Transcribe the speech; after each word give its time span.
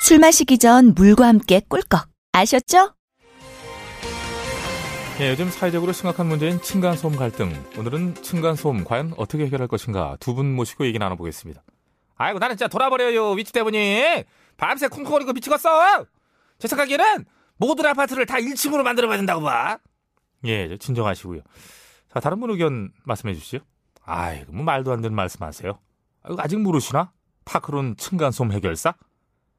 술 0.00 0.18
마시기 0.18 0.58
전 0.58 0.94
물과 0.94 1.26
함께 1.26 1.60
꿀꺽. 1.68 2.06
아셨죠? 2.32 2.94
예, 5.20 5.30
요즘 5.30 5.48
사회적으로 5.48 5.92
심각한 5.92 6.26
문제인 6.26 6.60
층간소음 6.60 7.16
갈등. 7.16 7.52
오늘은 7.78 8.16
층간소음 8.16 8.84
과연 8.84 9.14
어떻게 9.16 9.44
해결할 9.46 9.68
것인가 9.68 10.16
두 10.18 10.34
분 10.34 10.54
모시고 10.54 10.86
얘기 10.86 10.98
나눠보겠습니다. 10.98 11.62
아이고 12.16 12.38
나는 12.38 12.56
진짜 12.56 12.68
돌아버려요 12.68 13.30
위치 13.32 13.52
때문에 13.52 14.24
밤새 14.56 14.88
쿵쿵거리고 14.88 15.32
미치겠어. 15.32 16.04
제 16.58 16.68
생각에는 16.68 17.24
모든 17.56 17.86
아파트를 17.86 18.26
다 18.26 18.36
1층으로 18.36 18.82
만들어봐야 18.82 19.16
된다고 19.18 19.42
봐. 19.42 19.78
예, 20.44 20.76
진정하시고요. 20.76 21.40
자 22.12 22.20
다른 22.20 22.40
분 22.40 22.50
의견 22.50 22.90
말씀해 23.04 23.34
주시죠. 23.34 23.58
아이고 24.04 24.52
뭐 24.52 24.64
말도 24.64 24.92
안 24.92 25.00
되는 25.00 25.14
말씀하세요. 25.14 25.78
아직 26.38 26.58
모르시나? 26.60 27.12
파크론 27.44 27.96
층간소음 27.96 28.50
해결사? 28.52 28.94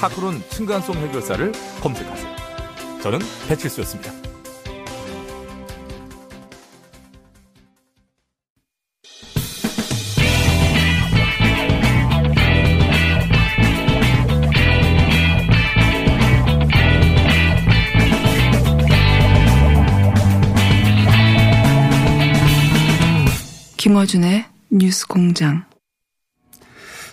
파크론 0.00 0.42
층간소음 0.48 0.96
해결사를 0.96 1.52
검색하세요. 1.82 2.36
저는 3.02 3.18
배칠수였습니다. 3.48 4.10
김어준의 23.76 24.46
뉴스 24.70 25.06
공장. 25.06 25.66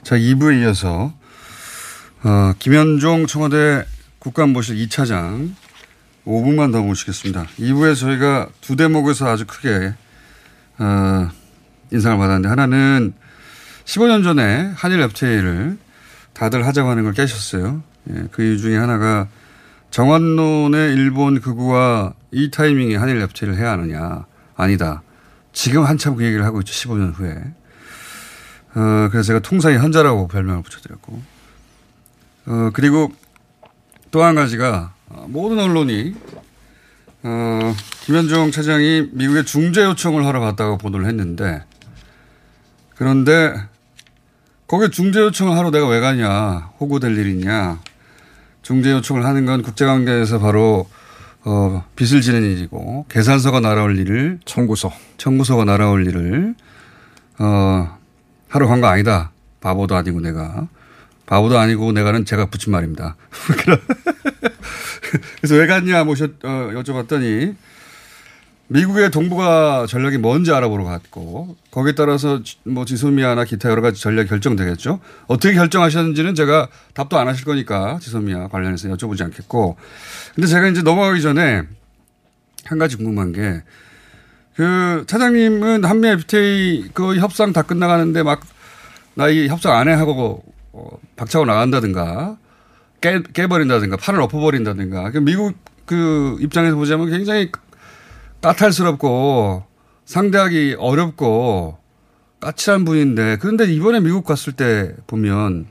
자, 0.03 0.15
2부에 0.15 0.61
이어서, 0.61 1.16
어, 2.23 2.53
김현종 2.57 3.27
청와대 3.27 3.85
국가안보실 4.17 4.75
2차장 4.87 5.53
5분만 6.25 6.71
더 6.71 6.81
모시겠습니다. 6.81 7.45
2부에 7.59 7.95
저희가 7.95 8.49
두 8.59 8.75
대목에서 8.75 9.27
아주 9.29 9.45
크게, 9.45 9.93
어, 10.79 11.29
인상을 11.91 12.17
받았는데, 12.17 12.49
하나는 12.49 13.13
15년 13.85 14.23
전에 14.23 14.73
한일 14.75 14.99
FTA를 15.01 15.77
다들 16.33 16.65
하자고 16.65 16.89
하는 16.89 17.03
걸 17.03 17.13
깨셨어요. 17.13 17.83
예, 18.09 18.23
그 18.31 18.43
이유 18.43 18.57
중에 18.57 18.77
하나가 18.77 19.27
정환론의 19.91 20.93
일본 20.93 21.39
극우와 21.39 22.13
이 22.31 22.51
타이밍에 22.51 22.95
한일 22.95 23.21
FTA를 23.21 23.57
해야 23.57 23.71
하느냐. 23.71 24.25
아니다. 24.55 25.03
지금 25.53 25.85
한참 25.85 26.15
그 26.15 26.25
얘기를 26.25 26.43
하고 26.43 26.59
있죠. 26.61 26.73
15년 26.73 27.13
후에. 27.13 27.31
어, 28.75 29.09
그래서 29.11 29.27
제가 29.27 29.39
통상의 29.39 29.79
현자라고 29.79 30.27
별명을 30.27 30.63
붙여드렸고. 30.63 31.36
어, 32.47 32.69
그리고 32.73 33.11
또 34.11 34.23
한 34.23 34.35
가지가 34.35 34.93
모든 35.27 35.59
언론이 35.59 36.15
어, 37.23 37.75
김현종 38.05 38.51
차장이 38.51 39.09
미국에 39.11 39.43
중재 39.43 39.83
요청을 39.83 40.25
하러 40.25 40.39
갔다고 40.39 40.77
보도를 40.77 41.05
했는데 41.07 41.63
그런데 42.95 43.53
거기에 44.67 44.89
중재 44.89 45.19
요청을 45.19 45.57
하러 45.57 45.71
내가 45.71 45.87
왜 45.87 45.99
가냐 45.99 46.71
호구될 46.79 47.17
일이냐 47.17 47.79
중재 48.61 48.91
요청을 48.91 49.25
하는 49.25 49.45
건 49.45 49.61
국제관계에서 49.61 50.39
바로 50.39 50.87
어, 51.43 51.85
빚을 51.95 52.21
지는 52.21 52.43
일이고 52.43 53.05
계산서가 53.09 53.59
날아올 53.59 53.97
일을 53.99 54.39
청구서 54.45 54.91
청구서가 55.17 55.65
날아올 55.65 56.07
일을 56.07 56.55
어, 57.39 57.97
하러 58.49 58.67
간 58.67 58.81
거 58.81 58.87
아니다. 58.87 59.31
바보도 59.61 59.95
아니고 59.95 60.21
내가 60.21 60.67
바보도 61.27 61.59
아니고 61.59 61.91
내가는 61.91 62.25
제가 62.25 62.47
붙인 62.47 62.71
말입니다. 62.71 63.15
그래서 65.37 65.55
왜 65.55 65.67
갔냐 65.67 66.03
모셨 66.03 66.31
어, 66.43 66.71
여쭤봤더니 66.73 67.55
미국의 68.69 69.11
동북아 69.11 69.85
전략이 69.87 70.17
뭔지 70.17 70.51
알아보러 70.51 70.83
갔고 70.83 71.55
거기에 71.71 71.93
따라서 71.93 72.41
뭐 72.63 72.83
지소미아나 72.83 73.45
기타 73.45 73.69
여러 73.69 73.81
가지 73.81 74.01
전략이 74.01 74.27
결정되겠죠. 74.27 74.99
어떻게 75.27 75.53
결정하셨는지는 75.53 76.35
제가 76.35 76.67
답도 76.93 77.17
안 77.17 77.27
하실 77.27 77.45
거니까 77.45 77.99
지소미아 78.01 78.47
관련해서 78.47 78.89
여쭤보지 78.89 79.21
않겠고. 79.21 79.77
근데 80.35 80.47
제가 80.47 80.67
이제 80.67 80.81
넘어가기 80.81 81.21
전에 81.21 81.63
한 82.65 82.79
가지 82.79 82.97
궁금한 82.97 83.31
게 83.31 83.61
그 84.57 85.03
차장님은 85.05 85.85
한미 85.85 86.07
FTA 86.07 86.89
그 86.95 87.17
협상 87.17 87.53
다 87.53 87.61
끝나가는데 87.61 88.23
막 88.23 88.41
나 89.13 89.29
이 89.29 89.47
협상 89.47 89.77
안 89.77 89.87
해 89.87 89.93
하고 89.93 90.43
어, 90.77 90.89
박차고 91.15 91.45
나간다든가 91.45 92.37
깨, 93.01 93.21
깨버린다든가 93.33 93.97
판을 93.97 94.21
엎어버린다든가 94.21 95.11
그 95.11 95.17
미국 95.19 95.55
그 95.85 96.37
입장에서 96.39 96.75
보자면 96.75 97.09
굉장히 97.09 97.51
까탈스럽고 98.41 99.63
상대하기 100.05 100.75
어렵고 100.77 101.77
까칠한 102.39 102.85
분인데 102.85 103.37
그런데 103.39 103.65
이번에 103.65 103.99
미국 103.99 104.23
갔을 104.25 104.53
때 104.53 104.93
보면 105.07 105.65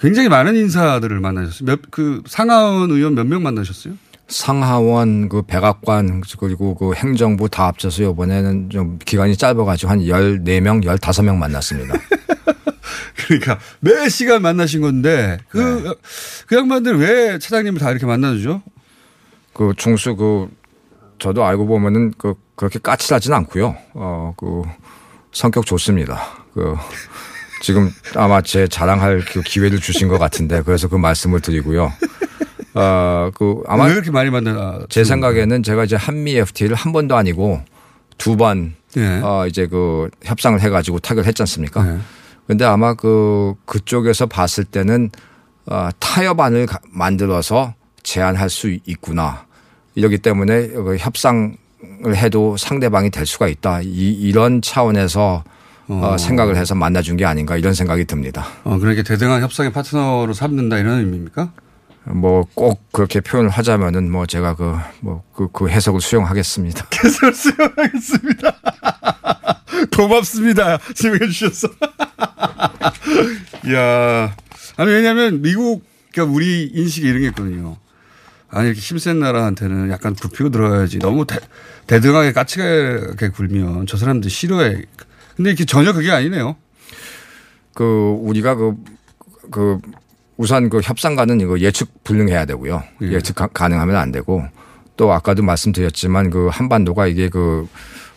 굉장히 0.00 0.28
많은 0.28 0.56
인사들을 0.56 1.20
만나셨어요. 1.20 1.66
몇, 1.66 1.80
그 1.90 2.22
상하원 2.26 2.90
의원 2.90 3.14
몇 3.14 3.26
명 3.26 3.42
만나셨어요? 3.42 3.94
상하원 4.28 5.28
그 5.28 5.42
백악관 5.42 6.22
그리고 6.38 6.74
그 6.74 6.94
행정부 6.94 7.48
다 7.48 7.66
합쳐서 7.68 8.02
이번에는 8.10 8.70
좀 8.70 8.98
기간이 9.04 9.36
짧아가지고 9.36 9.90
한 9.90 10.00
14명, 10.00 10.84
15명 10.84 11.36
만났습니다. 11.36 11.94
그러니까 13.16 13.58
매 13.80 14.08
시간 14.08 14.42
만나신 14.42 14.80
건데 14.80 15.38
그, 15.48 15.58
네. 15.58 15.94
그 16.46 16.56
양반들 16.56 16.98
왜 16.98 17.38
차장님을 17.38 17.80
다 17.80 17.90
이렇게 17.90 18.06
만나주죠? 18.06 18.62
그 19.52 19.72
중수 19.76 20.16
그 20.16 20.48
저도 21.18 21.44
알고 21.44 21.66
보면은 21.66 22.12
그 22.18 22.34
그렇게 22.56 22.78
까칠하진 22.78 23.32
않고요. 23.32 23.76
어, 23.94 24.34
그 24.36 24.62
성격 25.32 25.66
좋습니다. 25.66 26.20
그 26.54 26.74
지금 27.62 27.90
아마 28.14 28.42
제 28.42 28.68
자랑할 28.68 29.24
그 29.24 29.42
기회를 29.42 29.80
주신 29.80 30.08
것 30.08 30.18
같은데 30.18 30.62
그래서 30.62 30.88
그 30.88 30.96
말씀을 30.96 31.40
드리고요. 31.40 31.92
어, 32.74 33.30
그 33.34 33.62
아마 33.66 33.84
왜 33.84 33.92
이렇게 33.92 34.10
많이 34.10 34.30
만나? 34.30 34.80
제 34.90 35.04
생각에는 35.04 35.62
제가 35.62 35.84
이제 35.84 35.96
한미 35.96 36.36
FTA를 36.36 36.76
한 36.76 36.92
번도 36.92 37.16
아니고 37.16 37.62
두번 38.18 38.74
네. 38.94 39.20
어, 39.22 39.46
이제 39.46 39.66
그 39.66 40.08
협상을 40.22 40.60
해가지고 40.60 40.98
타결했지 40.98 41.42
않습니까? 41.42 41.82
네. 41.82 41.98
근데 42.46 42.64
아마 42.64 42.94
그 42.94 43.54
그쪽에서 43.64 44.26
봤을 44.26 44.64
때는 44.64 45.10
어, 45.66 45.88
타협안을 45.98 46.66
만들어서 46.90 47.74
제안할 48.02 48.50
수 48.50 48.76
있구나. 48.86 49.46
이러기 49.96 50.18
때문에 50.18 50.68
그 50.68 50.96
협상을 50.96 51.56
해도 52.14 52.56
상대방이 52.56 53.10
될 53.10 53.26
수가 53.26 53.48
있다. 53.48 53.80
이, 53.82 54.12
이런 54.12 54.62
차원에서 54.62 55.42
어. 55.88 56.00
어, 56.02 56.18
생각을 56.18 56.56
해서 56.56 56.74
만나준 56.74 57.16
게 57.16 57.24
아닌가 57.24 57.56
이런 57.56 57.74
생각이 57.74 58.04
듭니다. 58.04 58.46
어, 58.64 58.78
그러니까 58.78 59.02
대등한 59.02 59.42
협상의 59.42 59.72
파트너로 59.72 60.32
삼는다 60.32 60.78
이런 60.78 60.98
의미입니까? 60.98 61.50
뭐 62.04 62.44
꼭 62.54 62.80
그렇게 62.92 63.20
표현을 63.20 63.50
하자면은 63.50 64.10
뭐 64.10 64.26
제가 64.26 64.54
그 64.54 64.76
뭐그 65.00 65.48
그 65.52 65.68
해석을 65.68 66.00
수용하겠습니다. 66.00 66.86
해석을 67.04 67.34
수용하겠습니다. 67.34 68.54
고맙습니다. 69.96 70.78
지명해 70.94 71.28
주셔서. 71.28 71.68
이야. 73.66 74.36
아니, 74.76 74.90
왜냐면 74.90 75.42
미국 75.42 75.84
그러니까 76.12 76.34
우리 76.34 76.64
인식이 76.72 77.06
이런 77.06 77.20
게 77.20 77.26
있거든요. 77.28 77.76
아니 78.48 78.68
이렇게 78.68 78.80
힘센 78.80 79.18
나라한테는 79.18 79.90
약간 79.90 80.14
굽히고 80.14 80.50
들어가야지 80.50 80.98
너무 80.98 81.26
대, 81.26 81.38
대등하게 81.86 82.32
까칠하게 82.32 83.28
굴면 83.28 83.86
저 83.86 83.96
사람들 83.98 84.30
싫어해. 84.30 84.82
근데 85.36 85.50
이렇게 85.50 85.66
전혀 85.66 85.92
그게 85.92 86.10
아니네요. 86.10 86.56
그 87.74 87.84
우리가 88.20 88.54
그, 88.54 88.74
그 89.50 89.78
우선 90.38 90.70
그 90.70 90.80
협상가는 90.82 91.40
이거 91.40 91.58
예측 91.60 92.02
불능해야 92.04 92.46
되고요. 92.46 92.82
예. 93.02 93.12
예측 93.12 93.34
가, 93.34 93.68
능하면 93.68 93.96
안 93.96 94.12
되고 94.12 94.42
또 94.96 95.12
아까도 95.12 95.42
말씀드렸지만 95.42 96.30
그 96.30 96.48
한반도가 96.50 97.06
이게 97.08 97.28
그 97.28 97.68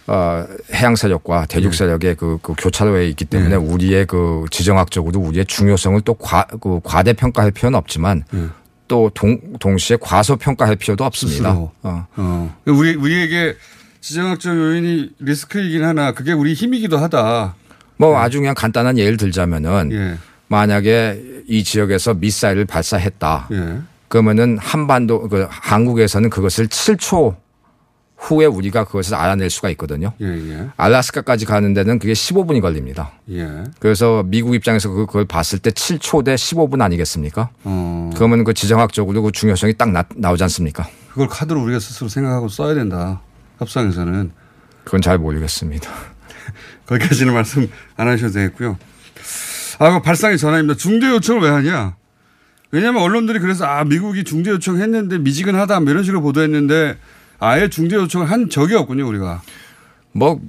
어, 0.07 0.46
해양 0.74 0.96
세력과 0.96 1.46
대륙 1.46 1.74
예. 1.74 1.78
세력의 1.78 2.16
그, 2.16 2.40
그 2.42 2.54
교차로에 2.57 3.07
있기 3.10 3.25
때문에 3.25 3.51
예. 3.51 3.56
우리의 3.56 4.06
그 4.06 4.46
지정학적으로 4.50 5.19
우리의 5.19 5.46
중요성을 5.46 6.01
또 6.01 6.13
과, 6.16 6.46
그 6.60 6.80
과대평가할 6.84 7.51
필요는 7.51 7.78
없지만 7.78 8.24
예. 8.34 8.48
또 8.88 9.12
동, 9.13 9.40
동시에 9.60 9.98
과소평가할 10.01 10.75
필요도 10.78 11.04
없습니다. 11.06 11.54
어. 11.54 11.72
어. 11.84 12.56
우리, 12.66 12.96
우리에게 12.96 13.56
지정학적 14.01 14.57
요인이 14.57 15.12
리스크이긴 15.19 15.84
하나 15.84 16.13
그게 16.13 16.34
우리 16.34 16.54
힘이기도 16.54 16.98
하다. 16.98 17.56
뭐 17.98 18.12
네. 18.12 18.16
아주 18.18 18.40
그냥 18.40 18.56
간단한 18.56 18.98
예를 18.98 19.18
들자면은 19.18 19.92
예. 19.92 20.18
만약에 20.48 21.44
이 21.48 21.63
지역에서 21.63 22.16
미사일을 22.16 22.66
발사했다. 22.66 23.50
예. 23.52 23.78
그러면은 24.07 24.57
한반도 24.57 25.30
그 25.30 25.45
한국에서는 25.50 26.30
그것을 26.30 26.68
7초 26.68 27.36
후에 28.19 28.45
우리가 28.45 28.83
그것을 28.83 29.16
알아낼 29.16 29.50
수가 29.50 29.69
있거든요. 29.71 30.12
예, 30.21 30.25
예. 30.27 30.68
알라스카까지 30.75 31.45
가는 31.45 31.74
데는 31.74 32.00
그게 32.00 32.13
15분이 32.13 32.62
걸립니다. 32.62 33.12
예. 33.31 33.63
그래서 33.80 34.24
미국 34.25 34.56
입장에서 34.56 34.89
그걸 34.89 35.25
봤을 35.25 35.57
때 35.60 35.71
7초 35.71 36.25
대 36.25 36.36
15분 36.36 36.81
아니겠습니까? 36.81 37.50
어. 37.63 38.10
그러면 38.16 38.44
그 38.44 38.54
지정학적으로 38.54 39.21
그 39.21 39.31
중요성이 39.31 39.74
딱 39.75 39.92
나, 39.92 40.04
나오지 40.16 40.44
않습니까? 40.44 40.88
그걸 41.10 41.27
카드로 41.27 41.63
우리가 41.63 41.80
스스로 41.80 42.10
생각하고 42.10 42.50
써야 42.50 42.74
된다. 42.75 43.21
협상에서는. 43.60 44.31
그건 44.83 45.01
잘 45.01 45.18
모르겠습니다. 45.18 45.89
거기까지는 46.88 47.33
말씀 47.33 47.69
안 47.95 48.10
하셔도 48.10 48.33
되겠고요. 48.33 48.77
아, 49.80 49.92
그 49.92 50.01
발상의 50.01 50.38
전화입니다. 50.38 50.75
중재 50.75 51.07
요청을 51.07 51.44
왜 51.44 51.50
하냐? 51.50 51.95
왜냐하면 52.71 53.01
언론들이 53.01 53.39
그래서 53.39 53.66
아 53.66 53.83
미국이 53.86 54.24
중재 54.24 54.51
요청했는데 54.51 55.19
미지근하다 55.19 55.80
뭐 55.80 55.92
이런 55.92 56.04
식으로 56.04 56.21
보도했는데 56.21 56.98
아예 57.40 57.70
중재 57.70 57.96
요청을 57.96 58.30
한 58.30 58.50
적이 58.50 58.76
없군요 58.76 59.08
우리가. 59.08 59.42
뭐 60.12 60.40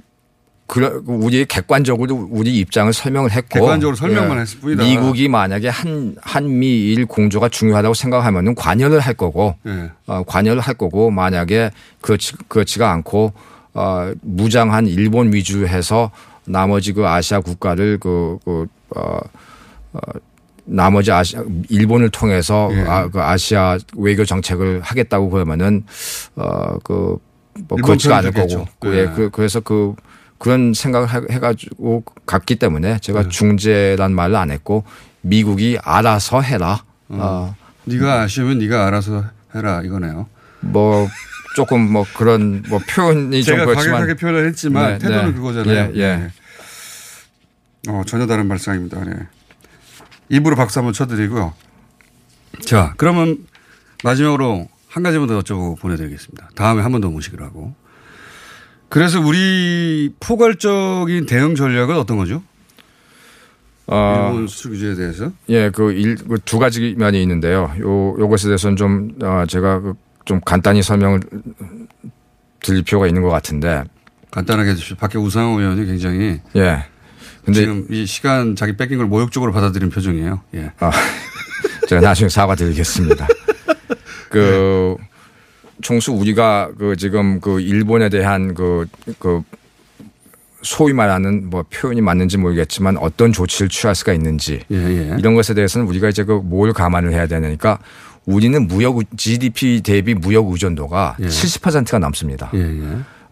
우리 1.05 1.45
객관적으로 1.45 2.27
우리 2.31 2.57
입장을 2.59 2.93
설명을 2.93 3.31
했고 3.31 3.59
객관적으로 3.59 3.95
설명만 3.95 4.37
예. 4.37 4.41
했을 4.41 4.59
뿐이다. 4.59 4.83
미국이 4.83 5.27
만약에 5.27 5.67
한 5.67 6.15
한미일 6.21 7.05
공조가 7.05 7.49
중요하다고 7.49 7.93
생각하면은 7.93 8.55
관여를 8.55 8.99
할 8.99 9.13
거고 9.13 9.55
예. 9.67 9.91
어, 10.07 10.23
관여를 10.23 10.61
할 10.61 10.75
거고 10.75 11.11
만약에 11.11 11.71
그렇지 11.99 12.33
그렇지가 12.47 12.91
않고 12.91 13.33
어, 13.73 14.13
무장한 14.21 14.87
일본 14.87 15.33
위주해서 15.33 16.11
나머지 16.45 16.93
그 16.93 17.07
아시아 17.07 17.41
국가를 17.41 17.97
그, 17.99 18.37
그 18.45 18.67
어, 18.95 19.19
어, 19.93 19.99
나머지 20.65 21.11
아시아 21.11 21.43
일본을 21.69 22.09
통해서 22.09 22.69
예. 22.73 22.81
아, 22.81 23.07
그 23.07 23.21
아시아 23.21 23.77
외교 23.97 24.25
정책을 24.25 24.81
하겠다고 24.81 25.29
그러면은 25.29 25.83
어그 26.35 27.17
뭐 27.67 27.77
그렇지가 27.83 28.17
않을 28.17 28.31
거고 28.31 28.67
예. 28.85 28.89
예. 28.89 29.05
그, 29.07 29.29
그래서 29.31 29.59
그 29.59 29.95
그런 30.37 30.73
생각을 30.73 31.07
해가지고 31.31 32.03
갔기 32.25 32.55
때문에 32.55 32.99
제가 32.99 33.23
네. 33.23 33.29
중재란 33.29 34.13
말을 34.13 34.35
안 34.35 34.49
했고 34.49 34.83
미국이 35.21 35.77
알아서 35.83 36.41
해라. 36.41 36.83
어. 37.09 37.17
어. 37.19 37.55
네가 37.85 38.21
아시면 38.21 38.59
네가 38.59 38.87
알아서 38.87 39.23
해라 39.55 39.81
이거네요. 39.83 40.27
뭐 40.61 41.07
조금 41.55 41.91
뭐 41.91 42.05
그런 42.15 42.63
뭐 42.69 42.79
표현이 42.79 43.43
좀 43.43 43.55
그렇지만 43.57 43.83
제가 43.83 43.91
과격하게 43.97 44.13
표현을 44.15 44.47
했지만 44.47 44.93
네, 44.93 44.97
태도는 44.99 45.25
네. 45.25 45.33
그거잖아요. 45.33 45.75
예, 45.75 45.91
예. 45.95 46.15
네. 46.17 46.29
어, 47.89 48.03
전혀 48.05 48.27
다른 48.27 48.47
발상입니다. 48.47 49.03
네. 49.03 49.13
입으로 50.31 50.55
박수 50.55 50.79
한번 50.79 50.93
쳐드리고요. 50.93 51.53
자, 52.65 52.93
그러면 52.97 53.37
마지막으로 54.03 54.67
한 54.87 55.03
가지만 55.03 55.27
더 55.27 55.39
여쭤보고 55.39 55.79
보내드리겠습니다. 55.79 56.49
다음에 56.55 56.81
한 56.81 56.91
번 56.91 57.01
더 57.01 57.09
모시기로 57.09 57.45
하고. 57.45 57.73
그래서 58.89 59.21
우리 59.21 60.13
포괄적인 60.19 61.25
대응 61.27 61.55
전략은 61.55 61.95
어떤 61.97 62.17
거죠? 62.17 62.43
어, 63.87 64.29
일본 64.31 64.47
수출 64.47 64.71
규제에 64.71 64.95
대해서? 64.95 65.31
예, 65.49 65.69
그, 65.69 65.91
일, 65.91 66.15
그두 66.15 66.59
가지 66.59 66.95
면이 66.97 67.21
있는데요. 67.21 67.73
요, 67.79 68.15
요것에 68.19 68.47
대해서는 68.47 68.75
좀, 68.77 69.15
어, 69.21 69.43
제가 69.47 69.81
그좀 70.19 70.39
간단히 70.45 70.81
설명을 70.81 71.21
드릴 72.61 72.83
필요가 72.83 73.07
있는 73.07 73.21
것 73.21 73.29
같은데. 73.29 73.83
간단하게 74.29 74.71
해주십시오. 74.71 74.95
밖에 74.97 75.17
우상호 75.17 75.59
의원이 75.59 75.85
굉장히. 75.85 76.39
예. 76.55 76.85
근데 77.45 77.61
지금 77.61 77.85
이 77.89 78.05
시간 78.05 78.55
자기 78.55 78.75
뺏긴 78.77 78.97
걸 78.97 79.07
모욕적으로 79.07 79.51
받아들인 79.51 79.89
표정이에요. 79.89 80.41
예. 80.55 80.71
아, 80.79 80.91
제가 81.87 82.01
나중에 82.01 82.29
사과드리겠습니다. 82.29 83.27
그 84.29 84.95
네. 84.99 85.07
총수 85.81 86.13
우리가 86.13 86.71
그 86.77 86.95
지금 86.95 87.41
그 87.41 87.59
일본에 87.59 88.09
대한 88.09 88.53
그, 88.53 88.85
그 89.19 89.41
소위 90.61 90.93
말하는 90.93 91.49
뭐 91.49 91.63
표현이 91.69 92.01
맞는지 92.01 92.37
모르겠지만 92.37 92.97
어떤 92.97 93.33
조치를 93.33 93.69
취할 93.69 93.95
수가 93.95 94.13
있는지 94.13 94.61
예, 94.71 94.75
예. 94.75 95.15
이런 95.17 95.33
것에 95.33 95.53
대해서는 95.53 95.87
우리가 95.87 96.09
이제 96.09 96.23
그 96.23 96.39
뭘 96.43 96.71
감안을 96.73 97.13
해야 97.13 97.27
되니까 97.27 97.79
우리는 98.25 98.67
무역 98.67 98.99
GDP 99.17 99.81
대비 99.81 100.13
무역 100.13 100.51
의존도가 100.51 101.17
예. 101.19 101.25
70%가 101.25 101.97
넘습니다. 101.99 102.51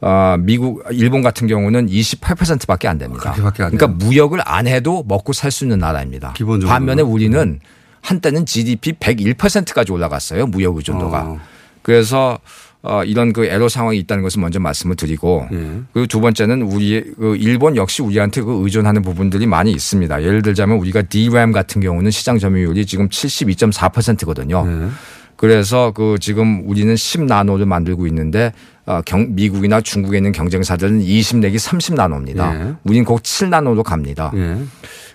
어, 0.01 0.35
미국, 0.39 0.83
일본 0.91 1.21
같은 1.21 1.47
경우는 1.47 1.87
28%밖에 1.87 2.87
안 2.87 2.97
됩니다. 2.97 3.33
안 3.35 3.51
그러니까 3.51 3.87
무역을 3.87 4.39
안 4.45 4.67
해도 4.67 5.03
먹고 5.07 5.33
살 5.33 5.51
수 5.51 5.65
있는 5.65 5.79
나라입니다. 5.79 6.33
기본적으로. 6.33 6.69
반면에 6.69 7.01
우리는 7.01 7.59
한때는 8.01 8.45
GDP 8.45 8.93
101%까지 8.93 9.91
올라갔어요. 9.91 10.47
무역 10.47 10.77
의존도가. 10.77 11.21
어. 11.23 11.39
그래서 11.81 12.39
어, 12.81 13.03
이런 13.03 13.33
그 13.33 13.45
애로 13.45 13.67
상황이 13.67 13.97
있다는 13.97 14.23
것을 14.23 14.39
먼저 14.39 14.57
말씀을 14.59 14.95
드리고 14.95 15.47
예. 15.51 15.81
그리고 15.91 16.07
두 16.07 16.21
번째는 16.21 16.61
우리 16.61 17.03
그 17.17 17.35
일본 17.35 17.75
역시 17.75 18.01
우리한테 18.01 18.41
그 18.41 18.63
의존하는 18.63 19.01
부분들이 19.01 19.47
많이 19.47 19.71
있습니다. 19.73 20.23
예를 20.23 20.41
들자면 20.41 20.77
우리가 20.77 21.01
DRAM 21.01 21.51
같은 21.51 21.81
경우는 21.81 22.09
시장 22.11 22.39
점유율이 22.39 22.85
지금 22.85 23.09
72.4%거든요. 23.09 24.65
예. 24.65 24.89
그래서 25.39 25.93
그 25.95 26.17
지금 26.19 26.63
우리는 26.65 26.93
10나노를 26.93 27.63
만들고 27.63 28.05
있는데 28.07 28.51
어, 28.85 28.99
경, 29.05 29.35
미국이나 29.35 29.79
중국에 29.79 30.17
있는 30.17 30.33
경쟁사들은 30.33 30.99
20 30.99 31.37
내기 31.37 31.55
30나노입니다. 31.55 32.39
예. 32.39 32.73
우리는 32.83 33.05
곧 33.05 33.23
7나노로 33.23 33.83
갑니다. 33.83 34.33
예. 34.35 34.57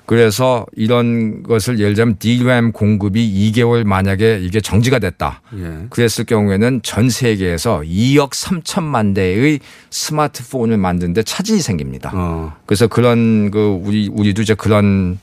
그래서 0.06 0.64
이런 0.76 1.42
것을 1.42 1.78
예를 1.78 1.92
들면 1.92 2.16
DRAM 2.20 2.72
공급이 2.72 3.52
2개월 3.52 3.84
만약에 3.84 4.40
이게 4.40 4.62
정지가 4.62 4.98
됐다. 4.98 5.42
예. 5.58 5.88
그랬을 5.90 6.24
경우에는 6.24 6.80
전 6.82 7.10
세계에서 7.10 7.82
2억 7.84 8.30
3천만 8.30 9.14
대의 9.14 9.60
스마트폰을 9.90 10.78
만드는데 10.78 11.22
차질이 11.24 11.60
생깁니다. 11.60 12.12
어. 12.14 12.54
그래서 12.64 12.86
그런 12.86 13.50
그 13.50 13.78
우리 13.84 14.08
우리도 14.08 14.40
이제 14.40 14.54
그런 14.54 15.18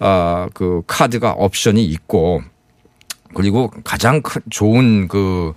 어그 0.00 0.82
카드가 0.88 1.34
옵션이 1.34 1.84
있고 1.84 2.42
그리고 3.34 3.70
가장 3.84 4.22
큰 4.22 4.42
좋은 4.50 5.08
그 5.08 5.52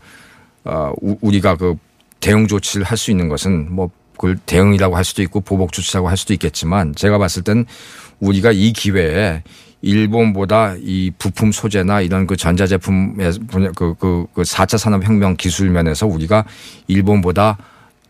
어, 0.64 0.94
우리가 1.00 1.56
그 1.58 1.76
대응 2.20 2.48
조치를 2.48 2.86
할 2.86 2.98
수 2.98 3.12
있는 3.12 3.28
것은 3.28 3.74
뭐 3.74 3.90
그걸 4.14 4.38
대응이라고 4.46 4.96
할 4.96 5.04
수도 5.04 5.22
있고 5.24 5.42
보복 5.42 5.74
조치라고 5.74 6.08
할 6.08 6.16
수도 6.18 6.34
있겠지만 6.34 6.96
제가 6.96 7.18
봤을 7.18 7.44
땐 7.44 7.66
우리가 8.20 8.52
이 8.52 8.72
기회에 8.72 9.44
일본보다 9.82 10.76
이 10.80 11.12
부품 11.18 11.52
소재나 11.52 12.00
이런 12.02 12.26
그 12.26 12.38
전자제품의 12.38 13.34
그, 13.76 13.96
그, 14.00 14.26
그 14.34 14.42
4차 14.44 14.78
산업혁명 14.78 15.36
기술 15.36 15.70
면에서 15.70 16.08
우리가 16.08 16.46
일본보다 16.88 17.58
어, 17.58 17.64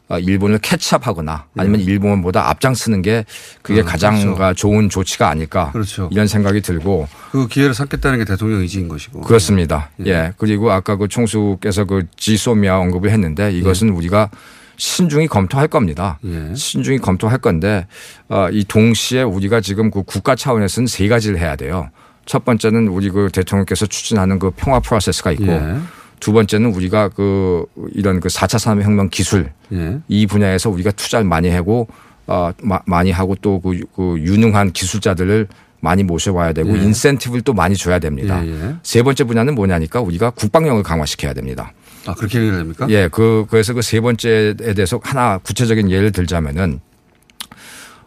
일본을 0.09 0.59
캐치업하거나 0.59 1.45
아니면 1.57 1.79
네. 1.79 1.85
일본보다 1.85 2.49
앞장서는 2.49 3.01
게 3.01 3.25
그게 3.61 3.81
음, 3.81 3.85
가장 3.85 4.35
그렇죠. 4.35 4.53
좋은 4.53 4.89
조치가 4.89 5.29
아닐까 5.29 5.71
그렇죠. 5.71 6.09
이런 6.11 6.27
생각이 6.27 6.61
들고 6.61 7.07
그 7.31 7.47
기회를 7.47 7.73
삼겠다는 7.73 8.19
게 8.19 8.25
대통령 8.25 8.59
의지인 8.59 8.87
것이고 8.87 9.21
그렇습니다. 9.21 9.89
예. 10.05 10.11
예. 10.11 10.33
그리고 10.37 10.71
아까 10.71 10.95
그 10.95 11.07
총수께서 11.07 11.85
그 11.85 12.03
지소미아 12.17 12.77
언급을 12.77 13.09
했는데 13.09 13.51
이것은 13.51 13.89
예. 13.89 13.91
우리가 13.91 14.29
신중히 14.75 15.27
검토할 15.27 15.67
겁니다. 15.67 16.19
예. 16.25 16.53
신중히 16.55 16.97
검토할 16.97 17.37
건데 17.37 17.87
어, 18.29 18.49
이 18.51 18.63
동시에 18.65 19.21
우리가 19.23 19.61
지금 19.61 19.91
그 19.91 20.03
국가 20.03 20.35
차원에서는 20.35 20.87
세 20.87 21.07
가지를 21.07 21.39
해야 21.39 21.55
돼요. 21.55 21.89
첫 22.25 22.45
번째는 22.45 22.87
우리 22.87 23.09
그 23.09 23.29
대통령께서 23.31 23.85
추진하는 23.85 24.39
그 24.39 24.51
평화 24.51 24.79
프로세스가 24.79 25.31
있고 25.33 25.47
예. 25.47 25.77
두 26.23 26.31
번째는 26.31 26.73
우리가 26.73 27.09
그 27.09 27.65
이런 27.93 28.21
그 28.21 28.29
4차 28.29 28.57
산업혁명 28.57 29.09
기술 29.09 29.51
예. 29.73 29.99
이 30.07 30.25
분야에서 30.25 30.69
우리가 30.69 30.91
투자를 30.91 31.25
많이 31.25 31.49
하고 31.49 31.89
어 32.27 32.51
많이 32.85 33.11
하고 33.11 33.35
또그 33.35 33.77
그 33.93 34.15
유능한 34.19 34.71
기술자들을 34.71 35.49
많이 35.81 36.01
모셔와야 36.03 36.53
되고 36.53 36.77
예. 36.77 36.81
인센티브를 36.81 37.41
또 37.41 37.53
많이 37.53 37.75
줘야 37.75 37.99
됩니다. 37.99 38.41
예, 38.45 38.51
예. 38.51 38.75
세 38.83 39.03
번째 39.03 39.25
분야는 39.25 39.53
뭐냐니까 39.53 39.99
우리가 39.99 40.29
국방력을 40.29 40.81
강화시켜야 40.81 41.33
됩니다. 41.33 41.73
아 42.05 42.13
그렇게 42.13 42.39
얘기를 42.39 42.57
됩니까? 42.57 42.87
예, 42.89 43.09
그 43.11 43.45
그래서 43.49 43.73
그 43.73 43.81
세 43.81 43.99
번째에 43.99 44.53
대해서 44.53 45.01
하나 45.03 45.39
구체적인 45.39 45.91
예를 45.91 46.13
들자면은 46.13 46.79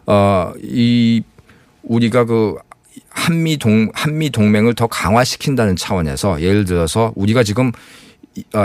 어이 0.07 1.21
우리가 1.83 2.25
그 2.25 2.55
한미 3.09 3.57
동 3.57 3.91
한미 3.93 4.31
동맹을 4.31 4.73
더 4.73 4.87
강화시킨다는 4.87 5.75
차원에서 5.75 6.41
예를 6.41 6.65
들어서 6.65 7.13
우리가 7.15 7.43
지금 7.43 7.71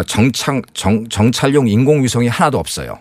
정창 0.06 0.62
정, 0.74 1.08
정찰용 1.08 1.68
인공위성이 1.68 2.28
하나도 2.28 2.58
없어요. 2.58 2.98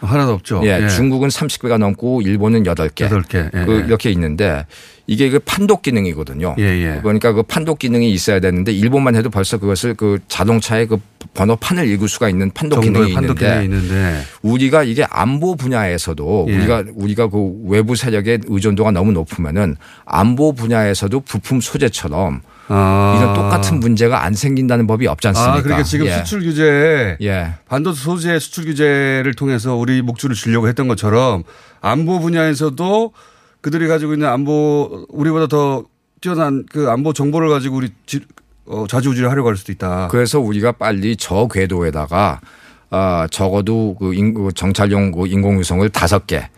하나도 0.00 0.32
없죠. 0.32 0.60
예, 0.64 0.86
중국은 0.88 1.28
30개가 1.28 1.78
넘고 1.78 2.22
일본은 2.22 2.64
8개. 2.64 3.08
8개. 3.08 3.50
예, 3.54 3.64
그 3.64 3.80
예. 3.80 3.86
이렇게 3.86 4.10
있는데 4.10 4.66
이게 5.06 5.30
그 5.30 5.38
판독 5.38 5.82
기능이거든요. 5.82 6.56
예, 6.58 6.62
예. 6.62 7.00
그러니까 7.02 7.32
그 7.32 7.42
판독 7.42 7.78
기능이 7.78 8.10
있어야 8.10 8.40
되는데 8.40 8.72
일본만 8.72 9.16
해도 9.16 9.30
벌써 9.30 9.58
그것을 9.58 9.94
그 9.94 10.18
자동차의 10.28 10.86
그 10.86 10.98
번호판을 11.34 11.86
읽을 11.88 12.08
수가 12.08 12.28
있는 12.28 12.50
판독 12.52 12.80
기능이 12.80 13.14
판독 13.14 13.40
있는데 13.42 13.60
기능이 13.60 13.64
있는데 13.64 14.22
우리가 14.42 14.82
이게 14.84 15.04
안보 15.08 15.56
분야에서도 15.56 16.46
예. 16.48 16.56
우리가 16.56 16.84
우리가 16.94 17.28
그 17.28 17.52
외부 17.66 17.96
세력의 17.96 18.40
의존도가 18.46 18.90
너무 18.90 19.12
높으면은 19.12 19.76
안보 20.04 20.52
분야에서도 20.52 21.20
부품 21.20 21.60
소재처럼 21.60 22.42
아. 22.68 23.16
이런 23.18 23.34
똑같은 23.34 23.80
문제가 23.80 24.24
안 24.24 24.34
생긴다는 24.34 24.86
법이 24.86 25.06
없지 25.06 25.28
않습니까? 25.28 25.54
아, 25.58 25.62
그러니까 25.62 25.82
지금 25.84 26.06
예. 26.06 26.12
수출 26.12 26.42
규제 26.42 27.16
예. 27.20 27.54
반도체 27.68 28.00
소재 28.00 28.38
수출 28.38 28.64
규제를 28.66 29.34
통해서 29.34 29.74
우리 29.76 30.00
목줄을 30.02 30.34
주려고 30.34 30.68
했던 30.68 30.88
것처럼 30.88 31.44
안보 31.80 32.20
분야에서도 32.20 33.12
그들이 33.60 33.86
가지고 33.88 34.14
있는 34.14 34.28
안보 34.28 35.06
우리보다 35.10 35.46
더 35.46 35.84
뛰어난 36.20 36.64
그 36.70 36.88
안보 36.90 37.12
정보를 37.12 37.48
가지고 37.50 37.76
우리 37.76 37.90
지, 38.06 38.20
어, 38.66 38.86
좌지우지를 38.88 39.30
하려고 39.30 39.48
할 39.48 39.56
수도 39.56 39.72
있다. 39.72 40.08
그래서 40.10 40.40
우리가 40.40 40.72
빨리 40.72 41.16
저 41.16 41.48
궤도에다가 41.48 42.40
아 42.90 43.26
적어도 43.30 43.94
그 43.98 44.14
인- 44.14 44.32
그 44.32 44.50
정찰용 44.54 45.12
그 45.12 45.26
인공위성을 45.26 45.86
다섯 45.90 46.26
개. 46.26 46.48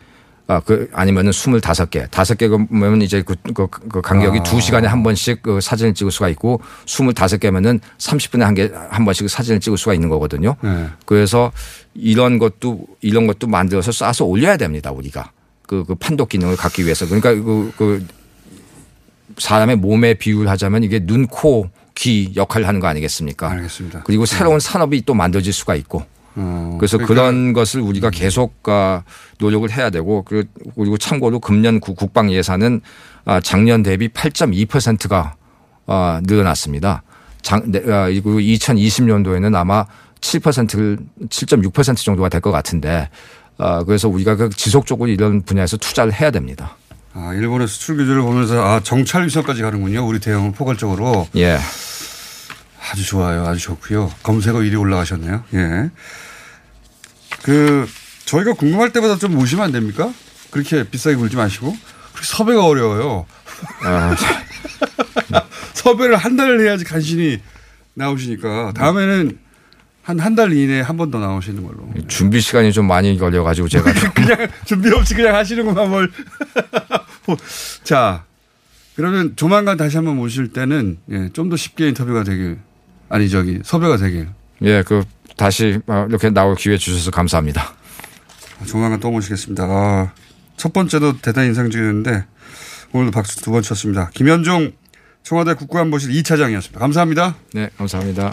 아, 0.48 0.60
그, 0.60 0.88
아니면은 0.92 1.32
스물다섯 1.32 1.90
개. 1.90 2.06
다섯 2.10 2.38
개 2.38 2.46
그러면 2.46 3.02
이제 3.02 3.22
그, 3.22 3.34
그, 3.52 3.66
그 3.66 4.00
간격이 4.00 4.40
아. 4.40 4.42
두 4.44 4.60
시간에 4.60 4.86
한 4.86 5.02
번씩 5.02 5.42
그 5.42 5.60
사진을 5.60 5.94
찍을 5.94 6.12
수가 6.12 6.28
있고 6.30 6.60
스물다섯 6.86 7.40
개면은 7.40 7.80
30분에 7.98 8.40
한 8.40 8.54
개, 8.54 8.70
한 8.90 9.04
번씩 9.04 9.28
사진을 9.28 9.58
찍을 9.58 9.76
수가 9.76 9.94
있는 9.94 10.08
거거든요. 10.08 10.54
네. 10.62 10.86
그래서 11.04 11.50
이런 11.94 12.38
것도, 12.38 12.86
이런 13.00 13.26
것도 13.26 13.48
만들어서 13.48 13.90
쏴서 13.90 14.28
올려야 14.28 14.56
됩니다, 14.56 14.92
우리가. 14.92 15.32
그, 15.66 15.84
그 15.84 15.96
판독 15.96 16.28
기능을 16.28 16.56
갖기 16.56 16.84
위해서. 16.84 17.06
그러니까 17.06 17.34
그, 17.34 17.72
그 17.76 18.06
사람의 19.38 19.76
몸에 19.76 20.14
비유를 20.14 20.48
하자면 20.48 20.84
이게 20.84 21.00
눈, 21.00 21.26
코, 21.26 21.68
귀 21.96 22.32
역할을 22.36 22.68
하는 22.68 22.78
거 22.78 22.86
아니겠습니까? 22.86 23.50
알겠습니다. 23.50 24.02
그리고 24.04 24.26
새로운 24.26 24.60
산업이 24.60 25.02
또 25.04 25.14
만들어질 25.14 25.52
수가 25.52 25.74
있고. 25.74 26.04
어, 26.37 26.76
그래서 26.78 26.99
그러니까 26.99 27.14
그런 27.14 27.52
것을 27.52 27.81
우리가 27.81 28.11
계속 28.11 28.55
아, 28.69 29.02
노력을 29.38 29.69
해야 29.71 29.90
되고 29.90 30.23
그- 30.23 30.45
그리고 30.76 30.99
참고로 30.99 31.40
금년 31.40 31.81
구- 31.81 31.95
국방 31.95 32.31
예산은 32.31 32.83
아, 33.25 33.40
작년 33.40 33.83
대비 33.83 34.09
8.2%가 34.09 35.35
아, 35.87 36.21
늘어났습니다. 36.25 37.02
장, 37.43 37.62
네, 37.71 37.78
아, 37.93 38.07
그리고 38.07 38.38
2020년도에는 38.38 39.55
아마 39.55 39.87
7%를 40.21 40.99
7.6% 41.28 41.97
정도가 41.97 42.28
될 42.28 42.40
것 42.40 42.50
같은데 42.52 43.09
아, 43.59 43.83
그래서 43.85 44.09
우리가 44.09 44.37
그 44.37 44.50
지속적으로 44.50 45.09
이런 45.11 45.43
분야에서 45.43 45.76
투자를 45.78 46.12
해야 46.12 46.31
됩니다. 46.31 46.76
아, 47.14 47.33
일본의 47.33 47.66
수출 47.66 47.97
규제를 47.97 48.21
보면서 48.21 48.62
아, 48.62 48.81
정찰 48.81 49.25
위성까지 49.25 49.62
가는군요. 49.62 50.07
우리 50.07 50.19
대응은 50.21 50.52
포괄적으로. 50.52 51.26
예. 51.37 51.57
아주 52.90 53.05
좋아요. 53.05 53.47
아주 53.47 53.61
좋고요. 53.61 54.12
검색어 54.23 54.59
1위 54.61 54.78
올라가셨네요. 54.81 55.45
예. 55.55 55.90
그 57.43 57.87
저희가 58.25 58.55
궁금할 58.55 58.93
때마다 58.93 59.16
좀 59.16 59.35
모시면 59.35 59.64
안 59.64 59.73
됩니까? 59.73 60.12
그렇게 60.50 60.85
비싸게 60.85 61.16
굴지 61.16 61.37
마시고. 61.37 61.76
그렇게 62.12 62.26
섭외가 62.26 62.64
어려워요. 62.64 63.26
아, 63.85 64.16
섭외를 65.75 66.16
한 66.16 66.37
달을 66.37 66.61
해야지 66.66 66.85
간신히 66.85 67.40
나오시니까 67.95 68.73
다음에는 68.75 69.38
한 70.02 70.21
한 70.21 70.37
달 70.37 70.52
이내에 70.52 70.81
한 70.83 70.97
번 70.97 71.11
더 71.11 71.19
나오시는 71.19 71.64
걸로. 71.64 71.88
준비 72.07 72.40
시간이 72.40 72.73
좀 72.73 72.87
많이 72.87 73.19
걸려가지고 73.19 73.69
제가 73.69 73.93
좀 73.99 74.11
그냥 74.12 74.49
준비 74.64 74.88
없이 74.93 75.14
그냥 75.14 75.35
하시는구나 75.35 75.85
뭘. 75.87 76.11
자, 77.83 78.25
그러면 78.95 79.35
조만간 79.37 79.76
다시 79.76 79.97
한번 79.97 80.16
모실 80.16 80.52
때는 80.52 80.99
예, 81.11 81.31
좀 81.33 81.50
더 81.50 81.57
쉽게 81.57 81.88
인터뷰가 81.88 82.23
되길 82.23 82.59
아니 83.08 83.28
저기 83.28 83.60
섭외가 83.64 83.96
되길 83.96 84.28
예, 84.62 84.82
그 84.82 85.04
다시 85.36 85.80
어, 85.86 86.06
이렇게 86.08 86.30
나올 86.30 86.54
기회 86.56 86.76
주셔서 86.78 87.10
감사합니다. 87.10 87.75
조만간 88.66 88.98
또 89.00 89.10
모시겠습니다. 89.10 89.64
아, 89.64 90.12
첫 90.56 90.72
번째도 90.72 91.18
대단히 91.20 91.48
인상적이었는데 91.48 92.25
오늘도 92.92 93.10
박수 93.12 93.42
두 93.42 93.50
번 93.52 93.62
쳤습니다. 93.62 94.10
김현종 94.14 94.72
청와대 95.22 95.54
국가안보실 95.54 96.10
2차장이었습니다. 96.22 96.78
감사합니다. 96.78 97.36
네, 97.52 97.68
감사합니다. 97.76 98.32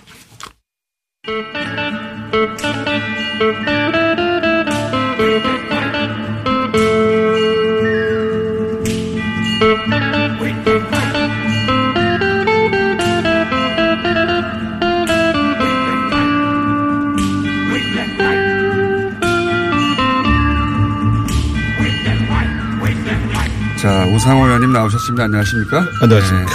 자, 23.84 24.06
우상호 24.06 24.46
의원님 24.46 24.72
나오셨습니다. 24.72 25.26
안녕하십니까? 25.26 25.86
안녕하십니까. 26.02 26.52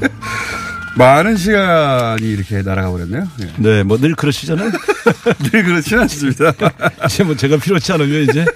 네. 0.00 0.08
많은 0.96 1.36
시간이 1.36 2.22
이렇게 2.26 2.62
날아가 2.62 2.90
버렸네요. 2.90 3.28
네. 3.38 3.52
네, 3.58 3.82
뭐 3.82 3.98
늘 3.98 4.14
그러시잖아요. 4.14 4.70
늘 5.52 5.64
그렇지는 5.64 6.02
않습니다. 6.04 6.54
이제 7.04 7.24
뭐 7.24 7.36
제가 7.36 7.58
필요치 7.58 7.92
않으면 7.92 8.22
이제 8.30 8.46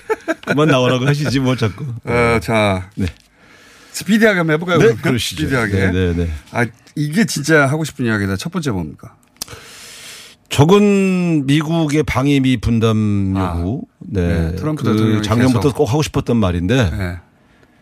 그만 0.47 0.69
나오라고 0.69 1.07
하시지 1.07 1.41
뭐 1.41 1.57
자꾸. 1.57 1.85
어, 2.05 2.39
자. 2.43 2.89
네. 2.97 3.07
스피디하게 3.93 4.39
한번 4.39 4.55
해볼까요? 4.55 4.79
네? 4.79 4.95
그러시죠. 5.03 5.43
스피디하게. 5.43 5.73
네, 5.73 5.93
네, 5.93 6.13
네. 6.17 6.31
아, 6.53 6.65
이게 6.95 7.27
진짜 7.27 7.67
하고 7.67 7.85
싶은 7.85 8.07
이야기다. 8.07 8.37
첫 8.37 8.51
번째 8.51 8.71
뭡니까? 8.71 9.15
적은 10.55 11.47
미국의 11.47 12.05
방위비 12.05 12.59
분담 12.59 13.35
요구. 13.37 13.83
네. 13.99 14.51
네, 14.51 14.55
트럼프 14.55 14.85
그 14.85 15.21
작년부터 15.21 15.63
계속. 15.63 15.77
꼭 15.77 15.87
하고 15.91 16.01
싶었던 16.01 16.37
말인데 16.37 16.91
네. 16.91 17.17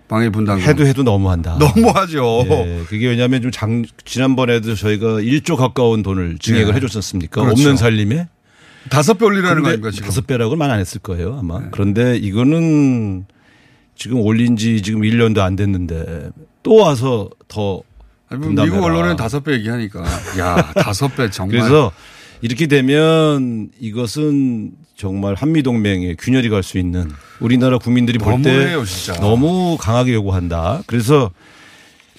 방해 0.09 0.31
분담. 0.31 0.59
해도 0.59 0.87
해도 0.87 1.03
너무한다. 1.03 1.59
너무하죠. 1.59 2.45
예, 2.47 2.83
그게 2.89 3.09
왜냐하면 3.09 3.43
좀 3.43 3.51
장, 3.51 3.85
지난번에도 4.07 4.75
저희가 4.75 5.17
1조 5.21 5.57
가까운 5.57 6.03
돈을 6.03 6.39
증액을 6.39 6.73
네. 6.73 6.77
해줬었습니까? 6.77 7.43
그렇죠. 7.43 7.61
없는 7.61 7.77
살림에. 7.77 8.29
다섯 8.89 9.19
배 9.19 9.27
올리라는 9.27 9.63
거 9.63 9.69
아닙니까, 9.69 9.91
지금? 9.91 10.07
다섯 10.07 10.27
배라고는 10.27 10.59
말 10.59 10.71
안 10.71 10.81
했을 10.81 10.99
거예요, 11.03 11.37
아마. 11.39 11.61
그런데 11.73 12.17
이거는 12.17 13.27
지금 13.97 14.19
올린 14.21 14.57
지 14.57 14.81
지금 14.81 15.03
1년도 15.03 15.41
안 15.41 15.57
됐는데 15.57 16.31
또 16.63 16.77
와서 16.77 17.29
더 17.49 17.83
아니. 18.31 18.47
미국 18.49 18.83
언론은 18.83 19.17
다섯 19.17 19.45
배 19.45 19.53
얘기하니까. 19.53 20.03
야, 20.39 20.73
다섯 20.77 21.15
배 21.15 21.29
정말. 21.29 21.59
그래서 21.59 21.93
이렇게 22.43 22.67
되면 22.67 23.71
이것은 23.81 24.73
정말 24.97 25.35
한미동맹에 25.35 26.17
균열이 26.19 26.49
갈 26.49 26.63
수 26.63 26.77
있는 26.79 27.09
우리나라 27.41 27.79
국민들이 27.79 28.19
볼 28.19 28.35
때. 28.43 28.75
너무 29.21 29.77
강하게 29.81 30.13
요구한다. 30.15 30.83
그래서 30.87 31.31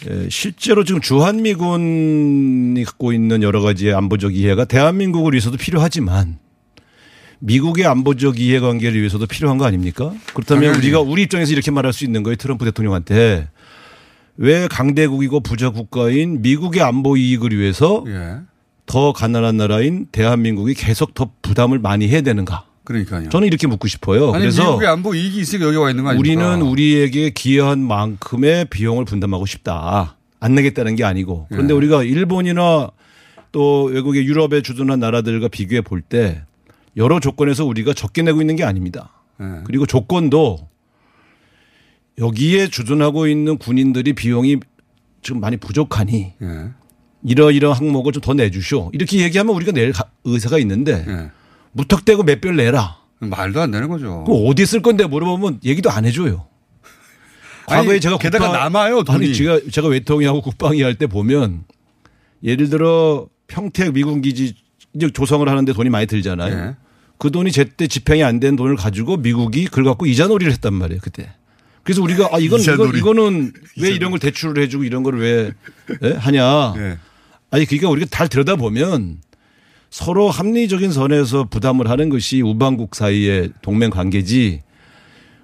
에, 0.08 0.28
실제로 0.30 0.84
지금 0.84 1.00
주한미군이 1.02 2.84
갖고 2.84 3.14
있는 3.14 3.44
여러 3.44 3.62
가지의 3.62 3.94
안보적 3.94 4.36
이해가 4.36 4.66
대한민국을 4.66 5.34
위해서도 5.34 5.58
필요하지만 5.58 6.40
미국의 7.40 7.86
안보적 7.86 8.40
이해관계를 8.40 8.98
위해서도 9.00 9.26
필요한 9.28 9.58
거 9.58 9.66
아닙니까? 9.66 10.14
그렇다면 10.34 10.64
당연히. 10.64 10.78
우리가 10.80 11.00
우리 11.02 11.24
입장에서 11.24 11.52
이렇게 11.52 11.72
말할 11.72 11.92
수 11.94 12.06
있는 12.06 12.24
거예요. 12.24 12.36
트럼프 12.38 12.64
대통령한테 12.66 13.50
왜 14.38 14.68
강대국이고 14.70 15.42
부자 15.42 15.70
국가인 15.70 16.42
미국의 16.42 16.82
안보 16.82 17.18
이익을 17.18 17.56
위해서 17.58 18.04
예. 18.08 18.38
더 18.86 19.14
가난한 19.14 19.58
나라인 19.58 20.08
대한민국이 20.12 20.74
계속 20.74 21.14
더 21.14 21.32
부담을 21.42 21.80
많이 21.80 22.08
해야 22.08 22.22
되는가? 22.22 22.66
그러니까요. 22.84 23.30
저는 23.30 23.48
이렇게 23.48 23.66
묻고 23.66 23.88
싶어요. 23.88 24.32
아니, 24.34 24.40
그래서 24.40 24.64
미국의 24.66 24.88
안보 24.90 25.16
이익이 25.16 25.40
있으니까 25.40 25.68
여기 25.68 25.78
와 25.78 25.90
있는 25.90 26.04
거 26.04 26.10
아닙니까? 26.10 26.20
우리는 26.50 26.62
우리에게 26.68 27.30
기여한 27.30 27.80
만큼의 27.80 28.66
비용을 28.66 29.06
분담하고 29.06 29.46
싶다. 29.46 30.18
안 30.42 30.56
내겠다는 30.56 30.98
게 30.98 31.06
아니고. 31.06 31.48
그런데 31.50 31.74
예. 31.74 31.78
우리가 31.78 32.04
일본이나 32.04 32.90
또 33.54 33.86
외국의 33.86 34.26
유럽에 34.26 34.62
주둔한 34.62 35.00
나라들과 35.00 35.48
비교해 35.48 35.80
볼 35.82 36.02
때 36.02 36.44
여러 36.98 37.20
조건에서 37.22 37.64
우리가 37.66 37.94
적게 37.94 38.22
내고 38.22 38.42
있는 38.42 38.58
게 38.58 38.64
아닙니다. 38.66 39.24
예. 39.40 39.62
그리고 39.64 39.86
조건도 39.86 40.68
여기에 42.20 42.68
주둔하고 42.68 43.28
있는 43.28 43.58
군인들이 43.58 44.14
비용이 44.14 44.58
지금 45.22 45.40
많이 45.40 45.56
부족하니 45.58 46.34
예. 46.42 46.48
이러이러 47.26 47.72
항목을 47.72 48.12
좀 48.12 48.22
더 48.22 48.34
내주쇼. 48.34 48.92
이렇게 48.94 49.20
얘기하면 49.22 49.56
우리가 49.56 49.72
낼 49.72 49.92
가- 49.94 50.06
의사가 50.24 50.58
있는데 50.60 51.06
예. 51.08 51.32
무턱대고 51.74 52.24
몇 52.24 52.42
별 52.42 52.56
내라. 52.56 52.98
말도 53.20 53.62
안 53.62 53.72
되는 53.72 53.88
거죠. 53.88 54.24
그럼 54.26 54.44
어디 54.48 54.66
쓸 54.66 54.82
건데 54.82 55.06
물어보면 55.06 55.60
얘기도 55.64 55.90
안 55.90 56.06
해줘요. 56.06 56.46
과거에 57.68 57.92
아니, 57.92 58.00
제가 58.02 58.18
게다가 58.18 58.46
국방- 58.48 58.62
남아요, 58.64 59.04
돈이. 59.04 59.26
아니 59.28 59.34
제가 59.34 59.60
제가 59.72 59.88
외통위하고 59.88 60.42
국방위 60.42 60.82
할때 60.82 61.08
보면 61.08 61.64
예를 62.44 62.70
들어 62.70 63.28
평택 63.48 63.94
미군 63.94 64.22
기지 64.22 64.56
조성을 65.14 65.48
하는데 65.48 65.72
돈이 65.74 65.90
많이 65.90 66.06
들잖아요. 66.06 66.54
예. 66.72 66.76
그 67.18 67.32
돈이 67.32 67.52
제때 67.54 67.88
집행이 67.88 68.22
안 68.24 68.40
된 68.42 68.58
돈을 68.58 68.76
가지고 68.76 69.16
미국이 69.18 69.66
그걸 69.66 69.86
갖고 69.86 70.06
이자놀이를 70.06 70.52
했단 70.52 70.74
말이에요 70.74 71.00
그때. 71.02 71.32
그래서 71.84 72.02
우리가 72.02 72.30
아 72.34 72.40
이건 72.40 72.60
이거. 72.62 72.88
이거는 72.94 73.54
왜 73.82 73.90
이런 73.92 74.12
걸 74.12 74.20
대출을 74.20 74.62
해주고 74.64 74.84
이런 74.84 75.04
걸왜 75.04 75.52
예? 76.04 76.12
하냐. 76.14 76.74
예. 76.78 76.98
아니 77.54 77.66
그러니까 77.66 77.88
우리가 77.90 78.08
잘 78.10 78.28
들여다 78.28 78.56
보면 78.56 79.20
서로 79.92 80.32
합리적인 80.32 80.92
선에서 80.92 81.44
부담을 81.44 81.88
하는 81.88 82.10
것이 82.10 82.42
우방국 82.42 82.96
사이의 82.96 83.52
동맹 83.62 83.92
관계지. 83.92 84.64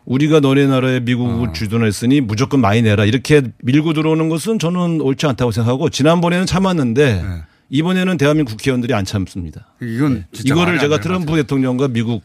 우리가 0.05 0.39
너네 0.39 0.65
나라에 0.65 1.01
미국을 1.01 1.53
주둔했으니 1.53 2.19
무조건 2.21 2.61
많이 2.61 2.81
내라 2.81 3.05
이렇게 3.05 3.43
밀고 3.59 3.93
들어오는 3.93 4.27
것은 4.27 4.57
저는 4.57 5.01
옳지 5.01 5.27
않다고 5.27 5.51
생각하고 5.51 5.89
지난번에는 5.89 6.47
참았는데 6.47 7.21
네. 7.21 7.41
이번에는 7.69 8.17
대한민국 8.17 8.53
국회의원들이 8.53 8.95
안 8.95 9.05
참습니다. 9.05 9.67
이건 9.79 10.25
진짜 10.31 10.51
이거를 10.51 10.79
제가 10.79 10.99
트럼프 10.99 11.27
거죠. 11.27 11.43
대통령과 11.43 11.89
미국 11.89 12.23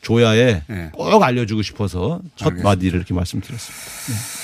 조야에 0.00 0.62
네. 0.68 0.90
꼭 0.94 1.22
알려주고 1.22 1.60
싶어서 1.60 2.22
첫 2.34 2.46
알겠습니다. 2.46 2.66
마디를 2.66 2.96
이렇게 2.96 3.12
말씀드렸습니다. 3.12 4.37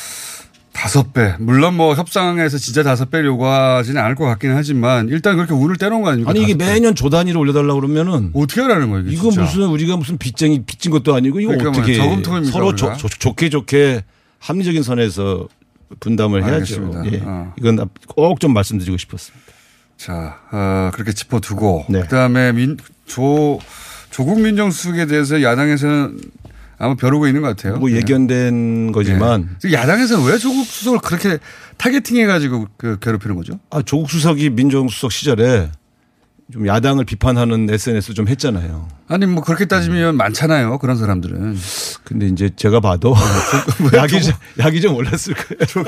다섯 0.85 1.15
배. 1.15 1.35
물론 1.39 1.77
뭐 1.79 1.95
협상에서 1.95 2.59
진짜 2.59 2.83
다섯 2.83 3.11
배 3.11 3.25
요구하지는 3.25 3.99
않을 4.03 4.17
것 4.17 4.27
같긴 4.27 4.51
하지만 4.51 5.09
일단 5.09 5.35
그렇게 5.37 5.55
운을 5.55 5.79
떼놓은 5.79 6.03
거 6.03 6.09
아닙니까? 6.11 6.31
아니 6.31 6.43
이게. 6.43 6.55
매년 6.55 6.95
조 6.95 7.09
단위로 7.09 7.41
올려달라고 7.41 7.81
그러면은 7.81 8.31
어떻게 8.35 8.61
하라는 8.61 8.91
거예요? 8.91 9.09
이거 9.09 9.31
진짜. 9.31 9.43
무슨 9.45 9.63
우리가 9.69 9.97
무슨 9.97 10.19
빚쟁이 10.19 10.63
빚진 10.67 10.91
것도 10.91 11.15
아니고 11.15 11.41
이거 11.41 11.53
그러니까 11.57 11.71
어떻게 11.71 11.97
뭐 11.97 12.45
서로 12.45 12.75
조? 12.75 12.95
조, 12.99 13.09
좋게 13.09 13.49
좋게 13.49 14.05
합리적인 14.41 14.83
선에서 14.83 15.49
분담을 16.01 16.43
해야죠. 16.43 16.55
알겠습니다. 16.55 17.13
예. 17.13 17.23
어. 17.25 17.55
이건 17.59 17.89
꼭 18.07 18.39
좀 18.41 18.53
말씀드리고 18.53 18.99
싶었습니다. 18.99 19.43
자, 19.97 20.39
어, 20.53 20.91
그렇게 20.93 21.13
짚어두고 21.15 21.87
네. 21.89 22.01
그다음에 22.01 22.53
민, 22.53 22.77
조 23.07 23.59
조국 24.11 24.39
민정수석에 24.39 25.07
대해서 25.07 25.43
야당에서는 25.43 26.19
아마 26.79 26.95
벼르고 26.95 27.27
있는 27.27 27.43
것 27.43 27.49
같아요. 27.49 27.77
뭐 27.77 27.89
네. 27.89 27.97
예견된 27.97 28.93
거지만 28.93 29.57
네. 29.63 29.73
야당에서는 29.73 30.25
왜 30.31 30.39
조국 30.39 30.67
수석을 30.67 30.99
그렇게 31.01 31.39
타겟팅해 31.77 32.27
가지고 32.27 32.67
그 32.77 32.99
괴롭히는 33.01 33.37
거죠? 33.37 33.59
아, 33.71 33.83
조국 33.83 34.11
수석이 34.11 34.51
민정수석 34.51 35.13
시절에 35.13 35.71
좀 36.53 36.67
야당을 36.67 37.07
비판하는 37.07 37.69
SNS 37.71 38.13
좀 38.13 38.29
했잖아요. 38.29 38.87
아니 39.09 39.25
뭐 39.25 39.43
그렇게 39.43 39.65
따지면 39.65 40.17
많잖아요. 40.17 40.79
그런 40.79 40.97
사람들은. 40.99 41.57
근데 42.05 42.27
이제 42.27 42.51
제가 42.55 42.81
봐도 42.81 43.15
약이 43.95 44.23
좀, 44.23 44.35
약이 44.59 44.81
좀 44.83 44.95
올랐을 44.95 45.35
거예요. 45.35 45.87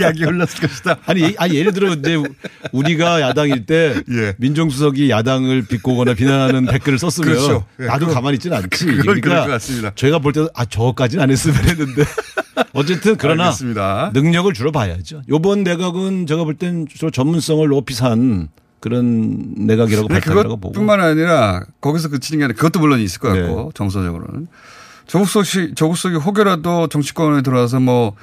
약이 0.00 0.24
올랐을 0.26 0.60
것이다. 0.60 0.98
아니, 1.06 1.34
아니 1.38 1.54
예를 1.56 1.72
들어 1.72 1.94
이제 1.94 2.22
우리가 2.72 3.22
야당일 3.22 3.64
때 3.64 3.94
예. 4.12 4.34
민정수석이 4.36 5.08
야당을 5.08 5.62
비꼬거나 5.66 6.12
비난하는 6.14 6.66
댓글을 6.66 6.98
썼으면 6.98 7.30
그렇죠. 7.34 7.64
예, 7.80 7.86
나도 7.86 8.00
그건- 8.06 8.14
가만히 8.14 8.34
있지는 8.34 8.58
않지. 8.58 8.84
그러니까. 8.84 9.58
저희가 9.94 10.18
볼 10.18 10.34
때도 10.34 10.50
아 10.54 10.66
저거까지는 10.66 11.24
안 11.24 11.30
했으면 11.30 11.56
했는데 11.64 12.04
어쨌든 12.74 13.16
그러나 13.16 13.44
알겠습니다. 13.46 14.10
능력을 14.12 14.52
주로 14.52 14.70
봐야죠. 14.70 15.22
요번 15.30 15.64
내각은 15.64 16.26
제가 16.26 16.44
볼 16.44 16.56
땐 16.58 16.86
주로 16.92 17.10
전문성을 17.10 17.66
높이 17.68 17.94
산 17.94 18.48
그런 18.80 19.54
내각이라고 19.56 20.08
근데 20.08 20.20
발달이라고 20.20 20.56
보고. 20.56 20.72
그것뿐만 20.72 21.00
아니라 21.00 21.64
거기서 21.80 22.08
그치는 22.08 22.38
게 22.38 22.44
아니라 22.44 22.56
그것도 22.56 22.80
물론 22.80 23.00
있을 23.00 23.20
것 23.20 23.28
같고 23.28 23.62
네. 23.64 23.68
정서적으로는 23.74 24.46
조국 25.06 25.28
수석이 25.28 25.74
조국 25.74 25.96
수석이 25.96 26.16
혹여라도 26.16 26.88
정치권에 26.88 27.42
들어와서 27.42 27.80
뭐 27.80 28.14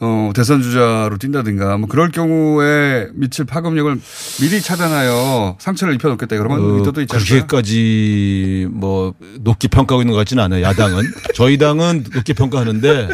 어, 0.00 0.30
대선 0.32 0.62
주자로 0.62 1.16
뛴다든가 1.18 1.76
뭐 1.76 1.88
그럴 1.88 2.10
경우에 2.10 3.08
미칠 3.14 3.44
파급력을 3.44 4.00
미리 4.40 4.60
차단하여 4.60 5.56
상처를 5.58 5.94
입혀놓겠다 5.94 6.36
그런 6.36 6.52
어, 6.52 6.76
의도도 6.76 7.00
있지 7.00 7.16
않을까요? 7.16 7.46
그렇게까지 7.46 8.68
뭐 8.70 9.14
높게 9.40 9.66
평가하고 9.66 10.02
있는 10.02 10.12
것 10.12 10.18
같지는 10.18 10.44
않아요. 10.44 10.62
야당은 10.62 11.02
저희 11.34 11.58
당은 11.58 12.04
높게 12.14 12.32
평가하는데 12.32 13.08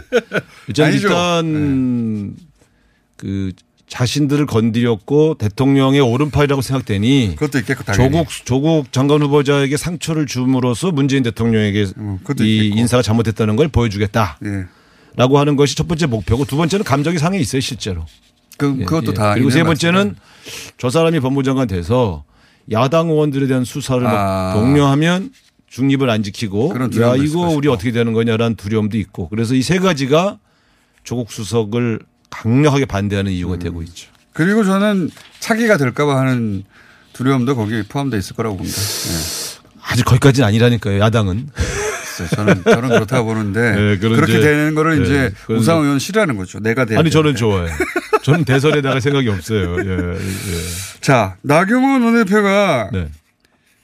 일단 0.69 0.89
아니죠. 0.89 1.09
네. 1.09 1.15
일단 1.15 2.37
그 3.17 3.53
자신들을 3.87 4.47
건드렸고 4.47 5.35
대통령의 5.39 6.01
오른팔이라고 6.01 6.63
생각되니 6.63 7.35
그것도 7.37 7.59
있겠고 7.59 7.85
당연히. 7.85 8.11
조국 8.13 8.29
조국 8.45 8.93
장관 8.93 9.23
후보자에게 9.23 9.77
상처를 9.77 10.27
줌으로써 10.27 10.91
문재인 10.91 11.23
대통령에게 11.23 11.87
음, 11.99 12.19
이 12.41 12.57
있겠고. 12.67 12.81
인사가 12.81 13.03
잘못됐다는 13.03 13.57
걸 13.57 13.69
보여주겠다라고 13.69 14.39
예. 14.47 15.39
하는 15.39 15.57
것이 15.57 15.77
첫 15.77 15.87
번째 15.87 16.07
목표고 16.07 16.45
두 16.47 16.57
번째는 16.57 16.85
감정이 16.85 17.19
상해 17.19 17.39
있어요 17.39 17.61
실제로. 17.61 18.07
그, 18.57 18.75
예, 18.81 18.85
그것도 18.85 19.11
예. 19.11 19.15
다. 19.15 19.35
그리고 19.35 19.51
세 19.51 19.63
번째는 19.63 20.15
말씀이에요. 20.15 20.73
저 20.79 20.91
사람이 20.91 21.21
법무장관 21.21 21.67
돼서 21.69 22.25
야당 22.73 23.11
의원들에 23.11 23.47
대한 23.47 23.65
수사를 23.65 24.03
막 24.03 24.13
아. 24.15 24.55
독려하면 24.55 25.31
중립을 25.69 26.09
안 26.09 26.23
지키고 26.23 26.73
야 27.01 27.17
이거 27.17 27.41
우리. 27.49 27.69
어떻게 27.69 27.91
되는 27.93 28.13
거냐라는 28.13 28.57
두려움도 28.57 28.97
있고 28.97 29.29
그래서 29.29 29.55
이 29.55 29.61
세 29.63 29.79
가지가 29.79 30.39
조국 31.03 31.31
수석을 31.33 32.01
강력하게 32.35 32.85
반대하는 32.87 33.31
음. 33.31 33.35
이유가 33.35 33.57
되고 33.57 33.83
있죠. 33.83 34.11
그리고 34.33 34.65
저는 34.65 35.11
차기가 35.41 35.77
될까봐 35.77 36.19
하는 36.19 36.65
두려움도 37.13 37.55
거기에 37.57 37.85
포함되어 37.89 38.19
있을 38.19 38.35
거라고 38.37 38.57
봅니다. 38.57 38.77
예. 38.77 39.65
아직 39.83 40.05
거기까지는 40.05 40.49
아니라니까요. 40.49 40.99
야당은. 41.01 41.49
저는, 42.37 42.63
저는 42.65 42.89
그렇다고 42.91 43.27
보는데 43.35 43.73
네, 43.75 43.99
그렇게 43.99 44.33
이제- 44.35 44.41
되는 44.41 44.75
거를 44.75 44.99
네, 44.99 45.05
이제 45.05 45.33
우상호 45.49 45.83
의원 45.85 45.99
싫어하는 45.99 46.37
거죠. 46.37 46.61
내가 46.61 46.85
돼야 46.85 46.99
아니 47.01 47.11
저는. 47.11 47.35
좋아요. 47.37 47.69
저는 48.23 48.45
대선에 48.45 48.81
나갈 48.81 49.01
생각이 49.01 49.29
없어요. 49.29 49.77
예, 49.85 49.91
예. 50.15 50.19
자, 51.01 51.37
나경원 51.43 52.03
원내대표가 52.03 52.91
네. 52.93 53.09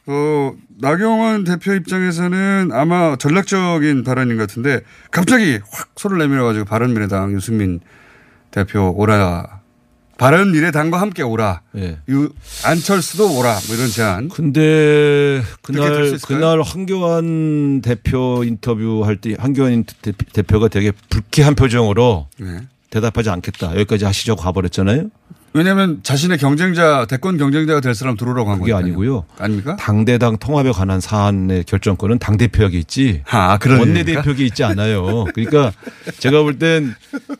어, 0.06 0.52
나경원 0.80 1.44
대표 1.44 1.74
입장에서는 1.74 2.70
아마 2.72 3.16
전략적인 3.16 4.02
발언인 4.04 4.36
것 4.38 4.48
같은데 4.48 4.80
갑자기 5.10 5.58
확 5.70 5.90
손을 5.96 6.18
내밀어 6.18 6.44
가지고 6.44 6.64
바른미래당 6.64 7.32
유승민 7.32 7.80
대표 8.50 8.92
오라 8.96 9.60
바른 10.18 10.52
미래당과 10.52 11.00
함께 11.00 11.22
오라. 11.22 11.62
예. 11.78 11.96
유, 12.10 12.28
안철수도 12.66 13.38
오라. 13.38 13.58
뭐 13.68 13.74
이런 13.76 13.88
제안. 13.88 14.28
근데 14.28 15.40
그날? 15.62 16.18
그날 16.26 16.60
황교안 16.60 17.80
대표 17.80 18.44
인터뷰 18.44 19.02
할 19.06 19.16
때 19.16 19.34
황교안 19.38 19.84
대- 20.02 20.12
대표가 20.34 20.68
되게 20.68 20.92
불쾌한 21.08 21.54
표정으로 21.54 22.28
네. 22.38 22.58
대답하지 22.90 23.30
않겠다. 23.30 23.72
여기까지 23.76 24.04
하시죠. 24.04 24.36
가버렸잖아요. 24.36 25.08
왜냐하면 25.52 25.98
자신의 26.04 26.38
경쟁자 26.38 27.06
대권 27.08 27.36
경쟁자가 27.36 27.80
될 27.80 27.94
사람 27.94 28.16
들어오라고 28.16 28.50
한 28.52 28.60
그게 28.60 28.70
거니까요. 28.72 28.86
아니고요. 28.92 29.24
아닙니까? 29.38 29.74
당대당 29.76 30.36
통합에 30.38 30.70
관한 30.70 31.00
사안의 31.00 31.64
결정권은 31.64 32.20
당 32.20 32.36
대표에게 32.36 32.78
있지. 32.78 33.22
아, 33.28 33.58
그런 33.58 33.80
원내 33.80 34.00
얘기입니까? 34.00 34.22
대표에게 34.22 34.44
있지 34.46 34.62
않아요. 34.62 35.24
그러니까 35.34 35.72
제가 36.20 36.42
볼 36.42 36.58
땐 36.60 36.94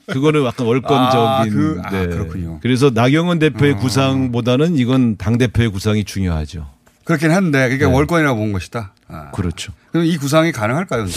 그거는 0.08 0.44
약간 0.44 0.66
월권적인. 0.66 1.18
아, 1.18 1.44
그- 1.44 1.80
아, 1.84 1.90
그렇군요. 1.90 2.58
그래서 2.62 2.90
나경원 2.92 3.38
대표의 3.38 3.74
어. 3.74 3.76
구상보다는 3.76 4.76
이건 4.76 5.16
당 5.16 5.38
대표의 5.38 5.68
구상이 5.70 6.04
중요하죠. 6.04 6.66
그렇긴 7.04 7.30
한데 7.30 7.68
그게 7.68 7.86
네. 7.86 7.92
월권이라고 7.92 8.38
본 8.40 8.52
것이다. 8.52 8.92
아. 9.08 9.30
그렇죠. 9.30 9.72
그럼 9.92 10.06
이 10.06 10.16
구상이 10.16 10.50
가능할까요, 10.52 11.04
근데? 11.04 11.16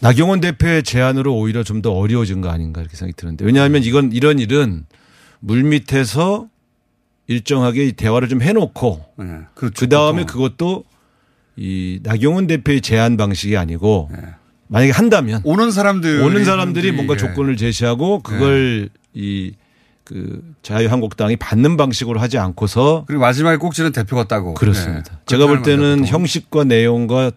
나경원 0.00 0.40
대표의 0.40 0.82
제안으로 0.82 1.34
오히려 1.34 1.62
좀 1.62 1.80
더 1.80 1.92
어려워진 1.92 2.40
거 2.42 2.50
아닌가 2.50 2.80
이렇게 2.82 2.96
생각이 2.96 3.14
드는데 3.16 3.44
왜냐하면 3.46 3.82
이건 3.82 4.12
이런 4.12 4.38
일은 4.38 4.84
물 5.46 5.62
밑에서 5.62 6.48
일정하게 7.28 7.92
대화를 7.92 8.28
좀 8.28 8.42
해놓고 8.42 9.04
네. 9.18 9.38
그렇죠. 9.54 9.74
그 9.78 9.88
다음에 9.88 10.22
보통. 10.22 10.26
그것도 10.26 10.84
이 11.54 12.00
나경원 12.02 12.48
대표의 12.48 12.80
제안 12.80 13.16
방식이 13.16 13.56
아니고 13.56 14.10
네. 14.12 14.18
만약에 14.66 14.90
한다면 14.90 15.42
오는 15.44 15.70
사람들 15.70 16.20
오는 16.22 16.44
사람들이 16.44 16.90
뭔가 16.90 17.14
예. 17.14 17.18
조건을 17.18 17.56
제시하고 17.56 18.22
그걸 18.22 18.88
이그 19.14 20.42
자유한국당이 20.62 21.36
받는 21.36 21.76
방식으로 21.76 22.18
하지 22.18 22.38
않고서 22.38 23.04
그리고 23.06 23.22
마지막에 23.22 23.56
꼭지는 23.56 23.92
대표가 23.92 24.26
따고. 24.26 24.54
그렇습니다. 24.54 25.12
네. 25.12 25.18
제가 25.26 25.46
볼 25.46 25.62
때는 25.62 26.00
보통. 26.00 26.06
형식과 26.06 26.64
내용과 26.64 27.30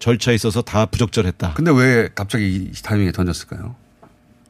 절차에 0.00 0.34
있어서 0.34 0.60
다 0.60 0.84
부적절했다. 0.84 1.54
근데 1.54 1.70
왜 1.70 2.10
갑자기 2.14 2.56
이 2.56 2.72
타이밍에 2.82 3.10
던졌을까요? 3.12 3.74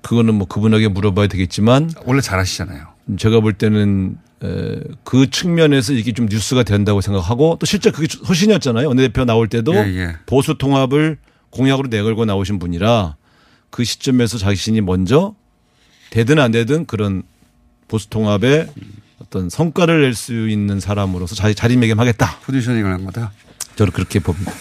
그거는 0.03 0.35
뭐 0.35 0.48
그분에게 0.48 0.88
물어봐야 0.88 1.29
되겠지만 1.29 1.92
원래 2.05 2.20
잘하시잖아요. 2.20 2.93
제가 3.19 3.40
볼 3.40 3.53
때는 3.53 4.17
에, 4.43 4.81
그 5.05 5.31
측면에서 5.31 5.93
이게 5.93 6.12
좀 6.12 6.27
뉴스가 6.27 6.62
된다고 6.62 7.01
생각하고 7.01 7.57
또 7.61 7.67
실제 7.67 7.90
그게 7.90 8.07
소신이었잖아요. 8.09 8.88
원내대표 8.88 9.25
나올 9.25 9.49
때도 9.49 9.75
예, 9.75 9.81
예. 9.97 10.17
보수 10.27 10.57
통합을 10.59 11.19
공약으로 11.51 11.88
내걸고 11.88 12.25
나오신 12.25 12.59
분이라 12.59 13.17
그 13.71 13.85
시점에서 13.85 14.38
자신이 14.38 14.81
먼저 14.81 15.35
되든 16.11 16.38
안 16.38 16.51
되든 16.51 16.87
그런 16.87 17.23
보수 17.88 18.09
통합의 18.11 18.69
어떤 19.19 19.49
성과를 19.51 20.03
낼 20.03 20.14
수 20.14 20.49
있는 20.49 20.81
사람으로서 20.81 21.35
자기 21.35 21.55
자리매김하겠다. 21.55 22.40
포지셔닝을 22.45 22.93
한 22.93 23.05
거다. 23.05 23.33
저는 23.77 23.93
그렇게 23.93 24.21
봅니다. 24.21 24.53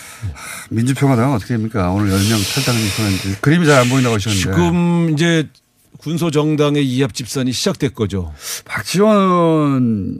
민주평화당은 0.71 1.35
어떻게 1.35 1.53
됩니까? 1.55 1.91
오늘 1.91 2.09
10명 2.11 2.55
탈당이 2.55 2.87
선언 2.87 3.11
그림이 3.41 3.65
잘 3.65 3.81
안 3.81 3.89
보인다고 3.89 4.15
하셨는데. 4.15 4.41
지금 4.41 5.09
이제 5.13 5.47
군소 6.03 6.31
정당의 6.31 6.85
이합 6.85 7.13
집산이 7.13 7.53
시작됐 7.53 7.95
거죠. 7.95 8.33
박지원 8.65 10.19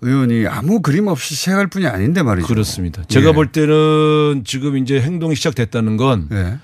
의원이 0.00 0.46
아무 0.46 0.80
그림 0.80 1.06
없이 1.08 1.34
시작할 1.34 1.66
뿐이 1.66 1.86
아닌데 1.86 2.22
말이죠. 2.22 2.48
그렇습니다. 2.48 3.04
제가 3.04 3.28
예. 3.28 3.32
볼 3.32 3.52
때는 3.52 4.42
지금 4.46 4.78
이제 4.78 5.00
행동이 5.00 5.34
시작됐다는 5.34 5.98
건 5.98 6.28
예. 6.32 6.56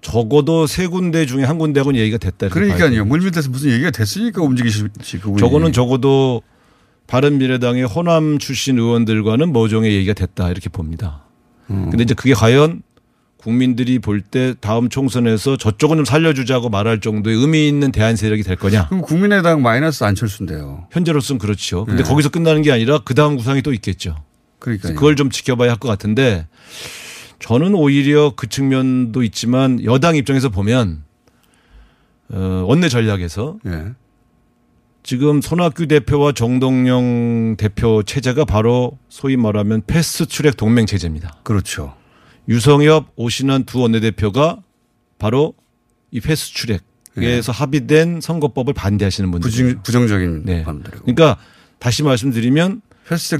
적어도 0.00 0.66
세 0.66 0.88
군데 0.88 1.26
중에 1.26 1.44
한 1.44 1.58
군데하고는 1.58 2.00
얘기가 2.00 2.18
됐다. 2.18 2.48
그러니까요. 2.48 3.04
물밑에서 3.04 3.50
무슨 3.50 3.70
얘기가 3.70 3.92
됐으니까 3.92 4.42
움직이시지 4.42 5.18
그분이. 5.20 5.38
저거는 5.38 5.72
적어도 5.72 6.42
바른미래당의 7.06 7.84
호남 7.84 8.38
출신 8.38 8.78
의원들과는 8.78 9.52
모종의 9.52 9.94
얘기가 9.94 10.14
됐다 10.14 10.50
이렇게 10.50 10.68
봅니다. 10.68 11.22
음. 11.70 11.88
근데 11.90 12.02
이제 12.02 12.14
그게 12.14 12.34
과연 12.34 12.82
국민들이 13.38 13.98
볼 13.98 14.20
때 14.20 14.54
다음 14.60 14.88
총선에서 14.88 15.56
저쪽은 15.56 15.96
좀 15.96 16.04
살려주자고 16.04 16.68
말할 16.70 17.00
정도의 17.00 17.36
의미 17.36 17.68
있는 17.68 17.92
대안 17.92 18.16
세력이 18.16 18.42
될 18.42 18.56
거냐? 18.56 18.88
그럼 18.88 19.02
국민의당 19.02 19.62
마이너스 19.62 20.04
안철수인데요. 20.04 20.86
현재로서는 20.90 21.38
그렇죠. 21.38 21.84
근데 21.84 22.02
네. 22.02 22.08
거기서 22.08 22.28
끝나는 22.30 22.62
게 22.62 22.72
아니라 22.72 22.98
그 23.04 23.14
다음 23.14 23.36
구상이 23.36 23.62
또 23.62 23.72
있겠죠. 23.72 24.16
그러니까 24.58 24.88
그걸 24.88 25.14
좀 25.16 25.30
지켜봐야 25.30 25.70
할 25.70 25.78
것 25.78 25.88
같은데 25.88 26.46
저는 27.38 27.74
오히려 27.74 28.32
그 28.34 28.48
측면도 28.48 29.22
있지만 29.22 29.82
여당 29.84 30.16
입장에서 30.16 30.48
보면 30.48 31.04
어, 32.30 32.64
원내 32.66 32.88
전략에서 32.88 33.58
예. 33.66 33.84
지금 35.04 35.40
손학규 35.40 35.86
대표와 35.86 36.32
정동영 36.32 37.54
대표 37.56 38.02
체제가 38.02 38.44
바로 38.44 38.98
소위 39.08 39.36
말하면 39.36 39.82
패스트 39.86 40.26
트랙 40.26 40.56
동맹 40.56 40.84
체제입니다. 40.86 41.36
그렇죠. 41.44 41.94
유성엽, 42.48 43.12
오신환 43.16 43.64
두 43.64 43.80
원내대표가 43.80 44.58
바로 45.18 45.54
이 46.10 46.20
패스트 46.20 46.80
트랙에서 47.14 47.52
합의된 47.52 48.20
선거법을 48.20 48.72
반대하시는 48.72 49.30
분들. 49.30 49.50
부정, 49.50 49.82
부정적인 49.82 50.44
네. 50.44 50.62
사람들이고. 50.64 51.04
그러니까 51.04 51.36
다시 51.78 52.02
말씀드리면 52.02 52.80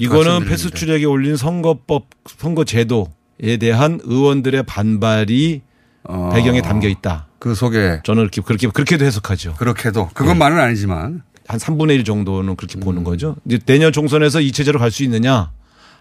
이거는 0.00 0.42
흔들리는데. 0.42 0.70
트랙에 0.70 1.04
올린 1.04 1.36
선거법 1.36 2.06
선거 2.26 2.64
제도에 2.64 3.56
대한 3.58 4.00
의원들의 4.02 4.62
반발이 4.64 5.62
어, 6.04 6.30
배경에 6.32 6.62
담겨 6.62 6.88
있다. 6.88 7.28
그 7.38 7.54
속에 7.54 8.00
저는 8.04 8.22
이렇게 8.22 8.40
그렇게 8.42 8.66
그렇게도 8.68 9.04
해석하죠. 9.04 9.54
그렇게도 9.54 10.10
그것만은 10.14 10.58
아니지만 10.58 11.22
한 11.46 11.58
3분의 11.58 11.94
1 11.96 12.04
정도는 12.04 12.56
그렇게 12.56 12.78
음. 12.78 12.80
보는 12.80 13.04
거죠. 13.04 13.36
이제 13.46 13.58
내년 13.64 13.92
총선에서 13.92 14.40
이 14.40 14.52
체제로 14.52 14.78
갈 14.78 14.90
수 14.90 15.02
있느냐 15.04 15.50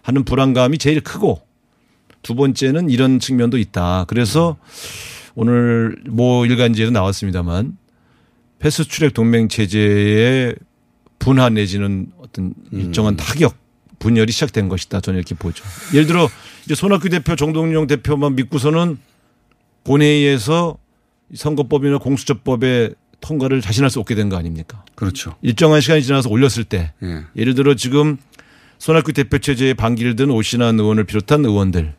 하는 0.01 0.23
불안감이 0.23 0.77
제일 0.77 1.01
크고 1.01 1.41
두 2.21 2.35
번째는 2.35 2.89
이런 2.89 3.19
측면도 3.19 3.57
있다. 3.57 4.05
그래서 4.07 4.57
오늘 5.35 5.95
뭐 6.09 6.45
일간지에도 6.45 6.91
나왔습니다만 6.91 7.77
패스트 8.59 8.87
트랙 8.89 9.13
동맹 9.13 9.47
체제의 9.49 10.55
분화 11.19 11.49
내지는 11.49 12.07
어떤 12.17 12.53
일정한 12.71 13.13
음. 13.13 13.17
타격 13.17 13.55
분열이 13.99 14.31
시작된 14.31 14.69
것이다. 14.69 15.01
저는 15.01 15.17
이렇게 15.19 15.35
보죠. 15.35 15.63
예를 15.93 16.05
들어 16.07 16.29
이제 16.65 16.75
손학규 16.75 17.09
대표, 17.09 17.35
정동영 17.35 17.87
대표만 17.87 18.35
믿고서는 18.35 18.97
본회의에서 19.83 20.77
선거법이나 21.33 21.97
공수처법의 21.97 22.95
통과를 23.21 23.61
자신할 23.61 23.89
수 23.89 23.99
없게 23.99 24.15
된 24.15 24.29
거 24.29 24.37
아닙니까? 24.37 24.83
그렇죠. 24.95 25.35
일정한 25.41 25.81
시간이 25.81 26.03
지나서 26.03 26.29
올렸을 26.29 26.63
때 26.65 26.93
예. 27.03 27.23
예를 27.35 27.55
들어 27.55 27.73
지금 27.73 28.17
손학규 28.77 29.13
대표 29.13 29.39
체제에 29.39 29.73
반기를 29.73 30.15
든 30.15 30.29
오신환 30.29 30.79
의원을 30.79 31.05
비롯한 31.05 31.43
의원들 31.43 31.95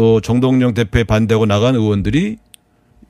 또 0.00 0.22
정동영 0.22 0.72
대표에 0.72 1.04
반대하고 1.04 1.44
나간 1.44 1.74
의원들이 1.74 2.38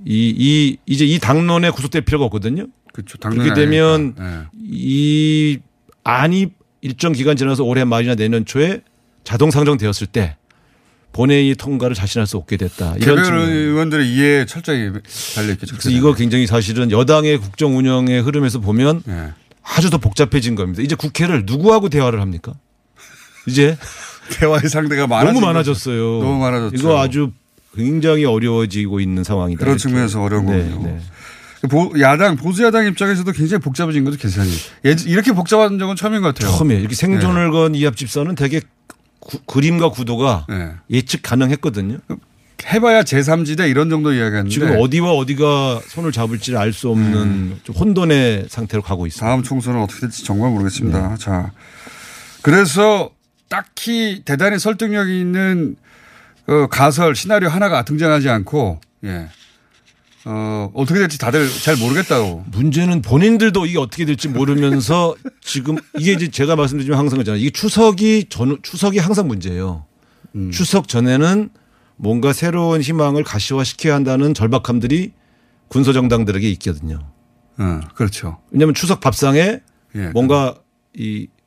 이, 0.06 0.34
이 0.36 0.76
이제 0.86 1.04
이 1.04 1.20
당론에 1.20 1.70
구속될 1.70 2.02
필요가 2.02 2.24
없거든요. 2.24 2.66
그렇죠. 2.92 3.16
그렇게 3.18 3.54
되면 3.54 4.16
예. 4.18 4.46
이 4.60 5.60
안이 6.02 6.48
일정 6.80 7.12
기간 7.12 7.36
지나서 7.36 7.62
올해 7.62 7.84
말이나 7.84 8.16
내년 8.16 8.44
초에 8.44 8.80
자동 9.22 9.52
상정되었을 9.52 10.08
때 10.08 10.36
본회의 11.12 11.54
통과를 11.54 11.94
자신할 11.94 12.26
수 12.26 12.38
없게 12.38 12.56
됐다. 12.56 12.96
이런. 12.96 13.48
의원들의 13.48 14.12
이해에 14.12 14.46
철저히 14.46 14.90
달려 15.36 15.52
있겠죠. 15.52 15.76
그래서 15.76 15.90
이거 15.90 16.12
굉장히 16.12 16.48
사실은 16.48 16.90
여당의 16.90 17.38
국정 17.38 17.76
운영의 17.76 18.20
흐름에서 18.22 18.58
보면 18.58 19.04
예. 19.06 19.28
아주 19.62 19.90
더 19.90 19.98
복잡해진 19.98 20.56
겁니다. 20.56 20.82
이제 20.82 20.96
국회를 20.96 21.44
누구하고 21.46 21.88
대화를 21.88 22.20
합니까? 22.20 22.52
이제 23.46 23.78
대화의 24.30 24.68
상대가 24.68 25.06
많아진 25.06 25.34
너무. 25.40 25.46
많아졌어요. 25.46 25.96
너무 26.22 26.38
많아졌죠. 26.38 26.76
이거 26.76 27.00
아주 27.00 27.32
굉장히 27.74 28.24
어려워지고 28.24 29.00
있는 29.00 29.22
상황이다. 29.24 29.58
그런 29.60 29.72
이렇게. 29.74 29.82
측면에서 29.82 30.22
어려운 30.22 30.46
네, 30.46 30.68
거군요. 30.70 30.86
네. 30.86 31.68
보- 31.68 31.92
야당 32.00 32.36
보수 32.36 32.62
야당 32.64 32.86
입장에서도 32.86 33.30
굉장히 33.32 33.60
복잡해진 33.60 34.04
거죠 34.04 34.16
계산이. 34.18 34.50
예- 34.86 34.96
이렇게 35.06 35.32
복잡한 35.32 35.78
적은 35.78 35.94
처음인 35.96 36.22
것 36.22 36.34
같아요. 36.34 36.50
처음에 36.56 36.76
이렇게 36.76 36.94
생존을 36.94 37.50
건 37.50 37.74
이합 37.74 37.96
집사는 37.96 38.34
되게 38.34 38.62
구- 39.18 39.40
그림과 39.46 39.90
구도가 39.90 40.46
예. 40.50 40.70
예측 40.90 41.22
가능했거든요. 41.22 41.98
해봐야 42.72 43.02
제3지대 43.02 43.70
이런 43.70 43.88
정도 43.90 44.12
이야기하는데 44.12 44.50
지금 44.50 44.76
어디와 44.80 45.12
어디가 45.12 45.80
손을 45.86 46.12
잡을지 46.12 46.56
알 46.56 46.72
수 46.72 46.88
없는 46.90 47.58
좀 47.64 47.74
혼돈의 47.76 48.46
상태로 48.48 48.82
가고 48.82 49.06
있습니다. 49.06 49.26
다음 49.26 49.42
총선은 49.42 49.80
어떻게 49.82 50.00
될지 50.00 50.24
정말 50.24 50.50
모르겠습니다. 50.50 51.08
네. 51.10 51.14
자, 51.18 51.52
그래서 52.42 53.10
딱히 53.50 54.22
대단히 54.24 54.58
설득력이 54.58 55.20
있는 55.20 55.76
그 56.46 56.68
가설 56.70 57.14
시나리오 57.14 57.48
하나가 57.50 57.84
등장하지 57.84 58.30
않고 58.30 58.80
예. 59.04 59.28
어, 60.24 60.70
어떻게 60.74 61.00
될지 61.00 61.18
다들 61.18 61.48
잘 61.48 61.76
모르겠다고. 61.76 62.44
문제는 62.52 63.02
본인들도 63.02 63.66
이게 63.66 63.78
어떻게 63.78 64.04
될지 64.04 64.28
모르면서 64.28 65.14
지금 65.42 65.76
이게 65.98 66.12
이제 66.12 66.28
제가 66.28 66.56
말씀드리면 66.56 66.98
항상 66.98 67.18
그잖아요. 67.18 67.40
이게 67.40 67.50
추석이 67.50 68.26
전 68.28 68.58
추석이 68.62 68.98
항상 68.98 69.28
문제예요. 69.28 69.84
음. 70.36 70.50
추석 70.50 70.88
전에는 70.88 71.50
뭔가 71.96 72.32
새로운 72.32 72.80
희망을 72.80 73.24
가시화시켜야 73.24 73.94
한다는 73.94 74.32
절박함들이 74.32 75.12
군소 75.68 75.92
정당들에게 75.92 76.48
있거든요. 76.52 76.98
어, 77.58 77.80
그렇죠. 77.94 78.38
왜냐하면 78.50 78.74
추석 78.74 79.00
밥상에 79.00 79.60
예. 79.96 80.08
뭔가 80.12 80.54
이 80.94 81.28
화제로 81.28 81.39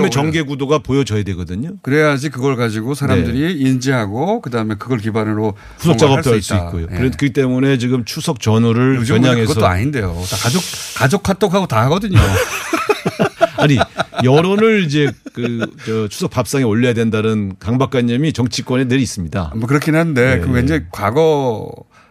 올려. 0.00 0.10
전개 0.10 0.42
구도가 0.42 0.78
보여져야 0.78 1.22
되거든요. 1.22 1.76
그래야지 1.82 2.28
그걸 2.30 2.56
가지고 2.56 2.94
사람들이 2.94 3.60
인지하고 3.60 4.40
그다음에 4.42 4.74
그걸 4.74 4.98
기반으로 4.98 5.54
후속 5.78 5.98
작업도 5.98 6.32
할 6.32 6.42
수. 6.42 6.54
있고요. 6.54 6.86
예. 6.90 6.96
그렇기 6.96 7.32
때문에 7.32 7.78
지금 7.78 8.04
추석 8.04 8.40
전후를 8.40 9.04
겨냥해서 9.04 9.48
그것도 9.54 9.66
아닌데요. 9.66 10.14
다 10.30 10.36
가족 10.36 10.62
가족 10.96 11.22
카톡하고 11.22 11.66
다 11.66 11.82
하거든요. 11.82 12.18
아니 13.56 13.78
여론을 14.24 14.84
이제 14.84 15.10
그저 15.32 16.08
추석 16.08 16.30
밥상에 16.30 16.64
올려야 16.64 16.94
된다는 16.94 17.54
강박관념이 17.58 18.32
정치권에 18.32 18.88
늘 18.88 19.00
있습니다. 19.00 19.52
뭐 19.56 19.66
그렇긴 19.66 19.94
한데 19.94 20.36
네. 20.36 20.40
그 20.40 20.50
왠지 20.50 20.80
과거 20.90 21.70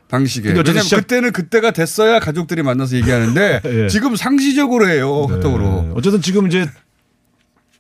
방식에 0.10 0.50
어쨌든 0.52 0.74
왜냐면 0.76 0.90
그때는 0.90 1.32
그때가 1.32 1.72
됐어야 1.72 2.20
가족들이 2.20 2.64
만나서 2.64 2.98
얘기하는데 2.98 3.62
예. 3.84 3.88
지금 3.88 4.16
상시적으로 4.16 4.90
해요 4.90 5.28
카톡으로 5.28 5.84
네. 5.84 5.92
어쨌든 5.96 6.22
지금 6.22 6.48
이제 6.48 6.68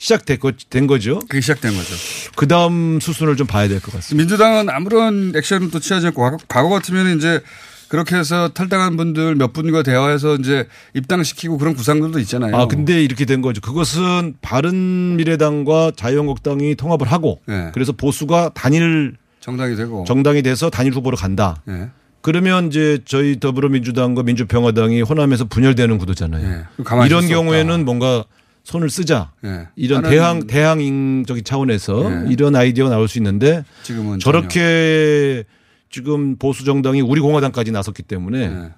시작된 0.01 0.39
거, 0.39 0.51
된 0.71 0.87
거죠. 0.87 1.19
그게 1.29 1.41
시작된 1.41 1.73
거죠. 1.75 1.93
그 2.35 2.47
다음 2.47 2.99
수순을 2.99 3.35
좀 3.35 3.45
봐야 3.45 3.67
될 3.67 3.79
것 3.79 3.93
같습니다. 3.93 4.19
민주당은 4.19 4.67
아무런 4.71 5.31
액션을 5.35 5.69
또 5.69 5.79
취하지 5.79 6.07
않고 6.07 6.21
과거, 6.23 6.37
과거 6.47 6.69
같으면 6.69 7.15
이제 7.17 7.39
그렇게 7.87 8.15
해서 8.15 8.47
탈당한 8.49 8.97
분들 8.97 9.35
몇 9.35 9.53
분과 9.53 9.83
대화해서 9.83 10.37
이제 10.37 10.65
입당시키고 10.95 11.59
그런 11.59 11.75
구상들도 11.75 12.17
있잖아요. 12.21 12.55
아 12.55 12.65
근데 12.67 13.03
이렇게 13.03 13.25
된 13.25 13.43
거죠. 13.43 13.61
그것은 13.61 14.37
바른 14.41 15.17
미래당과 15.17 15.91
자유한국당이 15.95 16.73
통합을 16.75 17.05
하고 17.11 17.39
네. 17.45 17.69
그래서 17.71 17.91
보수가 17.91 18.51
단일 18.55 19.17
정당이 19.39 19.75
되고 19.75 20.03
정당이 20.07 20.41
돼서 20.41 20.71
단일 20.71 20.93
후보로 20.93 21.15
간다. 21.15 21.61
예. 21.69 21.89
그러면 22.21 22.67
이제 22.69 22.97
저희 23.05 23.39
더불어민주당과 23.39 24.23
민주평화당이 24.23 25.03
호남에서 25.03 25.45
분열되는 25.45 25.97
구도잖아요. 25.99 26.63
가만히 26.83 27.07
이런 27.07 27.27
경우에는. 27.27 27.85
뭔가 27.85 28.23
손을 28.71 28.89
쓰자. 28.89 29.31
예. 29.43 29.67
이런 29.75 30.01
대항 30.03 30.47
대항적인 30.47 31.43
차원에서 31.43 32.25
예. 32.27 32.31
이런 32.31 32.55
아이디어가 32.55 32.89
나올 32.89 33.07
수 33.07 33.17
있는데 33.19 33.63
지금은 33.83 34.19
저렇게 34.19 35.43
지금 35.89 36.37
보수 36.37 36.63
정당이 36.63 37.01
우리 37.01 37.19
공화당까지 37.21 37.71
나섰기 37.71 38.03
때문에 38.03 38.47
전혀. 38.49 38.63
예. 38.65 38.69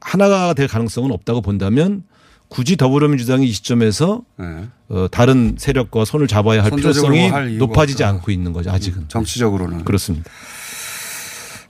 하나가 0.00 0.54
될 0.54 0.68
가능성은 0.68 1.12
없다고 1.12 1.42
본다면 1.42 2.02
굳이 2.48 2.76
더불어민주당이 2.76 3.46
이 3.46 3.52
시점에서 3.52 4.22
예. 4.40 4.68
어, 4.88 5.06
다른 5.10 5.56
세력과 5.58 6.06
손을 6.06 6.26
잡아야 6.28 6.64
할 6.64 6.70
필요성이 6.70 7.30
높아지지 7.58 8.02
없다. 8.02 8.14
않고 8.16 8.30
있는 8.30 8.52
거죠 8.54 8.70
아직은 8.70 9.04
정치적으로는 9.08 9.84
그렇습니다. 9.84 10.30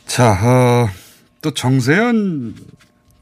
자, 0.07 0.31
어, 0.43 0.89
또 1.41 1.53
정세현 1.53 2.55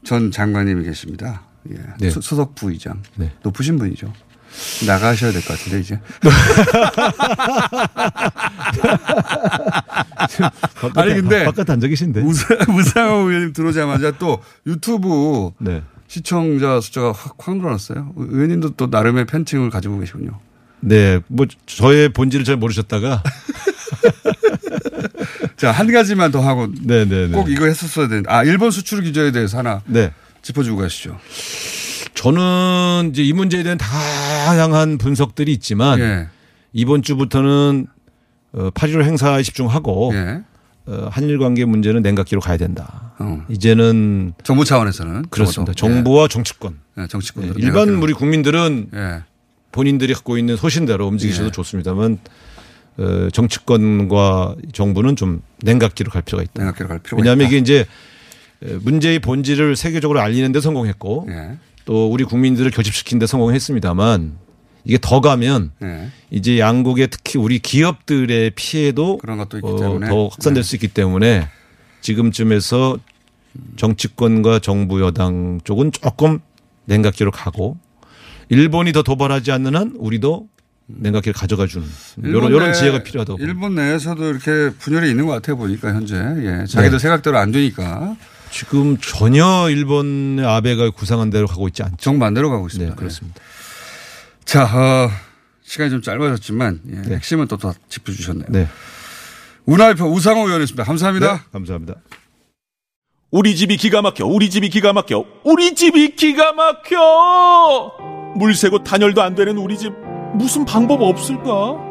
전 0.03 0.31
장관님이 0.31 0.83
계십니다. 0.85 1.43
예. 1.71 1.75
네. 1.99 2.09
수석 2.09 2.55
부의장. 2.55 3.01
네. 3.15 3.31
높으신 3.43 3.77
분이죠. 3.77 4.11
나가셔야 4.85 5.31
될 5.31 5.41
것 5.41 5.57
같은데 5.57 5.79
이제. 5.79 5.99
아니 10.95 11.13
근데 11.15 11.45
바깥 11.45 11.69
앉아 11.69 11.87
계신데. 11.87 12.21
우상, 12.21 12.57
우상호 12.77 13.29
의원님 13.29 13.53
들어오자마자 13.53 14.11
또 14.17 14.41
유튜브 14.67 15.51
네. 15.59 15.81
시청자 16.07 16.81
숫자가 16.81 17.13
확, 17.13 17.35
확 17.39 17.57
늘어났어요. 17.57 18.13
의원님도 18.17 18.71
또 18.75 18.87
나름의 18.87 19.25
팬층을 19.25 19.69
가지고 19.69 19.99
계시군요. 19.99 20.39
네, 20.81 21.19
뭐 21.27 21.45
저의 21.67 22.09
본질을 22.09 22.43
잘 22.43 22.57
모르셨다가 22.57 23.21
자, 25.55 25.71
한 25.71 25.91
가지만 25.93 26.31
더 26.31 26.41
하고 26.41 26.67
네, 26.81 27.05
네, 27.05 27.27
네. 27.27 27.33
꼭 27.33 27.49
이거 27.51 27.65
했었어야 27.67 28.07
되는데. 28.07 28.29
아, 28.31 28.43
일본 28.43 28.71
수출 28.71 29.03
규제에 29.03 29.31
대해서 29.31 29.59
하나 29.59 29.81
네. 29.85 30.11
짚어주고 30.41 30.81
가시죠. 30.81 31.19
저는 32.21 33.09
이제 33.09 33.23
이 33.23 33.33
문제에 33.33 33.63
대한 33.63 33.79
다양한 33.79 34.99
분석들이 34.99 35.51
있지만 35.53 35.99
예. 35.99 36.27
이번 36.71 37.01
주부터는 37.01 37.87
어, 38.53 38.69
8.15 38.69 39.03
행사에 39.03 39.41
집중하고 39.41 40.11
예. 40.13 40.43
어, 40.85 41.07
한일 41.09 41.39
관계 41.39 41.65
문제는 41.65 42.03
냉각기로 42.03 42.39
가야 42.39 42.57
된다. 42.57 43.13
어. 43.17 43.43
이제는 43.49 44.33
정부 44.43 44.65
차원에서는 44.65 45.29
그렇습니다. 45.31 45.73
적어도. 45.73 45.93
정부와 45.95 46.27
정치권. 46.27 46.77
예. 46.99 47.03
예, 47.03 47.07
정치권 47.07 47.45
예, 47.45 47.53
일반 47.57 47.89
우리 47.89 48.13
국민들은 48.13 48.89
예. 48.93 49.23
본인들이 49.71 50.13
갖고 50.13 50.37
있는 50.37 50.57
소신대로 50.57 51.07
움직이셔도 51.07 51.47
예. 51.47 51.51
좋습니다만 51.51 52.19
어, 52.97 53.29
정치권과 53.33 54.57
정부는 54.73 55.15
좀 55.15 55.41
냉각기로 55.63 56.11
갈 56.11 56.21
필요가 56.21 56.43
있다. 56.43 56.51
냉각기로 56.55 56.87
갈 56.87 56.99
필요가 56.99 57.19
왜냐하면 57.19 57.47
있다. 57.47 57.49
이게 57.49 57.57
이제 57.57 57.85
문제의 58.81 59.17
본질을 59.17 59.75
세계적으로 59.75 60.19
알리는 60.19 60.51
데 60.51 60.61
성공했고 60.61 61.27
예. 61.31 61.57
또 61.85 62.11
우리 62.11 62.23
국민들을 62.23 62.71
교집시키는 62.71 63.19
데 63.19 63.27
성공했습니다만 63.27 64.37
이게 64.83 64.97
더 65.01 65.21
가면 65.21 65.71
예. 65.83 66.09
이제 66.31 66.57
양국의 66.59 67.09
특히 67.09 67.37
우리 67.39 67.59
기업들의 67.59 68.51
피해도 68.55 69.17
그런 69.17 69.37
것도 69.37 69.57
있기 69.57 69.67
어, 69.67 69.75
때문에. 69.77 70.07
더 70.07 70.27
확산될 70.27 70.63
네. 70.63 70.67
수 70.67 70.75
있기 70.75 70.87
때문에 70.87 71.47
지금쯤에서 72.01 72.97
정치권과 73.77 74.59
정부 74.59 75.01
여당 75.01 75.59
쪽은 75.63 75.91
조금 75.91 76.39
냉각기로 76.85 77.31
가고 77.31 77.77
일본이 78.49 78.91
더 78.91 79.03
도발하지 79.03 79.51
않는 79.51 79.75
한 79.75 79.93
우리도 79.97 80.47
냉각기를 80.87 81.33
가져가 81.33 81.67
주는 81.67 81.87
이런 82.23 82.49
이런 82.51 82.71
내- 82.71 82.73
지혜가 82.73 83.03
필요하다고. 83.03 83.39
일본 83.41 83.75
내에서도 83.75 84.29
이렇게 84.29 84.75
분열이 84.77 85.09
있는 85.09 85.25
것 85.25 85.33
같아 85.33 85.55
보니까 85.55 85.93
현재 85.93 86.15
예. 86.15 86.65
자기들 86.65 86.97
네. 86.97 86.99
생각대로 86.99 87.37
안 87.37 87.51
되니까 87.51 88.15
지금 88.51 88.97
전혀 88.97 89.69
일본의 89.69 90.45
아베가 90.45 90.91
구상한 90.91 91.29
대로 91.29 91.47
가고 91.47 91.67
있지 91.69 91.83
않죠. 91.83 91.97
정반대로 91.97 92.49
가고 92.49 92.67
있습니다. 92.67 92.91
네, 92.91 92.95
그렇습니다. 92.95 93.39
예. 93.41 94.45
자, 94.45 94.63
어, 94.65 95.09
시간이 95.63 95.89
좀 95.89 96.01
짧아졌지만 96.01 96.81
예, 96.89 96.95
네. 97.01 97.15
핵심은 97.15 97.47
또, 97.47 97.57
더 97.57 97.73
짚어주셨네요. 97.89 98.47
네. 98.49 98.67
운하이퍼 99.65 100.05
우상호 100.05 100.45
의원이었습니다. 100.45 100.83
감사합니다. 100.83 101.33
네, 101.33 101.39
감사합니다. 101.53 101.95
우리 103.31 103.55
집이 103.55 103.77
기가 103.77 104.01
막혀. 104.01 104.25
우리 104.25 104.49
집이 104.49 104.69
기가 104.69 104.91
막혀. 104.91 105.23
우리 105.45 105.73
집이 105.73 106.15
기가 106.17 106.51
막혀. 106.51 107.93
물 108.35 108.53
새고 108.53 108.83
단열도 108.83 109.21
안 109.21 109.35
되는 109.35 109.57
우리 109.57 109.77
집 109.77 109.93
무슨 110.33 110.65
방법 110.65 111.01
없을까? 111.01 111.90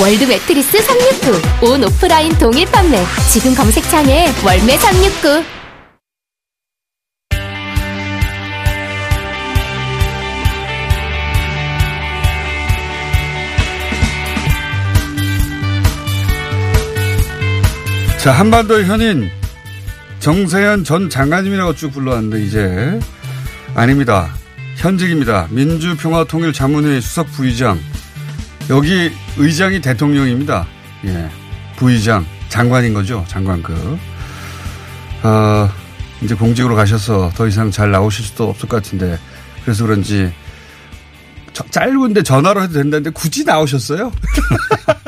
월드 0.00 0.24
매트리스 0.24 0.80
369. 0.80 1.68
온 1.68 1.84
오프라인 1.84 2.32
동일 2.38 2.64
판매. 2.72 2.96
지금 3.30 3.54
검색창에 3.54 4.28
월매 4.42 4.78
369. 4.78 5.44
자, 18.22 18.32
한반도의 18.32 18.86
현인 18.86 19.30
정세현 20.20 20.84
전 20.84 21.10
장관님이라고 21.10 21.74
쭉 21.74 21.90
불러왔는데 21.90 22.42
이제 22.42 23.00
아닙니다. 23.74 24.30
현직입니다. 24.76 25.48
민주평화통일자문회의 25.50 27.02
수석 27.02 27.30
부의장. 27.32 27.78
여기 28.70 29.10
의장이 29.36 29.80
대통령입니다. 29.80 30.66
예. 31.06 31.28
부의장, 31.76 32.24
장관인 32.48 32.94
거죠. 32.94 33.24
장관급. 33.28 33.76
어, 35.22 35.68
이제 36.22 36.34
공직으로 36.34 36.74
가셔서 36.76 37.30
더 37.34 37.46
이상 37.46 37.70
잘 37.70 37.90
나오실 37.90 38.24
수도 38.24 38.48
없을 38.50 38.68
것 38.68 38.82
같은데 38.82 39.18
그래서 39.64 39.84
그런지 39.84 40.32
저- 41.52 41.64
짧은데 41.70 42.22
전화로 42.22 42.62
해도 42.62 42.74
된다는데 42.74 43.10
굳이 43.10 43.44
나오셨어요? 43.44 44.12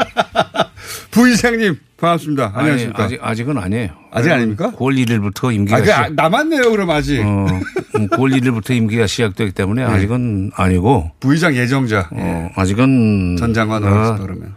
부의장님 1.10 1.78
반갑습니다. 2.06 2.46
아니, 2.52 2.58
안녕하십니까? 2.58 3.04
아직, 3.04 3.18
아직은 3.22 3.58
아니에요. 3.58 3.90
아직 4.10 4.32
아닙니까? 4.32 4.72
9월 4.76 5.06
1일부터 5.06 5.54
임기가 5.54 5.76
아, 5.76 5.80
그, 5.80 5.86
시작. 5.86 6.04
아, 6.04 6.08
남았네요, 6.08 6.70
그럼 6.72 6.90
아직. 6.90 7.20
어, 7.20 7.46
9월 7.92 8.36
1일부터 8.40 8.72
임기가 8.72 9.06
시작되기 9.06 9.52
때문에 9.52 9.86
네. 9.86 9.88
아직은 9.88 10.50
아니고. 10.56 11.12
부의장 11.20 11.54
예정자. 11.54 12.08
어, 12.10 12.50
아직은. 12.56 13.36
전 13.38 13.54
장관으로 13.54 13.94
하겠다, 13.94 14.20
그러면. 14.20 14.56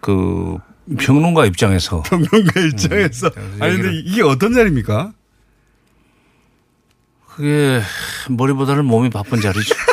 그 0.00 0.56
평론가 0.98 1.46
입장에서. 1.46 2.02
평론가 2.10 2.60
입장에서. 2.60 3.30
아니, 3.60 3.76
근데 3.76 3.96
이게 4.04 4.22
어떤 4.22 4.52
자리입니까? 4.52 5.12
그게 7.36 7.80
머리보다는 8.28 8.84
몸이 8.86 9.08
바쁜 9.10 9.40
자리죠. 9.40 9.72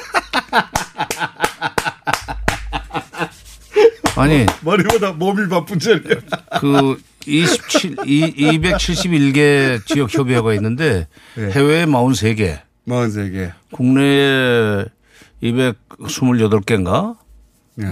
아니 4.19 4.45
머리보다 4.61 5.13
몸이 5.13 5.47
바쁜 5.47 5.79
자리야. 5.79 6.17
그 6.59 7.01
27, 7.25 7.97
이, 8.05 8.57
271개 8.59 9.85
지역 9.85 10.13
협의회가 10.13 10.53
있는데 10.55 11.07
해외에 11.37 11.85
43개. 11.85 12.59
43개. 12.87 13.51
국내에 13.71 14.85
228개인가? 15.43 17.17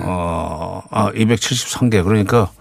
어, 0.04 0.84
아, 0.90 1.12
273개. 1.14 2.04
그러니까 2.04 2.52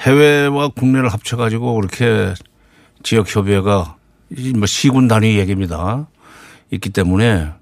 해외와 0.00 0.68
국내를 0.68 1.08
합쳐가지고 1.08 1.74
그렇게 1.76 2.34
지역 3.02 3.34
협의회가 3.34 3.96
이뭐 4.36 4.66
시군 4.66 5.08
단위 5.08 5.38
얘기입니다. 5.38 6.06
있기 6.70 6.90
때문에 6.90 7.52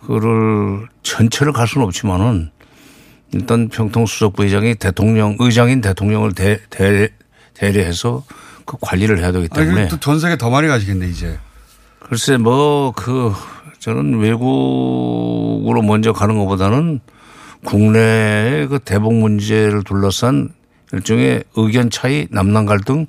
그거를 0.00 0.88
전체를 1.02 1.52
갈 1.52 1.66
수는 1.66 1.86
없지만은 1.86 2.50
일단 3.32 3.68
평통수석 3.68 4.34
부의장이 4.36 4.76
대통령, 4.76 5.36
의장인 5.38 5.80
대통령을 5.80 6.32
대, 6.32 6.58
대, 6.70 7.08
대리해서 7.54 8.24
그 8.64 8.76
관리를 8.80 9.18
해야 9.18 9.32
되기 9.32 9.48
때문에. 9.48 9.80
아니, 9.82 9.88
또전 9.88 10.20
세계 10.20 10.36
더 10.36 10.50
많이 10.50 10.68
가시겠네, 10.68 11.08
이제. 11.08 11.38
글쎄 12.00 12.36
뭐 12.36 12.92
그 12.92 13.32
저는 13.86 14.18
외국으로 14.18 15.80
먼저 15.82 16.12
가는 16.12 16.36
것보다는 16.38 17.00
국내의 17.64 18.66
그 18.68 18.78
대북 18.80 19.14
문제를 19.14 19.84
둘러싼 19.84 20.50
일종의 20.92 21.44
의견 21.54 21.90
차이, 21.90 22.26
남남 22.30 22.66
갈등 22.66 23.06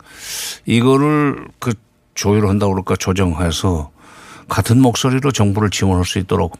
이거를 0.65 1.47
그 1.59 1.73
조율한다고 2.15 2.73
그럴까 2.73 2.95
조정해서 2.95 3.91
같은 4.49 4.79
목소리로 4.81 5.31
정부를 5.31 5.69
지원할 5.69 6.05
수 6.05 6.19
있도록 6.19 6.57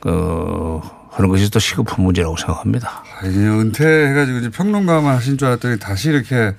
그 0.00 0.80
하는 1.12 1.28
것이 1.28 1.50
또 1.50 1.58
시급한 1.58 2.02
문제라고 2.04 2.36
생각합니다. 2.38 3.04
아, 3.20 3.26
이제 3.26 3.38
은퇴해가지고 3.38 4.38
이제 4.38 4.48
평론가만 4.50 5.14
하신 5.16 5.36
줄 5.36 5.48
알았더니 5.48 5.78
다시 5.78 6.08
이렇게 6.08 6.54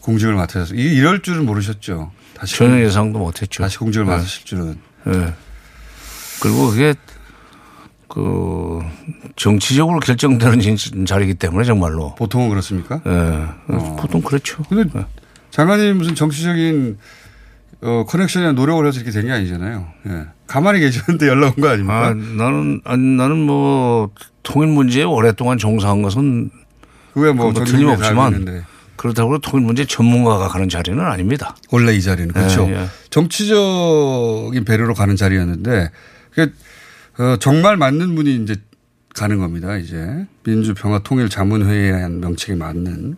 공직을 0.00 0.34
이- 0.76 0.94
이럴 0.94 1.22
줄은 1.22 1.44
모르셨죠. 1.44 2.12
다시 2.34 2.56
전혀 2.56 2.70
공- 2.76 2.82
예상도 2.84 3.18
못했죠. 3.18 3.62
다시 3.64 3.78
공직을 3.78 4.06
네. 4.06 4.12
맡으실 4.12 4.44
줄은. 4.44 4.78
예. 5.08 5.34
그리고 6.40 6.68
그게 6.70 6.94
그 8.08 8.80
정치적으로 9.36 9.98
결정되는 10.00 10.60
진- 10.60 11.04
자리이기 11.04 11.34
때문에 11.34 11.64
정말로. 11.64 12.14
보통은 12.14 12.48
그렇습니까? 12.48 13.00
예. 13.06 13.74
보통 13.98 14.20
그렇죠. 14.22 14.62
근데 14.68 14.88
장관님 15.50 15.98
무슨 15.98 16.14
정치적인 16.14 16.96
어, 17.82 18.04
커넥션이나 18.06 18.52
노력을 18.52 18.86
해서 18.86 18.96
이렇게 19.00 19.10
된 19.10 19.24
게 19.26 19.32
아니잖아요. 19.32 19.86
예. 20.06 20.26
가만히 20.46 20.80
계셨는데 20.80 21.26
연락 21.28 21.56
온 21.58 21.62
거 21.62 21.68
아닙니까? 21.68 22.08
아, 22.08 22.14
나는, 22.14 22.80
아니, 22.84 23.02
나는 23.16 23.38
뭐, 23.38 24.10
통일 24.42 24.68
문제에 24.68 25.04
오랫동안 25.04 25.56
종사한 25.58 26.02
것은. 26.02 26.50
그게 27.14 27.32
뭐 27.32 27.48
알고 27.48 27.64
틀림없지만. 27.64 28.64
그렇다고 28.96 29.38
통일 29.38 29.64
문제 29.64 29.86
전문가가 29.86 30.48
가는 30.48 30.68
자리는 30.68 31.00
아닙니다. 31.02 31.56
원래 31.70 31.94
이 31.94 32.02
자리는 32.02 32.32
그렇죠. 32.34 32.66
예, 32.68 32.82
예. 32.82 32.86
정치적인 33.08 34.64
배려로 34.66 34.92
가는 34.92 35.16
자리였는데 35.16 35.90
그게 36.30 36.52
어, 37.18 37.36
정말 37.40 37.78
맞는 37.78 38.14
분이 38.14 38.36
이제 38.42 38.56
가는 39.14 39.38
겁니다. 39.38 39.76
이제 39.78 40.26
민주평화통일자문회의라는 40.44 42.20
명칭에 42.20 42.56
맞는 42.56 43.16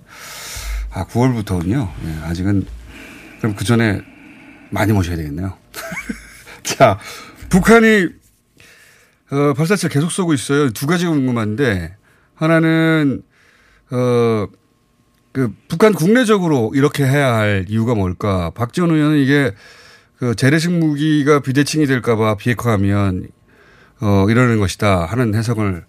아 0.92 1.04
9월부터군요. 1.06 1.88
예, 2.06 2.26
아직은 2.26 2.64
그럼 3.40 3.56
그 3.56 3.64
전에 3.64 4.00
많이 4.72 4.92
모셔야 4.92 5.16
되겠네요. 5.16 5.56
자 6.64 6.98
북한이 7.48 8.08
어, 9.30 9.54
발사체 9.54 9.88
계속 9.88 10.10
쏘고 10.10 10.34
있어요. 10.34 10.70
두 10.70 10.86
가지가 10.86 11.10
궁금한데 11.10 11.96
하나는 12.34 13.22
어. 13.90 14.48
그 15.32 15.50
북한 15.66 15.94
국내적으로 15.94 16.72
이렇게 16.74 17.04
해야 17.04 17.34
할 17.34 17.64
이유가 17.66 17.94
뭘까? 17.94 18.50
박지원 18.54 18.90
의원은 18.90 19.16
이게 19.16 19.54
그 20.18 20.34
재래식 20.34 20.70
무기가 20.70 21.40
비대칭이 21.40 21.86
될까봐 21.86 22.36
비핵화하면 22.36 23.28
어 24.00 24.26
이러는 24.28 24.58
것이다 24.58 25.06
하는 25.06 25.34
해석을 25.34 25.86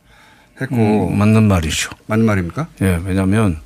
했고 0.61 1.09
음, 1.09 1.17
맞는 1.17 1.47
말이죠. 1.47 1.91
맞는 2.07 2.25
말입니까? 2.25 2.67
예, 2.83 3.01
왜냐하면 3.05 3.59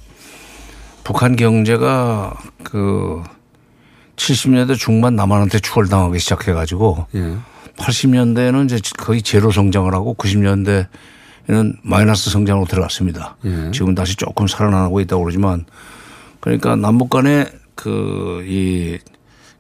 북한 1.03 1.35
경제가 1.35 2.35
그 2.63 3.21
70년대 4.17 4.77
중반 4.77 5.15
남한한테 5.15 5.59
추월당하기 5.59 6.19
시작해가지고 6.19 7.07
예. 7.15 7.37
80년대에는 7.77 8.65
이제 8.65 8.79
거의 8.97 9.21
제로 9.21 9.51
성장을 9.51 9.93
하고 9.93 10.15
90년대에는 10.15 11.77
마이너스 11.83 12.29
성장으로 12.29 12.65
들어갔습니다. 12.65 13.37
예. 13.45 13.71
지금 13.71 13.95
다시 13.95 14.15
조금 14.15 14.47
살아나고 14.47 14.99
있다고 14.99 15.23
그러지만 15.23 15.65
그러니까 16.41 16.75
남북 16.75 17.09
간의 17.09 17.47
그 17.75 18.43
이 18.45 18.97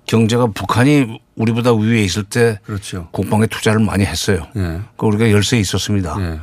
경제가 0.07 0.47
북한이 0.47 1.19
우리보다 1.35 1.73
위에 1.73 2.01
있을 2.01 2.23
때 2.23 2.59
그렇죠. 2.63 3.09
국방에 3.11 3.45
투자를 3.45 3.79
많이 3.79 4.05
했어요. 4.05 4.47
예. 4.55 4.79
그 4.95 5.05
우리가 5.05 5.29
열세에 5.29 5.59
있었습니다. 5.59 6.15
예. 6.19 6.39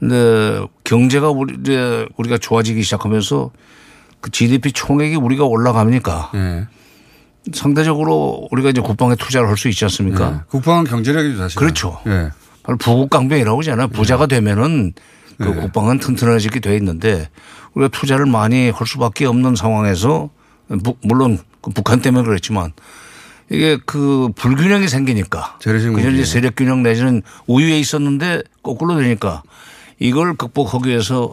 근데 0.00 0.66
경제가 0.84 1.30
우리 1.30 1.56
이제 1.60 2.06
우리가 2.16 2.38
좋아지기 2.38 2.82
시작하면서 2.82 3.50
그 4.20 4.30
GDP 4.30 4.72
총액이 4.72 5.16
우리가 5.16 5.44
올라가니까 5.44 6.32
예. 6.34 6.66
상대적으로 7.52 8.48
우리가 8.50 8.70
이제 8.70 8.80
국방에 8.80 9.14
투자를 9.14 9.48
할 9.48 9.56
수 9.56 9.68
있지 9.68 9.84
않습니까? 9.84 10.32
예. 10.34 10.40
국방은 10.48 10.84
경제력이죠 10.84 11.38
사실. 11.38 11.58
그렇죠. 11.58 11.98
예. 12.06 12.30
바로 12.62 12.76
부국강병이라고 12.78 13.58
하잖아요. 13.60 13.88
부자가 13.88 14.26
되면은 14.26 14.92
그 15.38 15.54
국방은 15.54 15.98
튼튼해지게 15.98 16.60
돼 16.60 16.76
있는데 16.76 17.28
우리가 17.74 17.88
투자를 17.96 18.26
많이 18.26 18.70
할 18.70 18.86
수밖에 18.86 19.26
없는 19.26 19.54
상황에서 19.54 20.30
무- 20.68 20.96
물론 21.02 21.38
그 21.60 21.70
북한 21.70 22.00
때문에 22.00 22.24
그랬지만 22.24 22.72
이게 23.50 23.78
그 23.86 24.30
불균형이 24.34 24.88
생기니까 24.88 25.58
재래식 25.60 25.90
그전 25.92 26.10
무기. 26.10 26.22
이제 26.22 26.24
세력 26.24 26.56
균형 26.56 26.82
내지는 26.82 27.22
우위에 27.46 27.78
있었는데 27.78 28.42
거꾸로 28.62 28.96
되니까 29.00 29.42
이걸 30.00 30.34
극복하기 30.34 30.88
위해서 30.88 31.32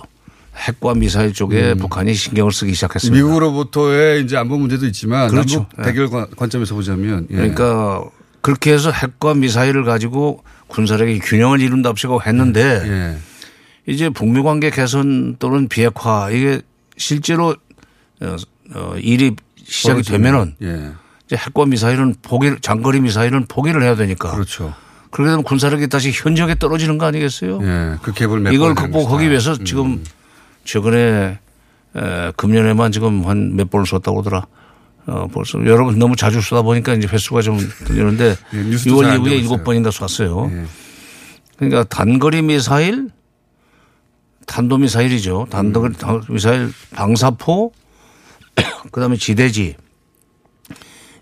핵과 0.56 0.94
미사일 0.94 1.34
쪽에 1.34 1.74
북한이 1.74 2.14
신경을 2.14 2.52
쓰기 2.52 2.74
시작했습니다. 2.74 3.16
음. 3.16 3.18
미국으로부터의 3.26 4.24
이제 4.24 4.38
안보 4.38 4.58
문제도 4.58 4.86
있지만 4.86 5.30
그렇죠. 5.30 5.68
남북 5.76 5.84
대결 5.84 6.10
관- 6.10 6.28
관점에서 6.36 6.76
보자면 6.76 7.28
예. 7.32 7.36
그러니까 7.36 8.04
그렇게 8.42 8.72
해서 8.74 8.92
핵과 8.92 9.34
미사일을 9.34 9.84
가지고 9.84 10.44
군사력의 10.68 11.20
균형을 11.20 11.60
이룬답시고 11.62 12.22
했는데 12.24 12.82
예. 12.86 13.18
이제 13.92 14.10
북미 14.10 14.42
관계 14.42 14.70
개선 14.70 15.36
또는 15.40 15.68
비핵화 15.68 16.30
이게 16.30 16.62
실제로 16.98 17.56
어, 18.22 18.36
어, 18.76 18.94
일이 18.98 19.36
시작이 19.66 20.04
되면은 20.04 20.56
예. 20.62 20.92
이제 21.26 21.36
핵과 21.36 21.66
미사일은 21.66 22.16
포기 22.22 22.52
장거리 22.62 23.02
미사일은 23.02 23.46
포기를 23.48 23.82
해야 23.82 23.96
되니까 23.96 24.32
그렇죠. 24.32 24.74
그렇게 25.10 25.30
되면 25.32 25.44
군사력이 25.44 25.88
다시 25.90 26.12
현저하게 26.14 26.56
떨어지는 26.60 26.98
거 26.98 27.06
아니겠어요? 27.06 27.60
예. 27.64 27.96
그 28.02 28.12
갭을 28.14 28.54
이걸 28.54 28.76
극복하기. 28.76 29.30
위해서 29.30 29.54
음. 29.54 29.66
지금 29.66 30.04
최근에 30.66 31.40
에, 31.96 32.32
금년에만 32.38 32.92
지금 32.92 33.26
한 33.26 33.56
몇 33.56 33.70
번을 33.70 33.86
썼다고 33.86 34.20
하더라. 34.20 34.48
어, 35.06 35.28
벌써 35.34 35.60
여러분 35.66 36.00
너무 36.00 36.16
자주 36.16 36.40
쏘다 36.42 36.62
보니까 36.62 36.94
이제 36.94 37.08
횟수가 37.08 37.42
좀 37.42 37.58
들리는데 37.86 38.36
예, 38.54 38.58
뉴스도 38.64 38.96
6월 38.96 39.02
잘안 39.04 39.22
이후에 39.22 39.36
일곱. 39.38 39.64
번인가 39.64 39.92
쐈어요. 39.92 40.50
예. 40.52 40.66
그러니까 41.58 41.84
단거리 41.84 42.42
미사일, 42.42 43.10
탄도 44.48 44.78
미사일이죠. 44.78 45.48
단거리 45.50 45.94
음. 46.04 46.22
미사일, 46.30 46.72
방사포, 46.96 47.72
그다음에 48.92 49.18
지대지. 49.18 49.76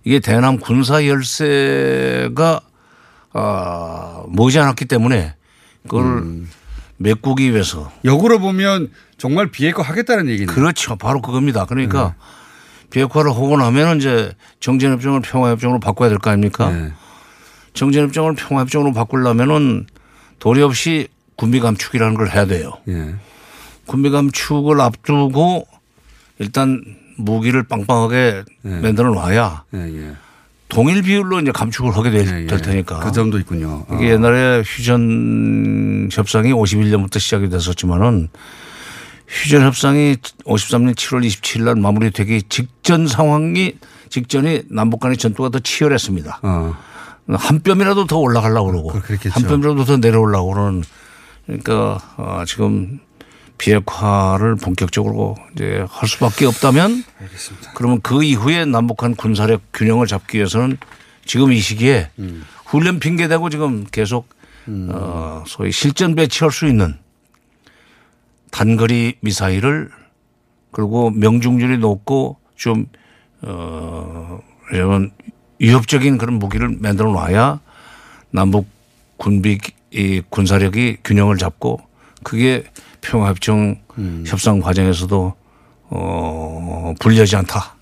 이게 0.03 0.19
대남 0.19 0.57
군사 0.59 1.05
열세가 1.05 2.61
아, 3.33 4.23
머지않았기 4.29 4.85
때문에 4.85 5.35
그걸 5.83 6.03
음. 6.03 6.49
메꾸기 7.01 7.51
위해서 7.51 7.91
역으로 8.05 8.39
보면 8.39 8.89
정말 9.17 9.47
비핵화 9.51 9.81
하겠다는 9.83 10.27
얘기네요. 10.29 10.53
그렇죠. 10.55 10.95
바로 10.95 11.21
그겁니다. 11.21 11.65
그러니까 11.65 12.09
네. 12.09 12.13
비핵화를 12.89 13.31
하고 13.31 13.57
나면 13.57 13.97
이제 13.97 14.33
정전협정을 14.59 15.21
평화협정으로 15.21 15.79
바꿔야 15.79 16.09
될 16.09 16.19
거 16.19 16.29
아닙니까? 16.29 16.69
네. 16.71 16.91
정전협정을 17.73 18.35
평화협정으로 18.35 18.93
바꾸려면은 18.93 19.87
도리 20.39 20.61
없이 20.61 21.07
군비 21.37 21.59
감축이라는 21.59 22.15
걸 22.15 22.29
해야 22.29 22.45
돼요. 22.45 22.73
예. 22.89 23.15
군비 23.85 24.09
감축을 24.09 24.79
앞두고 24.81 25.65
일단 26.39 26.81
무기를 27.17 27.63
빵빵하게 27.63 28.43
만들어 28.63 29.11
놔야 29.13 29.63
예, 29.73 29.79
예. 29.79 30.11
동일 30.71 31.01
비율로 31.01 31.41
이제 31.41 31.51
감축을 31.51 31.95
하게 31.95 32.11
될, 32.11 32.47
될 32.47 32.61
테니까. 32.61 32.99
그 32.99 33.11
점도 33.11 33.37
있군요. 33.39 33.85
어. 33.89 33.95
이게 33.95 34.11
옛날에 34.11 34.63
휴전 34.65 36.07
협상이 36.11 36.53
51년부터 36.53 37.19
시작이 37.19 37.49
됐었지만은 37.49 38.29
휴전 39.27 39.63
협상이 39.63 40.15
53년 40.45 40.95
7월 40.95 41.25
27일 41.27 41.63
날 41.63 41.75
마무리되기 41.75 42.43
직전 42.43 43.05
상황이 43.07 43.73
직전이 44.09 44.63
남북 44.69 45.01
간의 45.01 45.17
전투가 45.17 45.49
더 45.49 45.59
치열했습니다. 45.59 46.39
어. 46.41 46.75
한 47.27 47.59
뼘이라도 47.61 48.07
더 48.07 48.17
올라가려고 48.17 48.71
그러고 48.71 48.91
한 48.91 49.47
뼘이라도 49.47 49.85
더 49.85 49.97
내려오려고 49.97 50.53
그러는 50.53 50.83
그러니까 51.45 51.99
어, 52.15 52.43
지금 52.47 52.99
비핵화를 53.61 54.55
본격적으로 54.55 55.35
이제 55.53 55.85
할 55.87 56.09
수밖에 56.09 56.47
없다면 56.47 57.03
알겠습니다. 57.21 57.73
그러면 57.75 58.01
그 58.01 58.23
이후에 58.23 58.65
남북한 58.65 59.15
군사력 59.15 59.61
균형을 59.71 60.07
잡기 60.07 60.39
위해서는 60.39 60.79
지금 61.25 61.53
이 61.53 61.59
시기에 61.59 62.09
음. 62.17 62.43
훈련 62.65 62.99
핑계 62.99 63.27
대고 63.27 63.51
지금 63.51 63.85
계속 63.91 64.27
어 64.67 65.43
소위 65.45 65.71
실전 65.71 66.15
배치할 66.15 66.51
수 66.51 66.65
있는 66.65 66.97
단거리 68.49 69.17
미사일을 69.21 69.91
그리고 70.71 71.11
명중률이 71.11 71.77
높고 71.77 72.37
좀 72.55 72.87
어, 73.41 74.39
이런 74.71 75.11
위협적인 75.59 76.17
그런 76.17 76.39
무기를 76.39 76.77
만들어 76.79 77.11
놔야 77.11 77.59
남북 78.31 78.67
군비 79.17 79.59
이 79.91 80.21
군사력이 80.29 80.97
균형을 81.03 81.37
잡고 81.37 81.81
그게 82.23 82.63
평화협정 83.01 83.81
협상 84.25 84.59
과정에서도 84.59 85.33
어, 85.89 86.93
불리하지 86.99 87.35
않다. 87.37 87.75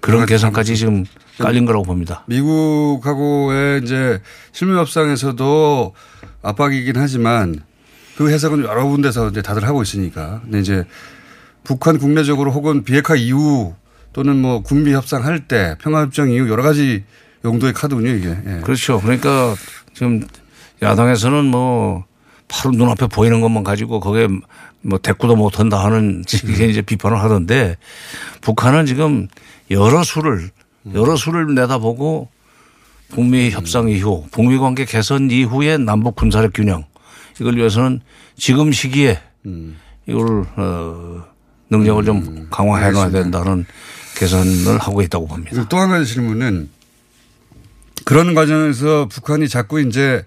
그런 0.00 0.26
계산까지 0.26 0.76
지금 0.76 1.04
깔린 1.38 1.64
거라고 1.64 1.84
봅니다. 1.84 2.24
미국하고의 2.26 3.82
이제 3.82 4.20
실무 4.52 4.78
협상에서도 4.78 5.94
압박이긴 6.42 6.96
하지만 6.96 7.62
그 8.16 8.30
해석은 8.30 8.64
여러 8.64 8.84
군데서 8.86 9.28
이제 9.28 9.42
다들 9.42 9.64
하고 9.64 9.82
있으니까. 9.82 10.40
근데 10.42 10.60
이제 10.60 10.84
북한 11.64 11.98
국내적으로 11.98 12.50
혹은 12.50 12.82
비핵화 12.82 13.14
이후 13.14 13.74
또는 14.12 14.36
뭐 14.40 14.62
군비 14.62 14.92
협상할 14.92 15.46
때 15.46 15.76
평화협정 15.80 16.30
이후 16.30 16.48
여러 16.48 16.62
가지 16.62 17.04
용도의 17.44 17.72
카드군요, 17.74 18.10
이게. 18.10 18.36
예. 18.46 18.60
그렇죠. 18.64 19.00
그러니까 19.00 19.54
지금 19.94 20.26
야당에서는 20.82 21.44
뭐 21.44 22.04
바로 22.48 22.74
눈앞에 22.74 23.06
보이는 23.06 23.40
것만 23.40 23.62
가지고 23.62 24.00
거기에 24.00 24.28
뭐 24.82 24.98
대꾸도 24.98 25.36
못 25.36 25.60
한다 25.60 25.84
하는 25.84 26.24
이게 26.44 26.66
이제 26.66 26.82
비판을 26.82 27.20
하던데 27.20 27.76
북한은 28.40 28.86
지금 28.86 29.28
여러 29.70 30.02
수를 30.02 30.50
여러 30.94 31.16
수를 31.16 31.54
내다보고 31.54 32.28
북미 33.10 33.50
협상 33.50 33.88
이후 33.88 34.26
북미 34.30 34.58
관계 34.58 34.84
개선 34.84 35.30
이후에 35.30 35.78
남북 35.78 36.16
군사력 36.16 36.52
균형 36.54 36.84
이걸 37.40 37.56
위해서는 37.56 38.00
지금 38.36 38.72
시기에 38.72 39.20
이걸 40.06 40.46
어 40.56 41.24
능력을 41.70 42.04
좀 42.04 42.46
강화해 42.50 42.90
놔야 42.90 43.10
된다는 43.10 43.66
개선을 44.16 44.78
하고 44.78 45.02
있다고 45.02 45.26
봅니다. 45.26 45.64
또한 45.68 45.90
가지 45.90 46.12
질문은 46.12 46.70
그런 48.04 48.34
과정에서 48.34 49.06
북한이 49.06 49.48
자꾸 49.48 49.80
이제 49.80 50.24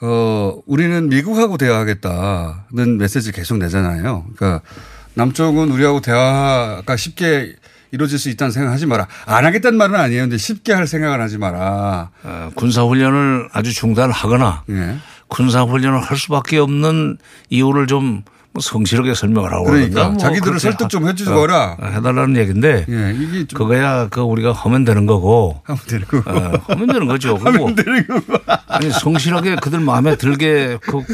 어 0.00 0.58
우리는 0.66 1.08
미국하고 1.08 1.56
대화하겠다는 1.56 2.98
메시지를 2.98 3.34
계속 3.34 3.58
내잖아요. 3.58 4.26
그러니까 4.36 4.66
남쪽은 5.14 5.70
우리하고 5.70 6.00
대화가 6.00 6.96
쉽게 6.96 7.54
이루어질 7.92 8.18
수 8.18 8.28
있다는 8.28 8.50
생각하지 8.50 8.86
마라. 8.86 9.06
안 9.26 9.44
하겠다는 9.44 9.78
말은 9.78 9.94
아니에요. 9.94 10.22
근데 10.22 10.36
쉽게 10.36 10.72
할 10.72 10.88
생각을 10.88 11.20
하지 11.20 11.38
마라. 11.38 12.10
어, 12.24 12.50
군사훈련을 12.56 13.50
아주 13.52 13.72
중단하거나 13.72 14.64
예. 14.70 14.96
군사훈련을 15.28 16.00
할 16.00 16.16
수밖에 16.16 16.58
없는 16.58 17.18
이유를 17.50 17.86
좀 17.86 18.22
뭐 18.54 18.60
성실하게 18.62 19.14
설명을 19.14 19.52
하고 19.52 19.64
그러니까 19.64 19.94
그러는데 19.94 20.10
뭐 20.10 20.16
자기들을 20.16 20.60
설득 20.60 20.88
좀 20.88 21.04
하- 21.04 21.08
해주거라. 21.08 21.76
어, 21.80 21.86
해달라는 21.86 22.36
얘기인데 22.36 22.86
예, 22.88 23.12
이게 23.18 23.46
좀 23.48 23.58
그거야 23.58 24.06
그 24.08 24.20
우리가 24.20 24.52
하면 24.52 24.84
되는 24.84 25.06
거고 25.06 25.60
하면 25.64 25.80
되는 25.88 26.06
거고 26.06 26.30
어, 26.30 26.52
하면 26.68 26.86
되는 26.86 27.06
거죠. 27.08 27.34
하면 27.42 27.74
되는 27.74 28.06
거고 28.06 28.38
아니 28.68 28.90
성실하게 28.92 29.56
그들 29.56 29.80
마음에 29.80 30.16
들게 30.16 30.78
꼭 30.86 31.04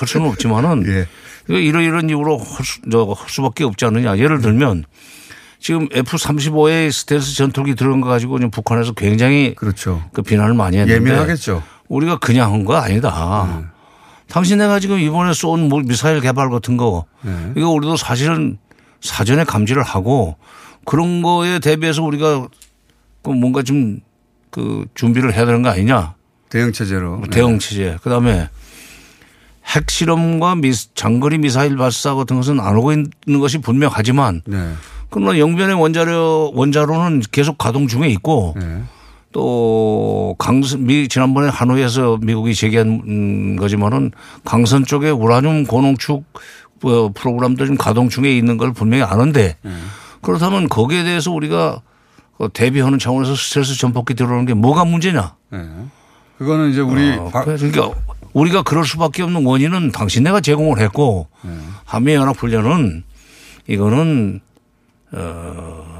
할 0.00 0.08
수는 0.08 0.28
없지만은 0.28 0.84
예. 0.86 1.06
이거 1.48 1.58
이런 1.58 1.82
이런 1.84 2.08
이유로 2.08 2.38
할, 2.38 2.64
수, 2.64 2.80
저, 2.90 3.02
할 3.16 3.28
수밖에 3.28 3.64
없지 3.64 3.84
않느냐. 3.84 4.16
예를 4.16 4.40
들면 4.40 4.84
지금 5.60 5.88
F-35의 5.90 6.90
스텔스 6.92 7.34
전투기 7.36 7.74
들어간 7.74 8.00
거 8.00 8.08
가지고 8.08 8.38
지금 8.38 8.50
북한에서 8.50 8.92
굉장히 8.92 9.54
그렇죠. 9.56 10.02
그 10.14 10.22
비난을 10.22 10.54
많이 10.54 10.76
했는데 10.78 10.94
예민하겠죠. 10.94 11.62
우리가 11.88 12.18
그냥 12.18 12.52
한 12.52 12.64
거 12.64 12.76
아니다. 12.76 13.70
당신네가 14.30 14.80
지금 14.80 14.98
이번에 14.98 15.32
쏜 15.32 15.68
뭐 15.68 15.80
미사일 15.80 16.20
개발 16.20 16.50
같은 16.50 16.76
거 16.76 17.04
네. 17.22 17.52
이거 17.56 17.70
우리도 17.70 17.96
사실은 17.96 18.58
사전에 19.00 19.44
감지를 19.44 19.82
하고 19.82 20.36
그런 20.84 21.22
거에 21.22 21.58
대비해서 21.58 22.02
우리가 22.02 22.48
그 23.22 23.30
뭔가 23.30 23.62
좀 23.62 24.00
그 24.50 24.86
준비를 24.94 25.34
해야 25.34 25.44
되는 25.44 25.62
거 25.62 25.68
아니냐. 25.68 26.14
대응 26.48 26.72
체제로. 26.72 27.22
대응 27.30 27.58
체제. 27.58 27.98
그다음에 28.02 28.48
핵실험과 29.66 30.54
미, 30.56 30.72
장거리 30.94 31.38
미사일 31.38 31.76
발사 31.76 32.14
같은 32.14 32.36
것은 32.36 32.58
안 32.58 32.74
하고 32.74 32.92
있는 32.92 33.10
것이 33.40 33.58
분명하지만 33.58 34.42
네. 34.46 34.72
그러나 35.10 35.38
영변의 35.38 35.74
원자로 35.78 36.52
원자로는 36.54 37.22
계속 37.30 37.58
가동 37.58 37.86
중에 37.86 38.08
있고 38.08 38.54
네. 38.58 38.82
또 39.38 40.34
강선 40.36 40.84
미 40.84 41.06
지난번에 41.06 41.48
하노이에서 41.48 42.18
미국이 42.20 42.56
제기한 42.56 43.02
음, 43.06 43.54
거지만은 43.54 44.10
강선 44.44 44.84
쪽에 44.84 45.10
우라늄 45.10 45.62
고농축 45.62 46.24
어, 46.82 47.10
프로그램도 47.14 47.64
지금 47.64 47.76
가동 47.76 48.08
중에 48.08 48.36
있는 48.36 48.56
걸 48.56 48.72
분명히 48.72 49.04
아는데 49.04 49.56
네. 49.62 49.70
그렇다면 50.22 50.68
거기에 50.68 51.04
대해서 51.04 51.30
우리가 51.30 51.80
어, 52.38 52.52
대비하는 52.52 52.98
차원에서 52.98 53.36
스트레스 53.36 53.78
전폭기 53.78 54.14
들어오는 54.14 54.44
게 54.44 54.54
뭐가 54.54 54.84
문제냐? 54.84 55.36
네. 55.50 55.68
그거는 56.38 56.70
이제 56.70 56.80
우리 56.80 57.12
어, 57.12 57.30
그러니까 57.32 57.92
우리가 58.32 58.62
그럴 58.62 58.84
수밖에 58.84 59.22
없는 59.22 59.46
원인은 59.46 59.92
당신네가 59.92 60.40
제공을 60.40 60.80
했고 60.80 61.28
네. 61.42 61.52
한미 61.84 62.14
연합 62.14 62.36
훈련은 62.36 63.04
이거는 63.68 64.40
어 65.12 65.97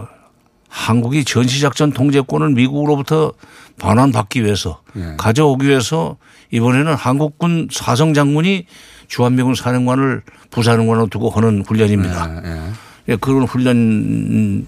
한국이 0.68 1.24
전시작전 1.24 1.92
통제권을 1.92 2.50
미국으로부터 2.50 3.32
반환받기 3.80 4.44
위해서 4.44 4.82
예. 4.96 5.14
가져오기 5.16 5.66
위해서 5.66 6.16
이번에는 6.50 6.94
한국군 6.94 7.68
사성 7.70 8.14
장군이 8.14 8.66
주한미군 9.08 9.54
사령관을 9.54 10.22
부사령관으로 10.50 11.06
두고 11.08 11.30
하는 11.30 11.64
훈련입니다. 11.66 12.42
예, 13.08 13.16
그런 13.16 13.44
훈련이었다. 13.44 14.66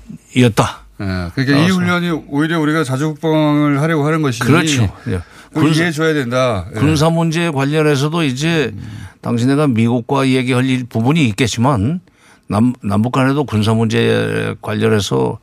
예. 1.01 1.31
그러니까 1.35 1.59
이 1.59 1.71
훈련이 1.71 2.11
오히려 2.29 2.61
우리가 2.61 2.85
자주국방을 2.85 3.81
하려고 3.81 4.07
하는 4.07 4.23
것이 4.23 4.41
그렇죠. 4.41 4.93
예. 5.09 5.21
이해해 5.57 5.91
줘야 5.91 6.15
된다. 6.15 6.67
예. 6.75 6.79
군사 6.79 7.11
문제 7.11 7.51
관련해서도 7.51 8.23
이제 8.25 8.75
당신네가 9.21 9.69
미국과 9.69 10.29
얘기할 10.29 10.65
일 10.65 10.85
부분이 10.85 11.27
있겠지만 11.29 12.01
남, 12.51 12.73
남북 12.83 13.13
간에도 13.13 13.45
군사 13.45 13.73
문제 13.75 14.55
관련해서 14.61 15.39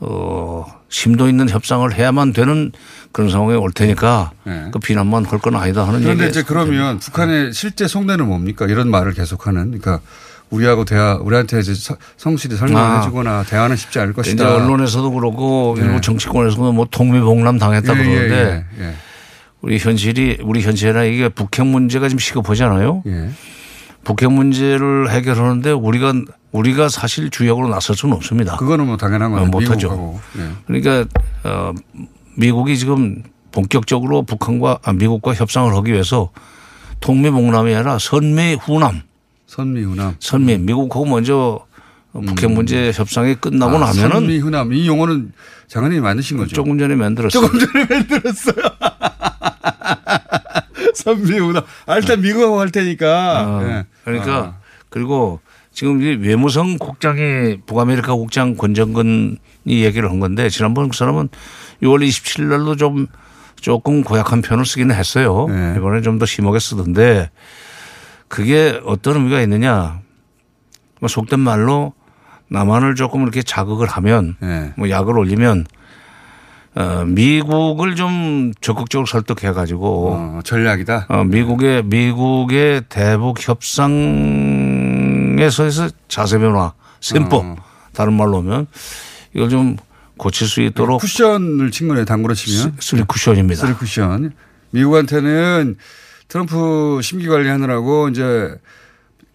어, 0.00 0.66
심도 0.88 1.28
있는 1.28 1.48
협상을 1.48 1.92
해야만 1.94 2.32
되는 2.32 2.72
그런 3.12 3.30
상황에 3.30 3.54
올 3.54 3.70
테니까 3.72 4.32
그 4.72 4.78
비난만 4.80 5.24
할 5.24 5.38
건 5.38 5.54
아니다 5.54 5.86
하는 5.86 6.00
네. 6.00 6.04
그런데. 6.06 6.26
이제 6.28 6.42
그러면 6.42 6.98
북한의 6.98 7.52
실제 7.52 7.86
속내는 7.86 8.26
뭡니까? 8.26 8.66
이런 8.66 8.90
말을 8.90 9.12
계속하는. 9.12 9.66
그러니까 9.78 10.00
우리하고 10.50 10.84
대화, 10.84 11.14
우리한테 11.16 11.60
이제 11.60 11.74
서- 11.74 11.96
성실히 12.16 12.56
설명해 12.56 13.02
주거나 13.04 13.44
대화는 13.44 13.76
쉽지 13.76 14.00
않을 14.00 14.10
이제 14.10 14.16
것이다. 14.16 14.56
언론에서도 14.56 15.12
그렇고 15.12 15.76
네. 15.78 15.84
일부 15.84 16.00
정치권에서도 16.00 16.72
뭐 16.72 16.88
통미봉남 16.90 17.58
당했다 17.58 17.94
예, 17.94 17.98
예, 18.00 18.02
그러는데 18.04 18.66
예, 18.80 18.84
예. 18.84 18.94
우리 19.60 19.78
현실이 19.78 20.38
우리 20.42 20.60
현실이나 20.62 21.04
이게 21.04 21.28
북핵 21.28 21.66
문제가 21.66 22.08
지금 22.08 22.18
시급하잖아요. 22.18 23.02
예. 24.08 24.14
북핵 24.14 24.32
문제를 24.32 25.10
해결하는데 25.10 25.70
우리가 25.72 26.14
우리가 26.50 26.88
사실 26.88 27.30
주역으로 27.30 27.68
나설 27.68 27.94
수는 27.94 28.14
없습니다. 28.16 28.56
그거는 28.56 28.86
뭐 28.86 28.96
당연한 28.96 29.32
거예요. 29.32 29.46
못하죠. 29.46 29.88
미국하고. 29.90 30.20
예. 30.38 30.48
그러니까 30.66 31.06
어 31.44 31.72
미국이 32.36 32.78
지금 32.78 33.22
본격적으로 33.52 34.22
북한과 34.22 34.78
아, 34.82 34.92
미국과 34.92 35.34
협상을 35.34 35.74
하기 35.76 35.92
위해서 35.92 36.30
통미봉남이 37.00 37.74
아니라 37.74 37.98
선미 37.98 38.54
후남. 38.62 39.02
선미 39.46 39.82
후남. 39.82 40.14
선미 40.20 40.58
미국하고 40.58 41.04
먼저 41.06 41.60
북핵 42.12 42.50
문제 42.50 42.92
협상이 42.94 43.34
끝나고 43.34 43.76
아, 43.76 43.80
나면은 43.80 44.10
선미 44.10 44.38
후남 44.38 44.72
이 44.72 44.86
용어는 44.86 45.32
장관님이 45.68 46.00
만드신 46.00 46.36
거죠. 46.38 46.54
조금 46.54 46.78
전에 46.78 46.94
만들었어요. 46.94 47.42
조금 47.42 47.58
전에 47.58 47.84
만들었어요. 47.84 48.56
선미후남. 50.94 51.62
아, 51.86 51.96
일단 51.96 52.20
미국하고 52.20 52.60
할 52.60 52.70
테니까. 52.70 53.44
어, 53.46 53.62
예. 53.64 53.86
그러니까 54.04 54.36
아. 54.36 54.54
그리고 54.88 55.40
지금 55.72 56.02
이 56.02 56.16
외무성 56.16 56.78
국장이 56.78 57.60
북아메리카 57.66 58.14
국장 58.14 58.56
권정근이 58.56 59.36
얘기를 59.66 60.10
한 60.10 60.18
건데 60.20 60.48
지난번 60.48 60.88
그 60.88 60.96
사람은 60.96 61.28
6월 61.82 62.06
27일 62.06 62.44
날도 62.44 62.76
좀 62.76 63.06
조금 63.60 64.02
고약한 64.02 64.42
표현을 64.42 64.64
쓰기는 64.66 64.94
했어요. 64.94 65.46
네. 65.48 65.74
이번에 65.76 66.00
좀 66.00 66.18
더 66.18 66.26
심하게 66.26 66.58
쓰던데 66.58 67.30
그게 68.28 68.80
어떤 68.84 69.16
의미가 69.16 69.40
있느냐. 69.42 70.00
뭐 71.00 71.08
속된 71.08 71.38
말로 71.38 71.92
남한을 72.48 72.94
조금 72.96 73.22
이렇게 73.22 73.42
자극을 73.42 73.86
하면 73.86 74.36
네. 74.40 74.72
뭐 74.76 74.90
약을 74.90 75.16
올리면 75.16 75.66
어, 76.78 77.04
미국을 77.04 77.96
좀 77.96 78.52
적극적으로 78.60 79.04
설득해 79.04 79.52
가지고 79.52 80.12
어, 80.14 80.40
전략이다. 80.44 81.06
어, 81.08 81.24
미국의 81.24 81.82
미국의 81.82 82.82
대북 82.88 83.38
협상에서에서 83.40 83.98
자세 86.06 86.38
변화, 86.38 86.72
셈법 87.00 87.44
어. 87.44 87.56
다른 87.92 88.12
말로 88.12 88.36
하면 88.38 88.68
이걸 89.34 89.48
좀 89.48 89.76
고칠 90.16 90.46
수 90.46 90.60
있도록 90.60 91.00
쿠션을 91.00 91.72
친 91.72 91.88
거네요. 91.88 92.04
당구로 92.04 92.34
치면. 92.34 92.76
쓰리 92.78 93.02
쿠션입니다. 93.02 93.60
쓰리 93.60 93.72
쿠션. 93.72 94.34
미국한테는 94.70 95.74
트럼프 96.28 97.00
심기 97.02 97.26
관리하느라고 97.26 98.08
이제 98.10 98.54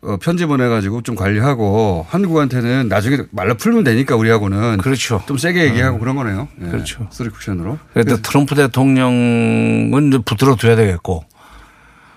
어, 0.05 0.17
편지 0.17 0.45
보내가지고 0.45 1.01
좀 1.01 1.15
관리하고 1.15 2.05
한국한테는 2.09 2.89
나중에 2.89 3.19
말로 3.31 3.55
풀면 3.55 3.83
되니까 3.85 4.15
우리하고는 4.17 4.79
그렇죠. 4.79 5.21
좀 5.27 5.37
세게 5.37 5.63
얘기하고 5.65 5.97
그런 5.99 6.15
거네요. 6.15 6.47
예. 6.61 6.65
그렇죠. 6.67 7.07
쓰리 7.11 7.29
쿠션으로. 7.29 7.79
그래도 7.93 8.17
트럼프 8.21 8.53
대통령은 8.55 10.07
이제 10.09 10.17
붙들어 10.25 10.55
둬야 10.55 10.75
되겠고 10.75 11.23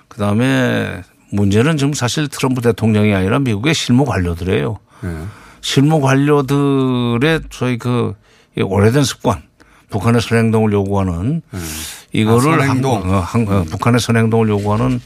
그 0.08 0.18
다음에 0.18 1.02
문제는 1.30 1.76
지금 1.76 1.92
사실 1.92 2.28
트럼프 2.28 2.60
대통령이 2.60 3.14
아니라 3.14 3.38
미국의 3.38 3.74
실무 3.74 4.04
관료들이에요. 4.04 4.78
예. 5.04 5.08
실무 5.60 6.00
관료들의 6.00 7.40
저희 7.50 7.78
그 7.78 8.14
오래된 8.60 9.04
습관 9.04 9.42
북한의 9.90 10.20
선행동을 10.22 10.72
요구하는 10.72 11.42
이거를 12.12 12.54
아, 12.54 12.66
선행동. 12.66 13.02
한- 13.04 13.10
어, 13.10 13.20
한- 13.20 13.48
어, 13.48 13.64
북한의 13.64 14.00
선행동을 14.00 14.48
요구하는 14.48 15.00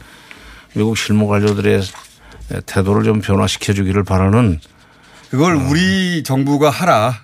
미국 0.73 0.97
실무 0.97 1.27
관료들의 1.27 1.81
태도를 2.65 3.03
좀 3.03 3.21
변화시켜 3.21 3.73
주기를 3.73 4.03
바라는 4.03 4.59
그걸 5.29 5.55
우리 5.55 6.23
정부가 6.23 6.69
하라. 6.69 7.15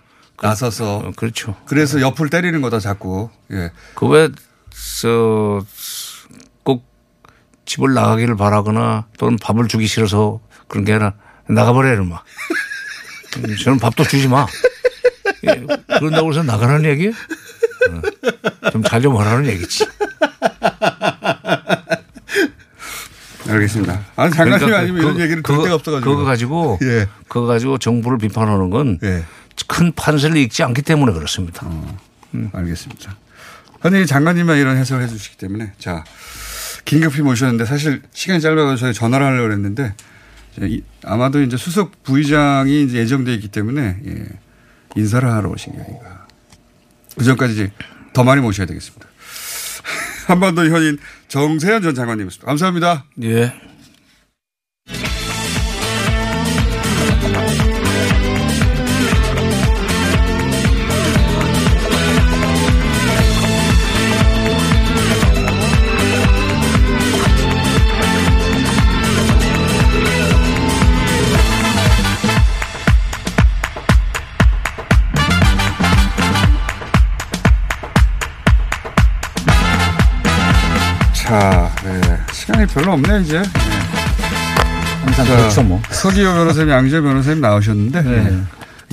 나서서. 0.42 0.98
어, 0.98 1.12
그렇죠. 1.16 1.56
그래서 1.66 2.00
옆을 2.00 2.30
때리는 2.30 2.62
거다 2.62 2.80
자꾸. 2.80 3.30
예. 3.52 3.72
그왜 3.96 4.30
저, 5.02 5.66
꼭 6.64 6.86
집을 7.66 7.94
나가기를 7.94 8.38
바라거나 8.38 9.08
또는 9.18 9.38
밥을 9.42 9.68
주기 9.68 9.88
싫어서 9.88 10.40
그런 10.68 10.86
게 10.86 10.94
아니라 10.94 11.14
나가버려 11.50 11.94
이놈아. 11.94 12.24
음, 13.38 13.56
저는 13.64 13.80
밥도 13.80 14.04
주지 14.04 14.28
마. 14.28 14.46
예, 15.48 15.66
그런다고 16.00 16.30
해서 16.30 16.44
나가라는 16.44 16.90
얘기? 16.90 17.12
좀 18.72 18.84
잘좀 18.84 19.18
하라는 19.18 19.48
얘기지. 19.48 19.86
알겠습니다. 23.50 24.02
아니, 24.16 24.32
장관님 24.34 24.68
그러니까 24.68 24.80
아니면 24.80 25.02
그- 25.02 25.08
이런 25.08 25.20
얘기를 25.22 25.44
그거- 25.44 25.74
없어가지고. 25.74 26.12
그거 26.12 26.24
가지고 26.24 26.80
예. 26.84 27.08
그거 27.28 27.46
가지고 27.46 27.78
정부를 27.78 28.18
비판하는 28.18 28.70
건큰 28.70 29.92
판세를 29.96 30.38
읽지 30.38 30.64
않기 30.64 30.82
때문에 30.82 31.14
그렇습니다. 31.14 31.66
음, 32.34 32.50
알겠습니다. 32.54 33.16
아니 33.82 34.06
장관님만 34.06 34.58
이런 34.58 34.78
해석을 34.78 35.04
해 35.04 35.08
주시기 35.08 35.38
때문에 35.38 35.74
자 35.78 36.04
긴급히 36.86 37.22
모셨는데 37.22 37.66
사실 37.66 38.02
시간이 38.14 38.42
짧아서 38.42 38.76
저희 38.76 38.94
전화를 38.94 39.26
하려고 39.26 39.52
했는데 39.52 39.94
아마도 41.04 41.42
이제 41.42 41.58
수석 41.58 42.04
부의장이 42.04 42.84
이제 42.84 42.98
예정돼 43.00 43.34
있기 43.36 43.50
때문에 43.50 43.98
예, 44.06 44.26
인사를 44.96 45.30
하러 45.32 45.50
오신 45.50 45.74
게 45.74 45.80
아닌가. 45.80 46.26
그 47.18 47.24
전까지 47.24 47.72
더 48.14 48.24
많이 48.24 48.42
모셔야 48.42 48.66
되겠습니다. 48.66 49.08
한반도 50.28 50.66
현인 50.66 50.98
정세현 51.30 51.82
전 51.82 51.96
장관님이었습니다. 51.96 52.46
감사합니다. 52.46 53.06
예. 53.24 53.54
자, 81.28 81.70
네. 81.84 82.02
시간이 82.32 82.66
별로 82.68 82.94
없네요, 82.94 83.20
이제. 83.20 83.40
네. 83.42 83.44
항상 85.04 85.26
자, 85.26 85.36
그렇죠, 85.38 85.64
뭐. 85.64 85.82
서기호 85.90 86.34
변호사님, 86.34 86.70
양재 86.70 87.02
변호사님 87.02 87.42
나오셨는데, 87.42 88.02
네. 88.02 88.38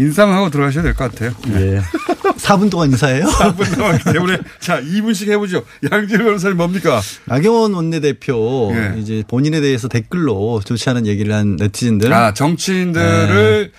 인상하고 0.00 0.50
들어가셔야 0.50 0.82
될 0.82 0.94
것 0.94 1.12
같아요. 1.12 1.32
예. 1.50 1.80
4분 2.38 2.68
동안 2.70 2.90
인사해요? 2.90 3.26
4분 3.26 3.78
남았기 3.78 4.12
때문에. 4.12 4.38
자, 4.58 4.80
2분씩 4.80 5.30
해보죠. 5.30 5.64
양재 5.92 6.18
변호사님 6.18 6.56
뭡니까? 6.56 7.00
나경원 7.26 7.72
원내대표 7.74 8.72
예. 8.74 8.98
이제 9.00 9.22
본인에 9.28 9.60
대해서 9.60 9.86
댓글로 9.86 10.60
좋지 10.64 10.90
않은 10.90 11.06
얘기를 11.06 11.32
한 11.32 11.54
네티즌들. 11.56 12.12
아, 12.12 12.34
정치인들을 12.34 13.70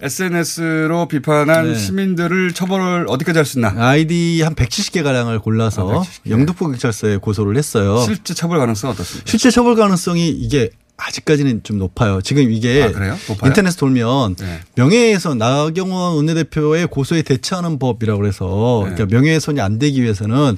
SNS로 0.00 1.08
비판한 1.08 1.72
네. 1.72 1.78
시민들을 1.78 2.52
처벌을 2.52 3.06
어디까지 3.08 3.38
할 3.38 3.46
수 3.46 3.58
있나? 3.58 3.74
아이디 3.76 4.42
한 4.42 4.54
170개 4.54 5.02
가량을 5.02 5.38
골라서 5.38 6.04
영등포 6.28 6.66
경찰서에 6.68 7.16
고소를 7.18 7.56
했어요. 7.56 7.98
실제 8.04 8.34
처벌 8.34 8.58
가능성 8.58 8.90
어떻습니까? 8.90 9.30
실제 9.30 9.50
처벌 9.50 9.74
가능성이 9.76 10.28
이게 10.28 10.70
아직까지는 10.98 11.62
좀 11.62 11.78
높아요. 11.78 12.20
지금 12.22 12.50
이게 12.50 12.82
아? 12.82 13.46
인터넷 13.46 13.76
돌면 13.76 14.36
네. 14.36 14.60
명예훼손 14.76 15.38
나경원 15.38 16.16
원내대표의 16.16 16.86
고소에 16.88 17.22
대처하는 17.22 17.78
법이라고 17.78 18.18
그래서 18.20 18.82
네. 18.86 18.94
그러니까 18.94 19.14
명예훼손이 19.16 19.60
안 19.60 19.78
되기 19.78 20.02
위해서는 20.02 20.56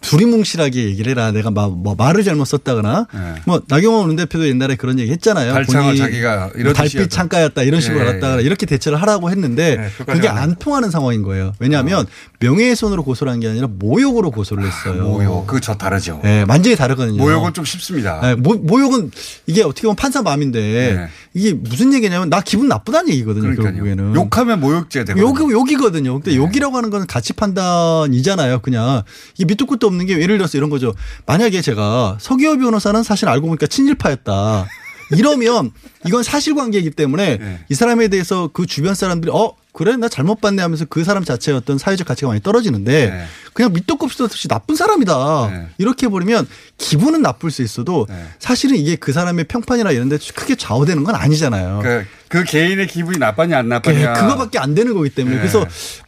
두리뭉실하게 0.00 0.84
얘기를 0.84 1.10
해라. 1.10 1.30
내가 1.32 1.50
마- 1.50 1.68
뭐 1.68 1.94
말을 1.94 2.24
잘못 2.24 2.44
썼다거나 2.46 3.06
네. 3.12 3.34
뭐 3.46 3.60
나경원 3.68 4.06
원내대표도 4.08 4.48
옛날에 4.48 4.74
그런 4.76 4.98
얘기 4.98 5.10
했잖아요. 5.12 5.54
본인이 5.66 5.96
자기가 5.98 6.50
이런 6.56 6.72
달빛. 6.72 7.10
창가였다 7.10 7.62
이런 7.62 7.80
식으로 7.80 8.00
예, 8.00 8.08
알았다거나 8.08 8.42
예. 8.42 8.46
이렇게 8.46 8.66
대처를 8.66 9.00
하라고 9.02 9.30
했는데 9.30 9.76
네, 9.76 9.88
그것까지 9.92 10.18
그게 10.20 10.28
안안 10.28 10.56
통하는 10.56 10.90
상황인 10.90 11.22
거예요. 11.22 11.52
왜냐하면 11.58 12.06
명예훼손으로 12.40 13.02
고소를 13.04 13.32
한 13.32 13.40
게 13.40 13.48
아니라 13.48 13.68
모욕으로 13.70 14.30
고소를 14.30 14.66
했어요. 14.66 15.02
모욕. 15.02 15.46
그거 15.46 15.60
저 15.60 15.74
다르죠. 15.74 16.20
네, 16.22 16.44
완전히 16.48 16.76
다르거든요. 16.76 17.16
모욕은 17.16 17.54
좀 17.54 17.64
쉽습니다. 17.64 18.20
네, 18.22 18.34
모, 18.34 18.54
모욕은 18.54 19.10
이게 19.46 19.62
어떻게 19.62 19.82
보면 19.82 19.96
판사 19.96 20.20
마음인데 20.22 20.60
네. 20.60 21.08
이게 21.34 21.52
무슨 21.54 21.92
얘기냐면 21.94 22.28
나 22.28 22.40
기분 22.40 22.68
나쁘다는 22.68 23.10
얘기거든요. 23.10 23.42
그러니까요. 23.54 23.72
결국에는. 23.74 24.14
욕하면 24.14 24.60
모욕죄 24.60 25.04
되거든요. 25.04 25.26
욕, 25.28 25.50
욕이거든요. 25.52 26.20
근데 26.20 26.36
욕이라고 26.36 26.76
하는 26.76 26.90
건 26.90 27.06
가치 27.06 27.32
판단이잖아요. 27.32 28.58
그냥 28.60 29.02
이게 29.36 29.44
밑도 29.46 29.66
끝도 29.66 29.89
없는 29.90 30.06
게 30.06 30.18
예를 30.20 30.38
들어서 30.38 30.56
이런 30.56 30.70
거죠. 30.70 30.94
만약에 31.26 31.60
제가 31.60 32.16
서기호 32.20 32.58
변호사는 32.58 33.02
사실 33.02 33.28
알고 33.28 33.46
보니까 33.46 33.66
친일파였다. 33.66 34.66
이러면 35.12 35.72
이건 36.06 36.22
사실관계이기 36.22 36.90
때문에 36.90 37.36
네. 37.38 37.64
이 37.68 37.74
사람에 37.74 38.08
대해서 38.08 38.48
그 38.52 38.66
주변 38.66 38.94
사람들이 38.94 39.30
어 39.34 39.54
그래 39.72 39.96
나 39.96 40.08
잘못 40.08 40.40
봤네 40.40 40.60
하면서 40.62 40.84
그 40.84 41.04
사람 41.04 41.24
자체의 41.24 41.56
어떤 41.58 41.78
사회적 41.78 42.06
가치가 42.06 42.28
많이 42.28 42.40
떨어지는데 42.42 43.10
네. 43.10 43.24
그냥 43.52 43.72
밑도 43.72 43.96
끝도 43.96 44.24
없이 44.24 44.48
나쁜 44.48 44.74
사람이다 44.74 45.68
이렇게 45.78 46.06
해버리면 46.06 46.48
기분은 46.78 47.22
나쁠 47.22 47.50
수 47.50 47.62
있어도 47.62 48.06
네. 48.08 48.24
사실은 48.38 48.76
이게 48.76 48.96
그 48.96 49.12
사람의 49.12 49.44
평판이나 49.44 49.92
이런 49.92 50.08
데 50.08 50.18
크게 50.34 50.56
좌우되는 50.56 51.04
건 51.04 51.14
아니잖아요. 51.14 51.80
그, 51.82 52.04
그 52.28 52.44
개인의 52.44 52.86
기분이 52.88 53.18
나빴냐 53.18 53.58
안 53.58 53.64
그- 53.64 53.68
나빴냐. 53.68 54.12
그거밖에 54.14 54.58
안 54.58 54.74
되는 54.74 54.92
거기 54.94 55.10
때문에 55.10 55.36
네. 55.36 55.40
그래서 55.40 55.64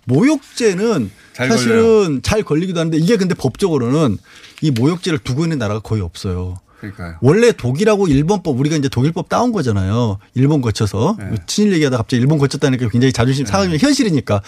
모욕죄는 0.06 1.10
잘 1.32 1.48
사실은 1.48 2.20
잘 2.22 2.42
걸리기도 2.42 2.78
하는데 2.80 2.96
이게 2.98 3.16
근데 3.16 3.34
법적으로는 3.34 4.18
이 4.60 4.70
모욕죄를 4.70 5.18
두고 5.20 5.44
있는 5.44 5.58
나라가 5.58 5.80
거의 5.80 6.02
없어요. 6.02 6.58
그러니까요. 6.82 7.16
원래 7.20 7.52
독일하고 7.52 8.08
일본법 8.08 8.58
우리가 8.58 8.76
이제 8.76 8.88
독일법 8.88 9.28
따온 9.28 9.52
거잖아요. 9.52 10.18
일본 10.34 10.60
거쳐서 10.60 11.16
네. 11.18 11.36
친일 11.46 11.72
얘기하다 11.74 11.96
갑자기 11.96 12.20
일본 12.20 12.38
거쳤다니까 12.38 12.88
굉장히 12.88 13.12
자존심 13.12 13.46
상하면 13.46 13.78
현실이니까. 13.78 14.42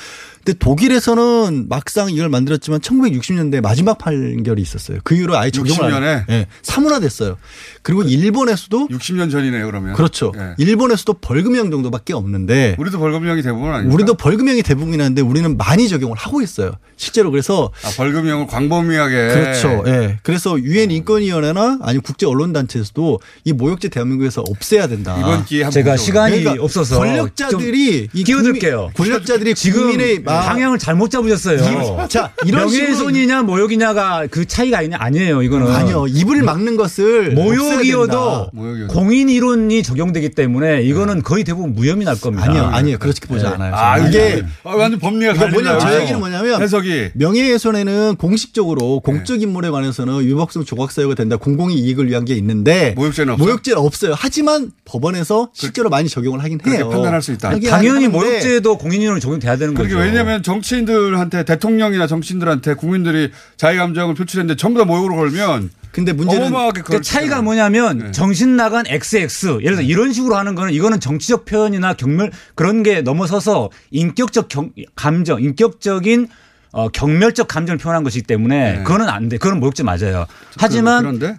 근데 0.44 0.58
독일에서는 0.58 1.68
막상 1.68 2.10
이걸 2.10 2.28
만들었지만 2.28 2.80
1960년대 2.80 3.62
마지막 3.62 3.96
판결이 3.96 4.60
있었어요. 4.60 4.98
그 5.04 5.14
이후로 5.14 5.38
아예 5.38 5.50
적용을 5.50 5.90
60년에? 5.90 6.04
안 6.04 6.24
예, 6.28 6.46
사문화됐어요. 6.62 7.38
그리고 7.82 8.02
일본에서도 8.02 8.88
60년 8.88 9.30
전이네요, 9.30 9.64
그러면. 9.66 9.94
그렇죠. 9.94 10.32
예. 10.36 10.54
일본에서도 10.58 11.14
벌금형 11.14 11.70
정도밖에 11.70 12.12
없는데 12.12 12.76
우리도 12.78 12.98
벌금형이 12.98 13.42
대부분 13.42 13.72
아니에요. 13.72 13.94
우리도 13.94 14.14
벌금형이 14.14 14.62
대부분이는데 14.62 15.22
우리는 15.22 15.56
많이 15.56 15.88
적용을 15.88 16.16
하고 16.18 16.42
있어요. 16.42 16.72
실제로 16.96 17.30
그래서 17.30 17.70
아, 17.82 17.90
벌금형을 17.96 18.46
광범위하게. 18.46 19.14
그렇죠. 19.28 19.82
예. 19.86 20.18
그래서 20.22 20.58
유엔 20.60 20.90
인권위원회나 20.90 21.78
아니면 21.80 22.02
국제 22.02 22.23
언론 22.26 22.52
단체에서도 22.52 23.20
이 23.44 23.52
모욕죄 23.52 23.88
대한민국에서 23.88 24.42
없애야 24.48 24.86
된다. 24.88 25.16
이번 25.18 25.44
기회에 25.44 25.64
한번 25.64 25.72
제가. 25.72 25.96
시간이 25.96 26.40
그러니까 26.40 26.62
없어서 26.64 26.98
권력자들이 26.98 28.08
끼어들게요. 28.08 28.90
권력자들이 28.96 29.54
지금 29.54 29.82
국민의 29.82 30.20
마- 30.20 30.40
방향을 30.42 30.78
잘못 30.78 31.10
잡으셨어요. 31.10 32.06
자, 32.08 32.32
이런 32.46 32.64
명예훼손이냐 32.66 33.42
모욕이냐가 33.42 34.26
그 34.30 34.44
차이가 34.46 34.78
아니냐 34.78 34.96
아니에요. 35.00 35.42
이거는 35.42 35.66
아니요 35.72 36.06
입을 36.08 36.42
막는 36.42 36.76
것을 36.76 37.32
모욕이어도. 37.32 38.50
공인 38.88 39.28
이론이 39.28 39.82
적용되기 39.82 40.30
때문에 40.30 40.82
이거는 40.82 41.22
거의 41.22 41.44
대부분 41.44 41.74
무혐의 41.74 42.04
날 42.04 42.20
겁니다. 42.20 42.44
아니요, 42.48 42.62
아니요. 42.72 42.98
그렇게 42.98 43.26
보지 43.26 43.44
네. 43.44 43.50
않아요. 43.50 43.74
아. 43.74 43.98
이게 43.98 44.14
이게 44.14 44.44
아, 44.64 44.70
완전 44.74 44.98
법리가 45.00 45.48
뭐냐. 45.48 45.78
저 45.78 46.00
얘기는 46.00 46.18
뭐냐면 46.18 46.60
해석이 46.62 47.10
명예훼손에는 47.14 48.16
공식적으로 48.16 49.00
공적 49.00 49.42
인물에 49.42 49.70
관해서는 49.70 50.20
위법성 50.20 50.64
조각 50.64 50.92
사유가 50.92 51.14
된다. 51.14 51.36
공공의 51.36 51.76
이익을 51.76 52.10
위한 52.14 52.24
게 52.24 52.34
있는데 52.34 52.94
모욕죄는 52.96 53.34
없어요? 53.34 53.44
모욕죄는 53.46 53.78
없어요. 53.78 54.14
하지만 54.16 54.70
법원에서 54.84 55.50
실제로 55.52 55.90
많이 55.90 56.08
적용을 56.08 56.42
하긴 56.44 56.58
그렇게 56.58 56.78
해요. 56.78 56.88
판단할 56.88 57.20
수 57.20 57.32
있다. 57.32 57.58
당연히 57.58 58.06
모욕죄도 58.08 58.78
공인 58.78 59.02
이론이 59.02 59.20
적용돼야 59.20 59.56
되는 59.56 59.74
거죠. 59.74 59.98
왜냐하면 59.98 60.42
정치인들한테 60.42 61.44
대통령이나 61.44 62.06
정치인들한테 62.06 62.74
국민들이 62.74 63.30
자기 63.56 63.76
감정을 63.78 64.14
표출했는데 64.14 64.56
전부 64.56 64.78
다 64.78 64.84
모욕으로 64.84 65.16
걸면 65.16 65.70
근데 65.90 66.12
문제는 66.12 66.48
어마어마하게 66.48 66.82
그 66.82 67.00
차이가 67.02 67.40
뭐냐면 67.42 67.98
네. 67.98 68.10
정신 68.12 68.56
나간 68.56 68.84
XX 68.86 69.60
예를 69.62 69.76
들어 69.76 69.82
이런 69.82 70.12
식으로 70.12 70.34
하는 70.36 70.54
거는 70.56 70.72
이거는 70.72 70.98
정치적 71.00 71.44
표현이나 71.44 71.94
경멸 71.94 72.32
그런 72.56 72.82
게 72.82 73.00
넘어서서 73.02 73.70
인격적 73.92 74.48
경- 74.48 74.70
감정, 74.96 75.40
인격적인 75.40 76.28
어, 76.76 76.88
경멸적 76.88 77.46
감정을 77.46 77.78
표현한 77.78 78.02
것이기 78.02 78.26
때문에 78.26 78.78
그거는 78.82 79.08
안 79.08 79.28
돼. 79.28 79.38
그건 79.38 79.60
모욕죄 79.60 79.84
맞아요. 79.84 80.26
하지만 80.58 81.04
네. 81.04 81.18
그런데? 81.18 81.36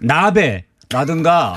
나베라든가 0.90 1.56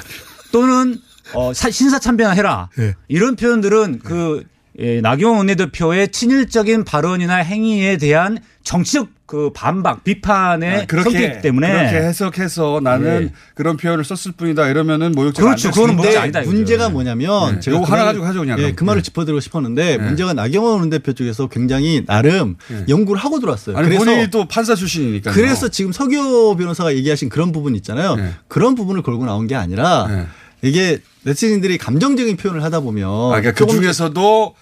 또는 0.52 0.98
어, 1.34 1.54
사- 1.54 1.70
신사참배나 1.70 2.32
해라 2.32 2.70
네. 2.76 2.94
이런 3.08 3.38
표현들은 3.38 4.00
그 4.04 4.44
예, 4.80 5.00
나경원 5.02 5.38
원내대표의 5.40 6.10
친일적인 6.12 6.84
발언이나 6.84 7.36
행위에 7.38 7.96
대한 7.98 8.38
정치적 8.70 9.07
그 9.26 9.49
반박, 9.51 10.03
비판의 10.03 10.82
아, 10.82 10.86
그렇게 10.86 11.09
성격이기 11.09 11.41
때문에 11.41 11.67
그렇게 11.89 12.05
해석해서 12.05 12.80
나는 12.84 13.26
네. 13.26 13.34
그런 13.55 13.78
표현을 13.78 14.03
썼을 14.05 14.36
뿐이다 14.38 14.67
이러면은 14.67 15.11
모욕죄가 15.13 15.43
그렇죠. 15.43 15.70
안 15.70 15.74
그거는 15.74 15.95
모욕죄 15.95 16.17
아니다, 16.20 16.41
이거죠. 16.41 16.55
문제가 16.55 16.89
뭐냐면 16.89 17.55
네. 17.55 17.59
제가 17.61 17.78
요거 17.78 17.88
그 17.88 17.91
하나 17.91 18.03
말을- 18.03 18.05
가지고 18.05 18.26
하죠, 18.28 18.39
그냥 18.41 18.59
예, 18.59 18.61
그럼. 18.65 18.76
그 18.76 18.84
말을 18.84 19.01
네. 19.01 19.05
짚어드리고 19.05 19.39
싶었는데 19.39 19.97
네. 19.97 20.03
문제가 20.03 20.34
나경원 20.34 20.82
원내대표 20.82 21.13
쪽에서 21.13 21.47
굉장히 21.47 22.05
나름 22.05 22.57
연구를 22.88 23.20
하고 23.20 23.39
들어왔어요. 23.39 23.76
아니 23.76 23.88
그래서 23.88 24.05
본인이 24.05 24.30
또 24.30 24.45
판사 24.47 24.76
출신이니까 24.76 25.32
그래서 25.32 25.67
지금 25.70 25.91
서교 25.91 26.55
변호사가 26.55 26.93
얘기하신 26.93 27.30
그런 27.30 27.51
부분 27.51 27.76
있잖아요. 27.76 28.17
네. 28.17 28.34
그런 28.47 28.76
부분을 28.76 29.01
걸고 29.01 29.26
나온 29.26 29.47
게 29.47 29.55
아니라 29.55 30.28
이게 30.61 30.99
네티즌들이 31.24 31.80
감정적인 31.80 32.38
표현을 32.38 32.63
하다 32.63 32.82
보면 32.82 33.09
아, 33.09 33.41
그러니까 33.41 33.53
그 33.53 33.65
중에서도 33.65 34.53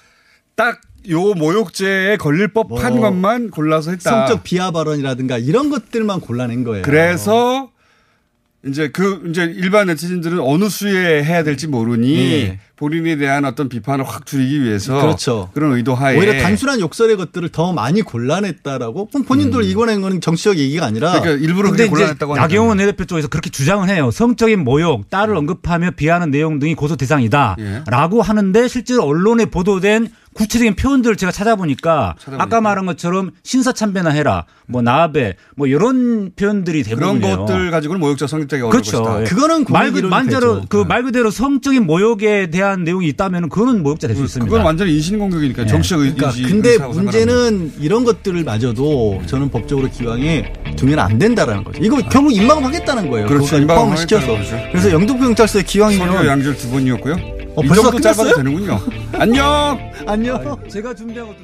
딱 0.55 0.79
요 1.09 1.33
모욕죄에 1.33 2.17
걸릴 2.17 2.49
법한 2.49 2.93
뭐 2.93 3.01
것만 3.01 3.51
골라서 3.51 3.91
했다. 3.91 4.09
성적 4.09 4.43
비하 4.43 4.71
발언이라든가 4.71 5.37
이런 5.37 5.69
것들만 5.69 6.19
골라낸 6.21 6.63
거예요. 6.63 6.83
그래서 6.83 7.69
이제 8.65 8.89
그 8.89 9.23
이제 9.29 9.43
일반 9.43 9.87
네티즌들은 9.87 10.39
어느 10.39 10.67
수에 10.67 11.23
해야 11.23 11.43
될지 11.43 11.67
모르니 11.67 12.15
네. 12.15 12.59
본인에 12.75 13.15
대한 13.15 13.45
어떤 13.45 13.69
비판을 13.69 14.05
확 14.05 14.25
줄이기 14.25 14.63
위해서 14.63 14.99
그렇죠. 14.99 15.49
그런 15.53 15.73
의도하에 15.73 16.17
오히려 16.17 16.41
단순한 16.41 16.79
욕설의 16.79 17.17
것들을 17.17 17.49
더 17.49 17.71
많이 17.71 18.01
골라냈다라고 18.01 19.07
그럼 19.07 19.25
본인들 19.25 19.63
이거낸 19.63 20.01
거는 20.01 20.21
정치적 20.21 20.57
얘기가 20.57 20.85
아니라 20.85 21.15
음. 21.15 21.21
그러니까 21.21 21.45
일부러 21.45 21.69
그렇게 21.69 21.83
이제 21.83 21.89
골라냈다고 21.89 22.33
하니까. 22.33 22.41
나경원 22.43 22.69
원내대표 22.69 23.05
쪽에서 23.05 23.27
그렇게 23.29 23.49
주장을 23.49 23.87
해요. 23.89 24.11
성적인 24.11 24.63
모욕, 24.63 25.09
딸을 25.09 25.35
언급하며 25.35 25.91
비하하는 25.91 26.31
내용 26.31 26.59
등이 26.59 26.75
고소 26.75 26.97
대상이다라고 26.97 28.21
하는데 28.21 28.67
실제로 28.67 29.03
언론에 29.03 29.45
보도된 29.45 30.09
구체적인 30.37 30.75
표현들을 30.75 31.15
제가 31.15 31.31
찾아보니까 31.31 32.15
아까 32.37 32.61
말한 32.61 32.85
것처럼 32.85 33.31
신사참배나 33.41 34.11
해라, 34.11 34.45
뭐 34.67 34.83
나베, 34.83 35.33
뭐 35.55 35.65
이런 35.65 36.31
표현들이 36.35 36.83
그런 36.83 37.15
대부분이에요. 37.19 37.37
것들 37.39 37.71
가지고는 37.71 37.99
모욕죄 37.99 38.27
성립되기 38.27 38.61
어려울 38.61 38.71
그렇죠. 38.71 39.01
것이다. 39.03 39.35
그거는 39.35 39.65
말, 39.69 39.91
되죠. 40.27 40.63
그말 40.69 41.01
그대로 41.03 41.31
성적인 41.31 41.87
모욕에 41.87 42.51
대한 42.51 42.83
내용이 42.83 43.07
있다면 43.07 43.49
그거는 43.49 43.81
모욕죄 43.81 44.07
될수 44.07 44.23
있습니다. 44.23 44.47
그건 44.49 44.63
완전히 44.65 44.93
인신공격이니까 44.95 45.63
네. 45.63 45.67
정치적 45.67 46.01
의- 46.01 46.13
그러니까 46.13 46.27
의지. 46.29 46.43
근데 46.43 46.77
문제는 46.77 47.73
이런 47.79 48.03
것들을 48.03 48.43
마저도 48.43 49.23
저는 49.25 49.49
법적으로 49.49 49.89
기왕에 49.89 50.53
두면 50.75 50.99
안 50.99 51.17
된다라는 51.17 51.63
거죠. 51.63 51.81
이거 51.83 51.97
결국 52.09 52.31
입막음하겠다는 52.31 53.09
거예요. 53.09 53.27
그렇죠. 53.27 53.65
포함을 53.65 53.97
시켜서. 53.97 54.37
그래서 54.71 54.91
영등포 54.91 55.23
경찰서의 55.23 55.63
기왕이면 55.65 56.07
서교 56.13 56.27
양절 56.27 56.55
두 56.57 56.69
번이었고요. 56.69 57.36
어, 57.57 57.63
이 57.63 57.67
벌써 57.67 57.81
정도 57.83 57.99
짧아도 57.99 58.23
끝났어요? 58.35 58.43
되는군요. 58.43 58.79
안녕. 59.13 59.91
안녕. 60.05 60.67
제가 60.69 60.93
준비한 60.93 61.27
것도 61.27 61.39